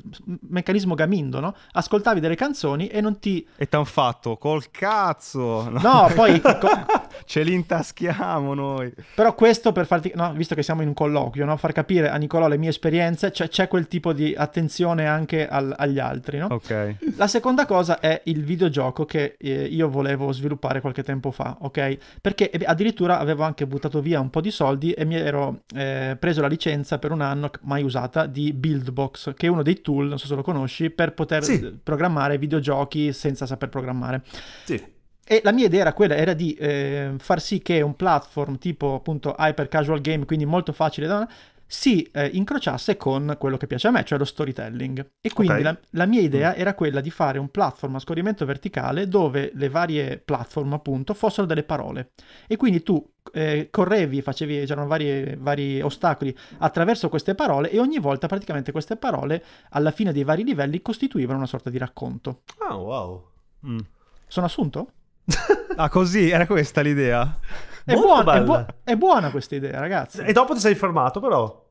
Meccanismo 0.49 0.95
Gamindo, 0.95 1.39
no? 1.39 1.55
Ascoltavi 1.74 2.20
delle 2.20 2.36
canzoni 2.36 2.88
e 2.88 3.01
non 3.01 3.20
ti... 3.20 3.45
E 3.55 3.68
t'han 3.68 3.86
fatto 3.86 4.38
col 4.38 4.72
cazzo! 4.72 5.70
No, 5.70 5.80
no 5.82 6.11
poi 6.13 6.39
co- 6.41 6.86
ce 7.26 7.43
li 7.43 7.53
intaschiamo 7.53 8.53
noi. 8.53 8.93
Però 9.13 9.34
questo 9.36 9.72
per 9.72 9.86
farti, 9.86 10.11
no, 10.16 10.34
visto 10.34 10.55
che 10.55 10.63
siamo 10.63 10.82
in 10.82 10.89
un 10.89 10.93
colloquio, 10.93 11.45
no, 11.45 11.57
far 11.57 11.72
capire 11.72 12.09
a 12.09 12.16
Nicolò 12.18 12.47
le 12.47 12.57
mie 12.57 12.70
esperienze, 12.70 13.32
cioè, 13.32 13.47
c'è 13.47 13.68
quel 13.68 13.88
tipo 13.88 14.13
di 14.13 14.34
attenzione 14.36 15.07
anche 15.07 15.47
al, 15.47 15.74
agli 15.78 15.99
altri, 15.99 16.38
no? 16.38 16.47
Ok. 16.51 16.95
La 17.18 17.28
seconda 17.28 17.66
cosa 17.66 17.99
è 17.99 18.22
il 18.26 18.43
videogioco 18.43 19.05
che 19.05 19.36
eh, 19.39 19.63
io 19.63 19.89
volevo 19.89 20.32
sviluppare 20.32 20.82
qualche 20.82 21.03
tempo 21.03 21.32
fa, 21.32 21.57
ok? 21.59 21.97
Perché 22.22 22.49
eh, 22.49 22.63
addirittura 22.66 23.20
avevo 23.20 23.43
anche 23.43 23.66
buttato 23.66 24.01
via 24.01 24.20
un 24.20 24.30
po' 24.30 24.41
di 24.41 24.51
soldi 24.51 24.91
e 24.91 25.05
mi 25.05 25.16
ero 25.16 25.61
eh, 25.76 26.18
preso 26.20 26.41
la 26.41 26.47
licenza 26.47 26.97
per 27.06 27.12
un 27.14 27.22
anno, 27.22 27.51
mai 27.62 27.84
usata, 27.84 28.26
di 28.26 28.51
Buildbox, 28.51 29.34
che 29.36 29.45
è 29.45 29.49
uno 29.49 29.62
dei 29.62 29.80
tool, 29.82 30.08
non 30.08 30.18
so 30.18 30.26
se 30.26 30.34
lo 30.34 30.41
conosci, 30.41 30.89
per 30.89 31.14
poter 31.14 31.43
Sì. 31.43 31.80
programmare 31.84 32.39
videogiochi 32.39 33.14
senza 33.14 33.45
saper 33.45 33.70
programmare. 33.70 34.24
Sì. 34.64 34.84
E 35.28 35.41
la 35.43 35.51
mia 35.51 35.66
idea 35.68 35.82
era 35.82 35.93
quella, 35.93 36.16
era 36.16 36.34
di 36.34 36.53
eh, 36.53 37.14
far 37.18 37.39
sì 37.41 37.60
che 37.62 37.82
un 37.82 37.95
platform 37.95 38.58
tipo 38.58 38.95
appunto 38.95 39.36
hyper 39.38 39.68
casual 39.68 40.01
game, 40.01 40.26
quindi 40.26 40.45
molto 40.45 40.72
facile 40.74 41.06
da 41.08 41.28
si 41.68 42.08
eh, 42.12 42.28
incrociasse 42.28 42.95
con 42.95 43.36
quello 43.39 43.58
che 43.58 43.66
piace 43.66 43.88
a 43.88 43.91
me, 43.91 44.03
cioè 44.03 44.20
lo 44.20 44.26
storytelling. 44.26 45.03
E 45.22 45.34
quindi 45.34 45.53
Ok. 45.58 45.62
la, 45.64 45.78
la 45.91 46.06
mia 46.06 46.22
idea 46.22 46.56
era 46.56 46.74
quella 46.76 47.01
di 47.01 47.10
fare 47.10 47.39
un 47.39 47.49
platform 47.49 47.95
a 47.95 47.99
scorrimento 47.99 48.45
verticale 48.45 49.08
dove 49.08 49.51
le 49.53 49.70
varie 49.70 50.18
platform 50.18 50.74
appunto 50.74 51.14
fossero 51.16 51.47
delle 51.47 51.64
parole. 51.64 52.12
E 52.47 52.56
quindi 52.56 52.84
tu 52.84 53.03
eh, 53.34 53.70
correvi, 53.72 54.22
facevi, 54.22 54.66
c'erano 54.66 54.88
vari, 54.88 55.36
vari 55.38 55.82
ostacoli 55.82 56.36
attraverso 56.60 57.10
queste 57.10 57.36
parole 57.36 57.70
e 57.70 57.80
ogni 57.80 58.00
volta 58.00 58.28
praticamente 58.28 58.72
queste 58.72 58.96
parole 58.96 59.44
alla 59.70 59.92
fine 59.92 60.12
dei 60.14 60.24
vari 60.24 60.44
livelli 60.44 60.82
costituivano 60.82 61.38
una 61.38 61.48
sorta 61.48 61.70
di 61.70 61.78
racconto. 61.78 62.42
Ah, 62.60 62.76
wow. 62.76 63.28
Mm. 63.68 63.80
Sono 64.28 64.46
assunto? 64.46 64.88
Ah, 65.78 65.90
così? 65.90 66.30
Era 66.30 66.46
questa 66.48 66.80
l'idea? 66.80 67.38
È 67.84 67.94
buona, 67.96 68.36
è, 68.36 68.44
buo- 68.44 68.66
è 68.82 68.96
buona 68.96 69.30
questa 69.30 69.56
idea, 69.56 69.78
ragazzi. 69.78 70.22
E 70.22 70.32
dopo 70.32 70.54
ti 70.54 70.62
sei 70.62 70.74
fermato, 70.74 71.20
però. 71.20 71.64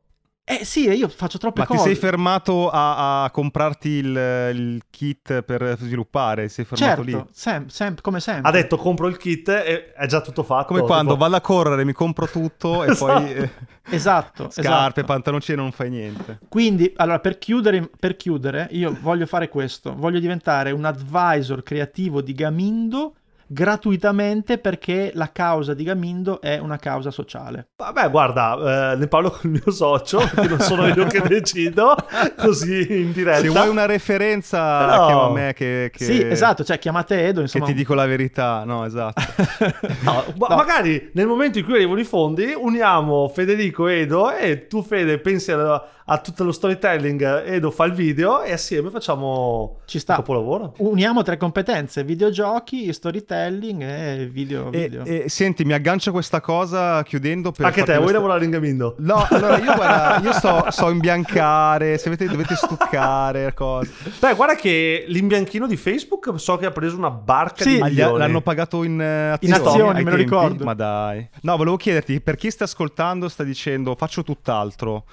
Eh 0.46 0.62
sì, 0.66 0.86
io 0.90 1.08
faccio 1.08 1.38
troppe 1.38 1.60
Ma 1.60 1.66
ti 1.66 1.72
cose. 1.72 1.84
sei 1.88 1.94
fermato 1.94 2.68
a, 2.68 3.24
a 3.24 3.30
comprarti 3.30 3.88
il, 3.88 4.50
il 4.54 4.82
kit 4.90 5.40
per 5.40 5.76
sviluppare? 5.78 6.50
Sei 6.50 6.66
fermato 6.66 7.02
certo, 7.02 7.18
lì? 7.18 7.24
sem- 7.32 7.66
sem- 7.68 7.94
come 8.02 8.20
sempre. 8.20 8.50
Ha 8.50 8.52
detto 8.52 8.76
compro 8.76 9.06
il 9.08 9.16
kit 9.16 9.48
e 9.48 9.94
è 9.94 10.06
già 10.06 10.20
tutto 10.20 10.42
fatto. 10.42 10.66
Come 10.66 10.82
quando 10.82 11.12
tipo- 11.12 11.22
vado 11.24 11.36
a 11.36 11.40
correre, 11.40 11.82
mi 11.86 11.94
compro 11.94 12.26
tutto 12.28 12.84
e 12.84 12.90
Esatto. 12.90 13.12
poi 13.22 13.32
eh, 13.32 13.50
Esatto, 13.88 14.50
scarpe, 14.50 15.00
esatto. 15.00 15.04
pantaloncini 15.04 15.56
non 15.56 15.72
fai 15.72 15.88
niente. 15.88 16.40
Quindi, 16.46 16.92
allora, 16.96 17.20
per 17.20 17.38
chiudere, 17.38 17.88
per 17.98 18.14
chiudere, 18.16 18.68
io 18.72 18.94
voglio 19.00 19.24
fare 19.24 19.48
questo. 19.48 19.94
Voglio 19.96 20.18
diventare 20.18 20.72
un 20.72 20.84
advisor 20.84 21.62
creativo 21.62 22.20
di 22.20 22.34
Gamindo 22.34 23.14
gratuitamente 23.46 24.58
perché 24.58 25.10
la 25.14 25.30
causa 25.32 25.74
di 25.74 25.84
Gamindo 25.84 26.40
è 26.40 26.58
una 26.58 26.76
causa 26.78 27.10
sociale. 27.10 27.68
Vabbè, 27.76 28.10
guarda, 28.10 28.92
eh, 28.92 28.96
ne 28.96 29.06
parlo 29.06 29.30
con 29.36 29.40
il 29.44 29.50
mio 29.62 29.70
socio, 29.72 30.18
perché 30.18 30.48
non 30.48 30.60
sono 30.60 30.86
io 30.86 31.06
che 31.06 31.20
decido, 31.22 31.94
così 32.36 33.00
in 33.00 33.12
diretta. 33.12 33.40
Se 33.40 33.48
vuoi 33.48 33.68
una 33.68 33.86
referenza, 33.86 34.86
Però- 34.86 35.06
chiama 35.06 35.28
me 35.30 35.52
che, 35.54 35.90
che- 35.94 36.04
Sì, 36.04 36.22
esatto, 36.22 36.64
cioè 36.64 36.78
chiamate 36.78 37.26
Edo, 37.26 37.36
che 37.36 37.40
insomma. 37.42 37.66
ti 37.66 37.74
dico 37.74 37.94
la 37.94 38.06
verità. 38.06 38.64
No, 38.64 38.84
esatto. 38.84 39.22
No, 40.02 40.24
ma- 40.38 40.46
No. 40.48 40.56
Magari 40.56 41.10
nel 41.14 41.26
momento 41.26 41.58
in 41.58 41.64
cui 41.64 41.74
arrivano 41.74 41.98
i 42.00 42.04
fondi, 42.04 42.52
uniamo 42.56 43.28
Federico 43.28 43.88
e 43.88 44.00
Edo 44.00 44.30
e 44.32 44.66
tu, 44.66 44.82
Fede, 44.82 45.18
pensi 45.18 45.50
a, 45.52 45.82
a 46.06 46.18
tutto 46.18 46.44
lo 46.44 46.52
storytelling, 46.52 47.44
Edo 47.46 47.70
fa 47.70 47.84
il 47.86 47.94
video 47.94 48.42
e 48.42 48.52
assieme 48.52 48.90
facciamo 48.90 49.78
Ci 49.86 49.98
sta. 49.98 50.12
un 50.12 50.18
capolavoro. 50.18 50.74
Uniamo 50.78 51.22
tre 51.22 51.38
competenze, 51.38 52.04
videogiochi, 52.04 52.92
storytelling 52.92 53.80
e 53.82 54.28
video. 54.30 54.70
e, 54.70 54.78
video. 54.82 55.04
e 55.04 55.30
senti, 55.30 55.64
mi 55.64 55.72
aggancio 55.72 56.10
a 56.10 56.12
questa 56.12 56.42
cosa 56.42 57.02
chiudendo 57.04 57.52
per 57.52 57.64
Anche 57.64 57.80
te, 57.84 57.92
vuoi 57.92 57.98
questa- 58.02 58.18
lavorare 58.18 58.44
in 58.44 58.50
Gamindo? 58.50 58.96
No, 58.98 59.26
allora 59.30 59.56
io, 59.58 59.74
guarda, 59.74 60.20
io 60.22 60.32
so, 60.34 60.66
so 60.70 60.90
imbiancare, 60.90 61.96
se 61.96 62.08
avete, 62.08 62.26
dovete 62.26 62.54
stuccare 62.54 63.54
cose. 63.54 63.90
Beh, 64.20 64.34
guarda 64.34 64.56
che 64.56 65.06
l'imbianchino 65.08 65.66
di 65.66 65.76
Facebook 65.78 66.32
so 66.38 66.58
che 66.58 66.66
ha 66.66 66.70
preso 66.70 66.98
una 66.98 67.10
barca 67.10 67.64
Sì, 67.64 67.76
di 67.76 67.82
milioni. 67.82 68.18
l'hanno 68.18 68.42
pagato 68.42 68.82
in, 68.84 69.00
eh, 69.00 69.36
In 69.40 69.52
azioni, 69.54 69.68
azioni, 69.70 69.98
ai 69.98 70.04
me 70.04 70.10
lo 70.10 70.16
tempi? 70.18 70.22
ricordo. 70.30 70.64
Ma 70.64 70.74
dai. 70.74 71.26
No, 71.40 71.56
volevo 71.56 71.76
chiederti, 71.76 72.20
per 72.20 72.36
chi 72.36 72.50
sta 72.50 72.64
ascoltando 72.64 73.28
sta 73.30 73.42
dicendo 73.42 73.94
faccio 73.94 74.22
tutt'altro. 74.22 75.04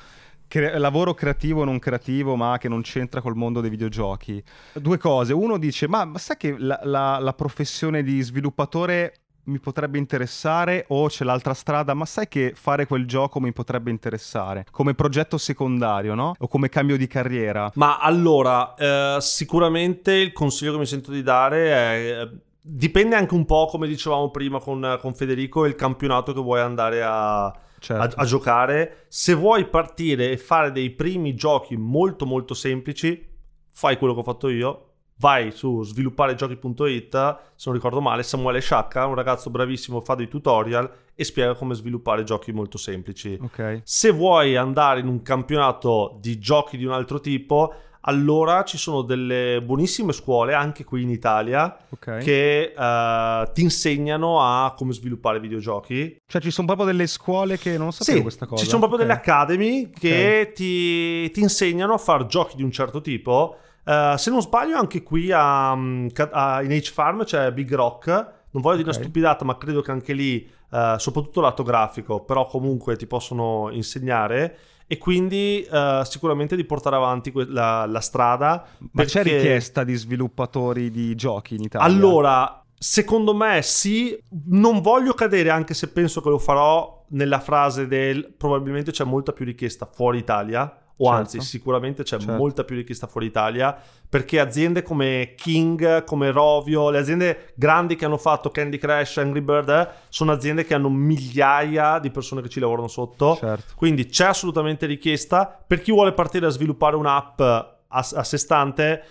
Cre- 0.52 0.78
lavoro 0.80 1.14
creativo 1.14 1.62
o 1.62 1.64
non 1.64 1.80
creativo, 1.80 2.36
ma 2.36 2.58
che 2.58 2.68
non 2.68 2.82
c'entra 2.82 3.22
col 3.22 3.38
mondo 3.38 3.62
dei 3.62 3.70
videogiochi. 3.70 4.43
Due 4.74 4.97
cose. 4.97 5.32
Uno 5.32 5.58
dice, 5.58 5.88
ma, 5.88 6.04
ma 6.04 6.18
sai 6.18 6.36
che 6.36 6.56
la, 6.58 6.78
la- 6.84 7.20
la 7.20 7.34
professione 7.34 8.04
di 8.04 8.20
sviluppatore 8.22 9.14
mi 9.43 9.60
potrebbe 9.60 9.97
interessare 9.97 10.84
o 10.89 11.08
c'è 11.08 11.24
l'altra 11.24 11.54
strada, 11.54 11.93
ma 11.93 12.06
sai 12.06 12.28
che 12.28 12.52
fare 12.54 12.86
quel 12.86 13.06
gioco 13.08 13.39
mi 13.39 13.54
potrebbe 13.54 13.91
interessare 13.91 14.66
come 14.72 14.93
progetto 14.93 15.38
secondario, 15.38 16.16
no? 16.16 16.36
O 16.38 16.47
come 16.49 16.68
cambio 16.68 16.97
di 16.97 17.08
carriera. 17.08 17.72
Ma 17.76 17.97
allora, 17.99 18.76
eh, 18.76 19.18
sicuramente 19.22 20.12
il 20.14 20.34
consiglio 20.34 20.74
che 20.74 20.80
mi 20.80 20.86
sento 20.86 21.12
di 21.12 21.24
dare 21.24 21.70
è... 21.72 22.22
eh, 22.24 22.30
Dipende 22.64 23.16
anche 23.16 23.34
un 23.34 23.45
po', 23.45 23.66
come 23.66 23.88
dicevamo 23.88 24.30
prima 24.30 24.60
con, 24.60 24.99
con 25.02 25.16
Federico, 25.16 25.66
il 25.66 25.74
campionato 25.74 26.32
che 26.32 26.39
vuoi 26.39 26.60
andare 26.60 27.02
a, 27.02 27.45
a, 27.45 27.60
Certo. 27.82 28.15
a 28.15 28.25
giocare. 28.25 29.05
Se 29.07 29.34
vuoi 29.34 29.65
partire 29.67 30.29
e 30.29 30.38
fare 30.38 30.71
dei 30.71 30.91
primi 30.91 31.34
giochi 31.34 31.75
molto 31.75 32.27
molto 32.27 32.53
semplici, 32.53 33.27
fai 33.71 33.97
quello 33.97 34.13
che 34.13 34.19
ho 34.19 34.23
fatto 34.23 34.49
io. 34.49 34.86
Vai 35.17 35.51
su 35.51 35.84
svilupparegiochi.it, 35.84 37.11
se 37.55 37.63
non 37.65 37.75
ricordo 37.75 38.01
male, 38.01 38.23
Samuele 38.23 38.59
Sciacca, 38.59 39.05
un 39.05 39.13
ragazzo 39.13 39.51
bravissimo, 39.51 40.01
fa 40.01 40.15
dei 40.15 40.27
tutorial 40.27 40.91
e 41.13 41.23
spiega 41.23 41.53
come 41.53 41.75
sviluppare 41.75 42.23
giochi 42.23 42.51
molto 42.51 42.79
semplici. 42.79 43.38
Ok. 43.39 43.82
Se 43.84 44.11
vuoi 44.11 44.55
andare 44.55 44.99
in 44.99 45.07
un 45.07 45.21
campionato 45.21 46.17
di 46.19 46.39
giochi 46.39 46.77
di 46.77 46.86
un 46.86 46.93
altro 46.93 47.19
tipo, 47.19 47.73
allora 48.02 48.64
ci 48.64 48.78
sono 48.78 49.02
delle 49.04 49.62
buonissime 49.64 50.12
scuole, 50.12 50.54
anche 50.54 50.84
qui 50.84 51.04
in 51.04 51.10
Italia, 51.10 51.78
Ok. 51.89 52.18
che 52.20 52.74
eh, 52.78 53.49
ti 53.54 53.62
insegnano 53.62 54.41
a 54.41 54.74
come 54.76 54.93
sviluppare 54.93 55.39
videogiochi. 55.39 56.18
Cioè 56.26 56.41
ci 56.41 56.52
sono 56.52 56.66
proprio 56.68 56.88
delle 56.88 57.08
scuole 57.08 57.58
che 57.58 57.78
non 57.78 57.91
sapevo 57.91 58.18
Sì, 58.18 58.22
questa 58.24 58.45
cosa. 58.45 58.62
ci 58.64 58.68
sono 58.70 58.80
proprio 58.86 58.99
Ok. 59.02 59.06
delle 59.08 59.20
academy 59.20 59.89
che 59.91 60.52
ti, 60.56 61.30
ti 61.32 61.39
insegnano 61.41 61.93
a 61.93 61.97
fare 61.97 62.26
giochi 62.26 62.56
di 62.56 62.64
un 62.64 62.72
certo 62.72 63.02
tipo. 63.02 63.58
Eh, 63.86 64.14
se 64.18 64.30
non 64.32 64.41
sbaglio, 64.41 64.78
anche 64.78 65.04
qui 65.04 65.32
a, 65.32 65.76
mm, 65.76 66.08
a- 66.32 66.62
in 66.64 66.72
H-Farm 66.72 67.24
c'è 67.24 67.52
Big 67.52 67.74
Rock. 67.74 68.08
Non 68.54 68.62
voglio 68.62 68.78
dire 68.78 68.89
una 68.89 68.97
stupidata, 68.99 69.45
ma 69.45 69.58
credo 69.58 69.82
che 69.82 69.91
anche 69.91 70.14
lì, 70.14 70.45
eh, 70.72 70.95
soprattutto 70.97 71.39
lato 71.39 71.64
grafico, 71.64 72.20
però 72.24 72.45
comunque 72.47 72.95
ti 72.97 73.08
possono 73.08 73.70
insegnare. 73.72 74.58
E 74.92 74.98
quindi 74.98 75.62
eh, 75.64 76.02
sicuramente 76.04 76.58
di 76.58 76.66
portare 76.66 76.98
avanti 76.98 77.32
que- 77.32 77.46
la, 77.48 77.86
la 77.86 78.02
strada. 78.02 78.66
Ma 78.92 79.06
c'è 79.06 79.22
perché- 79.22 79.38
richiesta 79.38 79.86
di 79.86 79.96
sviluppatori 79.96 80.92
di 80.92 81.16
giochi 81.16 81.56
in 81.56 81.62
Italia? 81.62 81.88
allora, 81.88 82.62
secondo 82.78 83.34
me 83.34 83.62
sì, 83.62 84.22
non 84.48 84.82
voglio 84.82 85.14
cadere 85.14 85.50
anche 85.50 85.74
se 85.74 85.88
penso 85.88 86.20
che 86.20 86.28
lo 86.28 86.38
farò 86.39 87.06
nella 87.12 87.39
frase 87.39 87.88
del 87.88 88.34
probabilmente 88.36 88.92
c'è 88.92 89.06
molta 89.06 89.32
più 89.32 89.46
richiesta 89.46 89.86
fuori 89.89 90.18
Italia. 90.18 90.78
O 91.02 91.06
Certo. 91.06 91.20
anzi, 91.20 91.41
sicuramente 91.41 92.04
c'è 92.04 92.20
Certo. 92.20 92.34
molta 92.34 92.64
più 92.64 92.76
richiesta 92.76 93.08
fuori 93.08 93.26
Italia 93.26 93.76
perché 94.08 94.39
aziende 94.39 94.84
come 94.84 95.34
King, 95.36 96.04
come 96.04 96.30
Rovio, 96.32 96.89
le 96.91 96.99
aziende 96.99 97.54
grandi 97.56 97.95
che 97.95 98.06
hanno 98.06 98.18
fatto 98.18 98.49
Candy 98.49 98.78
Crush, 98.78 99.18
Angry 99.18 99.41
Bird, 99.41 99.70
eh, 99.70 99.88
sono 100.10 100.32
aziende 100.32 100.64
che 100.64 100.74
hanno 100.76 100.89
migliaia 100.89 101.97
di 101.97 102.12
persone 102.12 102.41
che 102.41 102.49
ci 102.49 102.60
lavorano 102.60 102.88
sotto. 102.88 103.36
Certo. 103.38 103.74
Quindi 103.76 104.06
c'è 104.06 104.26
assolutamente 104.26 104.86
richiesta. 104.86 105.64
Per 105.66 105.82
chi 105.82 105.91
vuole 105.91 106.14
partire 106.14 106.45
a 106.45 106.49
sviluppare 106.49 106.95
un'app 106.97 107.39
a, 107.41 107.80
a 107.88 108.24
sé 108.24 108.38
stante, 108.38 109.04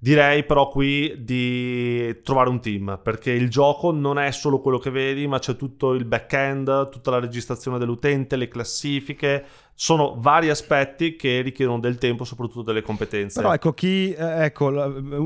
direi 0.00 0.44
però 0.44 0.68
qui 0.68 1.24
di 1.24 2.20
trovare 2.22 2.50
un 2.50 2.60
team, 2.60 3.00
perché 3.02 3.30
il 3.32 3.48
gioco 3.48 3.90
non 3.90 4.18
è 4.18 4.30
solo 4.32 4.60
quello 4.60 4.78
che 4.78 4.90
vedi, 4.90 5.26
ma 5.26 5.38
c'è 5.38 5.56
tutto 5.56 5.92
il 5.94 6.04
back-end, 6.04 6.88
tutta 6.90 7.10
la 7.10 7.18
registrazione 7.18 7.78
dell'utente, 7.78 8.36
le 8.36 8.48
classifiche. 8.48 9.44
Sono 9.80 10.16
vari 10.18 10.50
aspetti 10.50 11.14
che 11.14 11.40
richiedono 11.40 11.78
del 11.78 11.98
tempo, 11.98 12.24
soprattutto 12.24 12.62
delle 12.62 12.82
competenze. 12.82 13.40
Però 13.40 13.54
ecco, 13.54 13.72
chi, 13.74 14.12
eh, 14.12 14.46
ecco, 14.46 14.70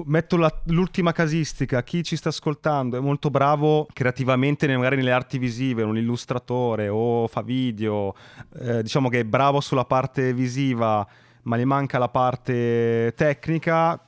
metto 0.05 0.36
la- 0.36 0.55
l'ultima 0.66 1.12
casistica, 1.12 1.82
chi 1.82 2.03
ci 2.03 2.16
sta 2.16 2.28
ascoltando 2.28 2.98
è 2.98 3.00
molto 3.00 3.30
bravo 3.30 3.86
creativamente 3.90 4.66
magari 4.76 4.96
nelle 4.96 5.12
arti 5.12 5.38
visive, 5.38 5.84
un 5.84 5.96
illustratore 5.96 6.88
o 6.90 7.26
fa 7.28 7.40
video, 7.40 8.14
eh, 8.59 8.82
diciamo 8.82 9.09
che 9.09 9.20
è 9.20 9.24
bravo 9.24 9.62
sulla 9.62 9.86
parte 9.86 10.34
visiva, 10.34 11.07
ma 11.44 11.57
gli 11.57 11.64
manca 11.64 11.96
la 11.96 12.11
parte 12.11 13.14
tecnica, 13.16 13.98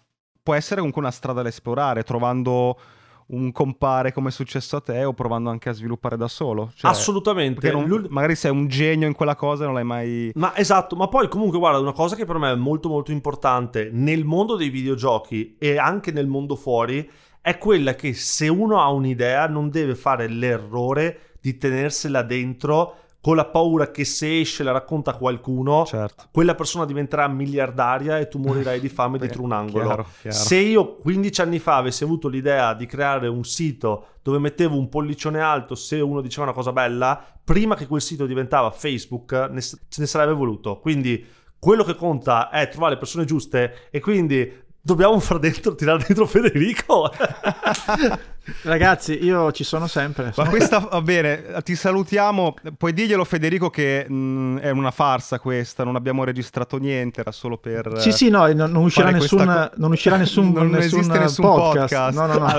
può 0.42 0.52
essere 0.52 0.76
comunque 0.76 1.00
una 1.00 1.10
strada 1.10 1.40
da 1.40 1.48
esplorare, 1.48 2.02
trovando 2.02 2.78
un 3.26 3.52
compare 3.52 4.12
come 4.12 4.28
è 4.28 4.32
successo 4.32 4.76
a 4.76 4.80
te 4.80 5.04
o 5.04 5.12
provando 5.12 5.50
anche 5.50 5.68
a 5.68 5.72
sviluppare 5.72 6.16
da 6.16 6.28
solo. 6.28 6.70
Cioè, 6.74 6.90
Assolutamente. 6.90 7.70
non- 7.70 8.06
magari 8.10 8.34
sei 8.34 8.50
un 8.50 8.68
genio 8.68 9.06
in 9.06 9.14
quella 9.14 9.34
cosa 9.34 9.62
e 9.62 9.66
non 9.66 9.74
l'hai 9.74 9.84
mai... 9.84 10.30
Ma 10.34 10.56
esatto, 10.56 10.96
ma 10.96 11.08
poi 11.08 11.28
comunque 11.28 11.58
guarda, 11.58 11.78
una 11.78 11.92
cosa 11.92 12.16
che 12.16 12.24
per 12.24 12.38
me 12.38 12.52
è 12.52 12.56
molto 12.56 12.88
molto 12.88 13.12
importante 13.12 13.90
nel 13.92 14.24
mondo 14.24 14.56
dei 14.56 14.68
videogiochi 14.68 15.56
e 15.58 15.78
anche 15.78 16.12
nel 16.12 16.26
mondo 16.26 16.56
fuori 16.56 17.08
è 17.40 17.58
quella 17.58 17.94
che 17.94 18.14
se 18.14 18.48
uno 18.48 18.80
ha 18.80 18.88
un'idea 18.90 19.46
non 19.48 19.68
deve 19.68 19.94
fare 19.94 20.28
l'errore 20.28 21.36
di 21.40 21.58
tenersela 21.58 22.22
dentro 22.22 22.96
con 23.24 23.36
la 23.36 23.46
paura 23.46 23.90
che 23.90 24.04
se 24.04 24.40
esce 24.40 24.62
la 24.62 24.70
racconta 24.70 25.12
a 25.12 25.14
qualcuno, 25.14 25.86
certo. 25.86 26.24
quella 26.30 26.54
persona 26.54 26.84
diventerà 26.84 27.26
miliardaria 27.26 28.18
e 28.18 28.28
tu 28.28 28.36
morirai 28.36 28.78
di 28.80 28.90
fame 28.90 29.16
dietro 29.16 29.42
un 29.42 29.52
angolo. 29.52 29.86
Chiaro, 29.86 30.06
chiaro. 30.20 30.36
Se 30.36 30.56
io 30.56 30.96
15 30.96 31.40
anni 31.40 31.58
fa 31.58 31.76
avessi 31.76 32.04
avuto 32.04 32.28
l'idea 32.28 32.74
di 32.74 32.84
creare 32.84 33.26
un 33.26 33.42
sito 33.44 34.08
dove 34.20 34.38
mettevo 34.38 34.76
un 34.76 34.90
pollicione 34.90 35.40
alto 35.40 35.74
se 35.74 36.00
uno 36.00 36.20
diceva 36.20 36.42
una 36.42 36.52
cosa 36.52 36.70
bella, 36.70 37.18
prima 37.42 37.76
che 37.76 37.86
quel 37.86 38.02
sito 38.02 38.26
diventava 38.26 38.70
Facebook, 38.70 39.32
ne, 39.50 39.62
se 39.62 39.78
ne 39.96 40.06
sarebbe 40.06 40.34
voluto. 40.34 40.78
Quindi 40.80 41.24
quello 41.58 41.82
che 41.82 41.94
conta 41.94 42.50
è 42.50 42.68
trovare 42.68 42.92
le 42.92 42.98
persone 42.98 43.24
giuste 43.24 43.88
e 43.90 44.00
quindi 44.00 44.52
dobbiamo 44.82 45.18
far 45.18 45.38
dentro, 45.38 45.74
tirare 45.74 46.04
dentro 46.06 46.26
Federico. 46.26 47.10
Ragazzi, 48.62 49.24
io 49.24 49.52
ci 49.52 49.64
sono 49.64 49.86
sempre. 49.86 50.32
Ma 50.36 50.48
questa 50.48 50.78
va 50.78 51.00
bene, 51.00 51.44
ti 51.62 51.74
salutiamo. 51.74 52.54
Puoi 52.76 52.92
dirglielo, 52.92 53.24
Federico, 53.24 53.70
che 53.70 54.06
mh, 54.08 54.58
è 54.58 54.70
una 54.70 54.90
farsa 54.90 55.38
questa. 55.38 55.82
Non 55.84 55.96
abbiamo 55.96 56.24
registrato 56.24 56.76
niente, 56.76 57.20
era 57.20 57.32
solo 57.32 57.56
per. 57.56 57.92
Sì, 57.96 58.12
sì, 58.12 58.28
no, 58.28 58.46
non, 58.52 58.74
uscirà 58.76 59.10
nessun, 59.10 59.46
co- 59.46 59.70
non 59.76 59.92
uscirà 59.92 60.16
nessun, 60.16 60.52
non 60.52 60.68
nessun, 60.68 60.98
esiste 61.00 61.18
nessun 61.18 61.44
podcast. 61.44 61.94
podcast. 61.94 62.16
No, 62.18 62.26
no, 62.26 62.38
no. 62.38 62.58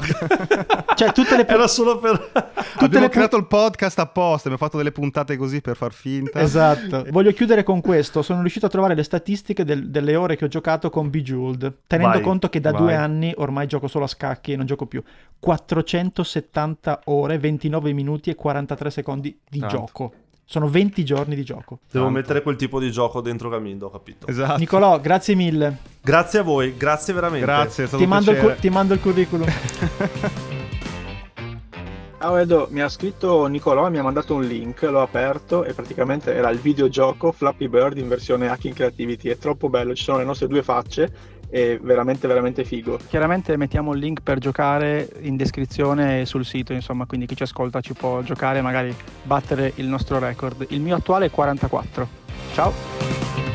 cioè, 0.96 1.12
tutte 1.12 1.38
le. 1.38 1.48
Era 1.48 1.68
solo 1.68 2.00
per. 2.00 2.32
abbiamo 2.80 3.10
creato 3.10 3.38
il 3.38 3.46
podcast 3.46 4.00
apposta. 4.00 4.48
Abbiamo 4.50 4.58
fatto 4.58 4.78
delle 4.78 4.92
puntate 4.92 5.38
così 5.38 5.62
per 5.62 5.76
far 5.76 5.94
finta. 5.94 6.40
Esatto. 6.40 7.06
Voglio 7.10 7.32
chiudere 7.32 7.64
con 7.64 7.82
questo. 7.82 8.24
Sono 8.24 8.42
riuscito 8.42 8.66
a 8.66 8.70
trovare 8.70 8.96
le 8.96 9.04
statistiche 9.04 9.64
del, 9.64 9.90
delle 9.90 10.16
ore 10.16 10.36
che 10.36 10.46
ho 10.46 10.48
giocato 10.48 10.90
con 10.90 11.10
Bejeweled. 11.12 11.74
Tenendo 11.86 12.14
Vai, 12.14 12.22
conto 12.22 12.50
che 12.50 12.60
da 12.60 12.72
vai. 12.72 12.82
due 12.82 12.96
anni 12.96 13.34
ormai 13.38 13.68
gioco 13.68 13.88
solo 13.88 14.06
a 14.06 14.08
scacchi 14.08 14.54
e 14.54 14.56
non 14.56 14.66
gioco 14.66 14.88
più. 14.88 15.04
470 15.84 17.02
ore, 17.06 17.38
29 17.38 17.92
minuti 17.94 18.30
e 18.30 18.36
43 18.36 18.90
secondi 18.90 19.38
di 19.50 19.60
Tanto. 19.60 19.76
gioco. 19.76 20.14
Sono 20.48 20.70
20 20.70 21.04
giorni 21.04 21.36
di 21.36 21.44
gioco. 21.44 21.80
Devo 21.92 22.06
Tanto. 22.06 22.20
mettere 22.20 22.42
quel 22.44 22.56
tipo 22.56 22.80
di 22.80 22.92
gioco 22.92 23.20
dentro 23.20 23.50
Gamindo, 23.50 23.88
ho 23.88 23.90
capito. 23.90 24.28
Esatto. 24.28 24.58
Nicolò, 24.58 25.00
grazie 25.02 25.36
mille. 25.36 25.78
Grazie 26.02 26.40
a 26.40 26.44
voi, 26.44 26.76
grazie 26.78 27.14
veramente. 27.14 27.46
Grazie, 27.46 27.86
è 27.86 27.88
stato 27.88 27.98
Ti 27.98 28.04
un 28.04 28.10
mando, 28.16 28.36
cu- 28.36 28.56
ti 28.56 28.70
mando 28.70 28.94
il 28.94 29.00
curriculum. 29.00 29.48
Ah, 32.20 32.40
Edo, 32.40 32.68
mi 32.72 32.82
ha 32.82 32.90
scritto 32.90 33.46
Nicolò 33.46 33.86
e 33.86 33.92
mi 33.92 34.00
ha 34.00 34.02
mandato 34.02 34.34
un 34.34 34.44
link, 34.48 34.82
l'ho 34.82 35.02
aperto 35.02 35.64
e 35.64 35.74
praticamente 35.74 36.34
era 36.34 36.50
il 36.50 36.58
videogioco 36.58 37.32
Flappy 37.32 37.68
Bird 37.68 37.98
in 37.98 38.08
versione 38.08 38.48
Hacking 38.48 38.74
Creativity, 38.74 39.30
è 39.30 39.38
troppo 39.38 39.70
bello, 39.70 39.94
ci 39.94 40.04
sono 40.04 40.18
le 40.20 40.24
nostre 40.24 40.48
due 40.48 40.64
facce 40.64 41.12
è 41.50 41.78
veramente 41.82 42.28
veramente 42.28 42.64
figo. 42.64 43.00
Chiaramente 43.08 43.56
mettiamo 43.58 43.94
il 43.94 44.00
link 44.00 44.22
per 44.22 44.40
giocare 44.40 45.10
in 45.22 45.36
descrizione 45.36 46.26
sul 46.26 46.46
sito, 46.46 46.74
insomma, 46.74 47.06
quindi 47.06 47.26
chi 47.26 47.36
ci 47.36 47.44
ascolta 47.44 47.82
ci 47.82 47.94
può 47.94 48.22
giocare 48.22 48.62
magari 48.62 48.96
battere 49.24 49.72
il 49.76 49.88
nostro 49.88 50.20
record. 50.20 50.66
Il 50.70 50.82
mio 50.82 50.96
attuale 50.96 51.28
è 51.28 51.30
44. 51.32 52.08
Ciao! 52.54 53.55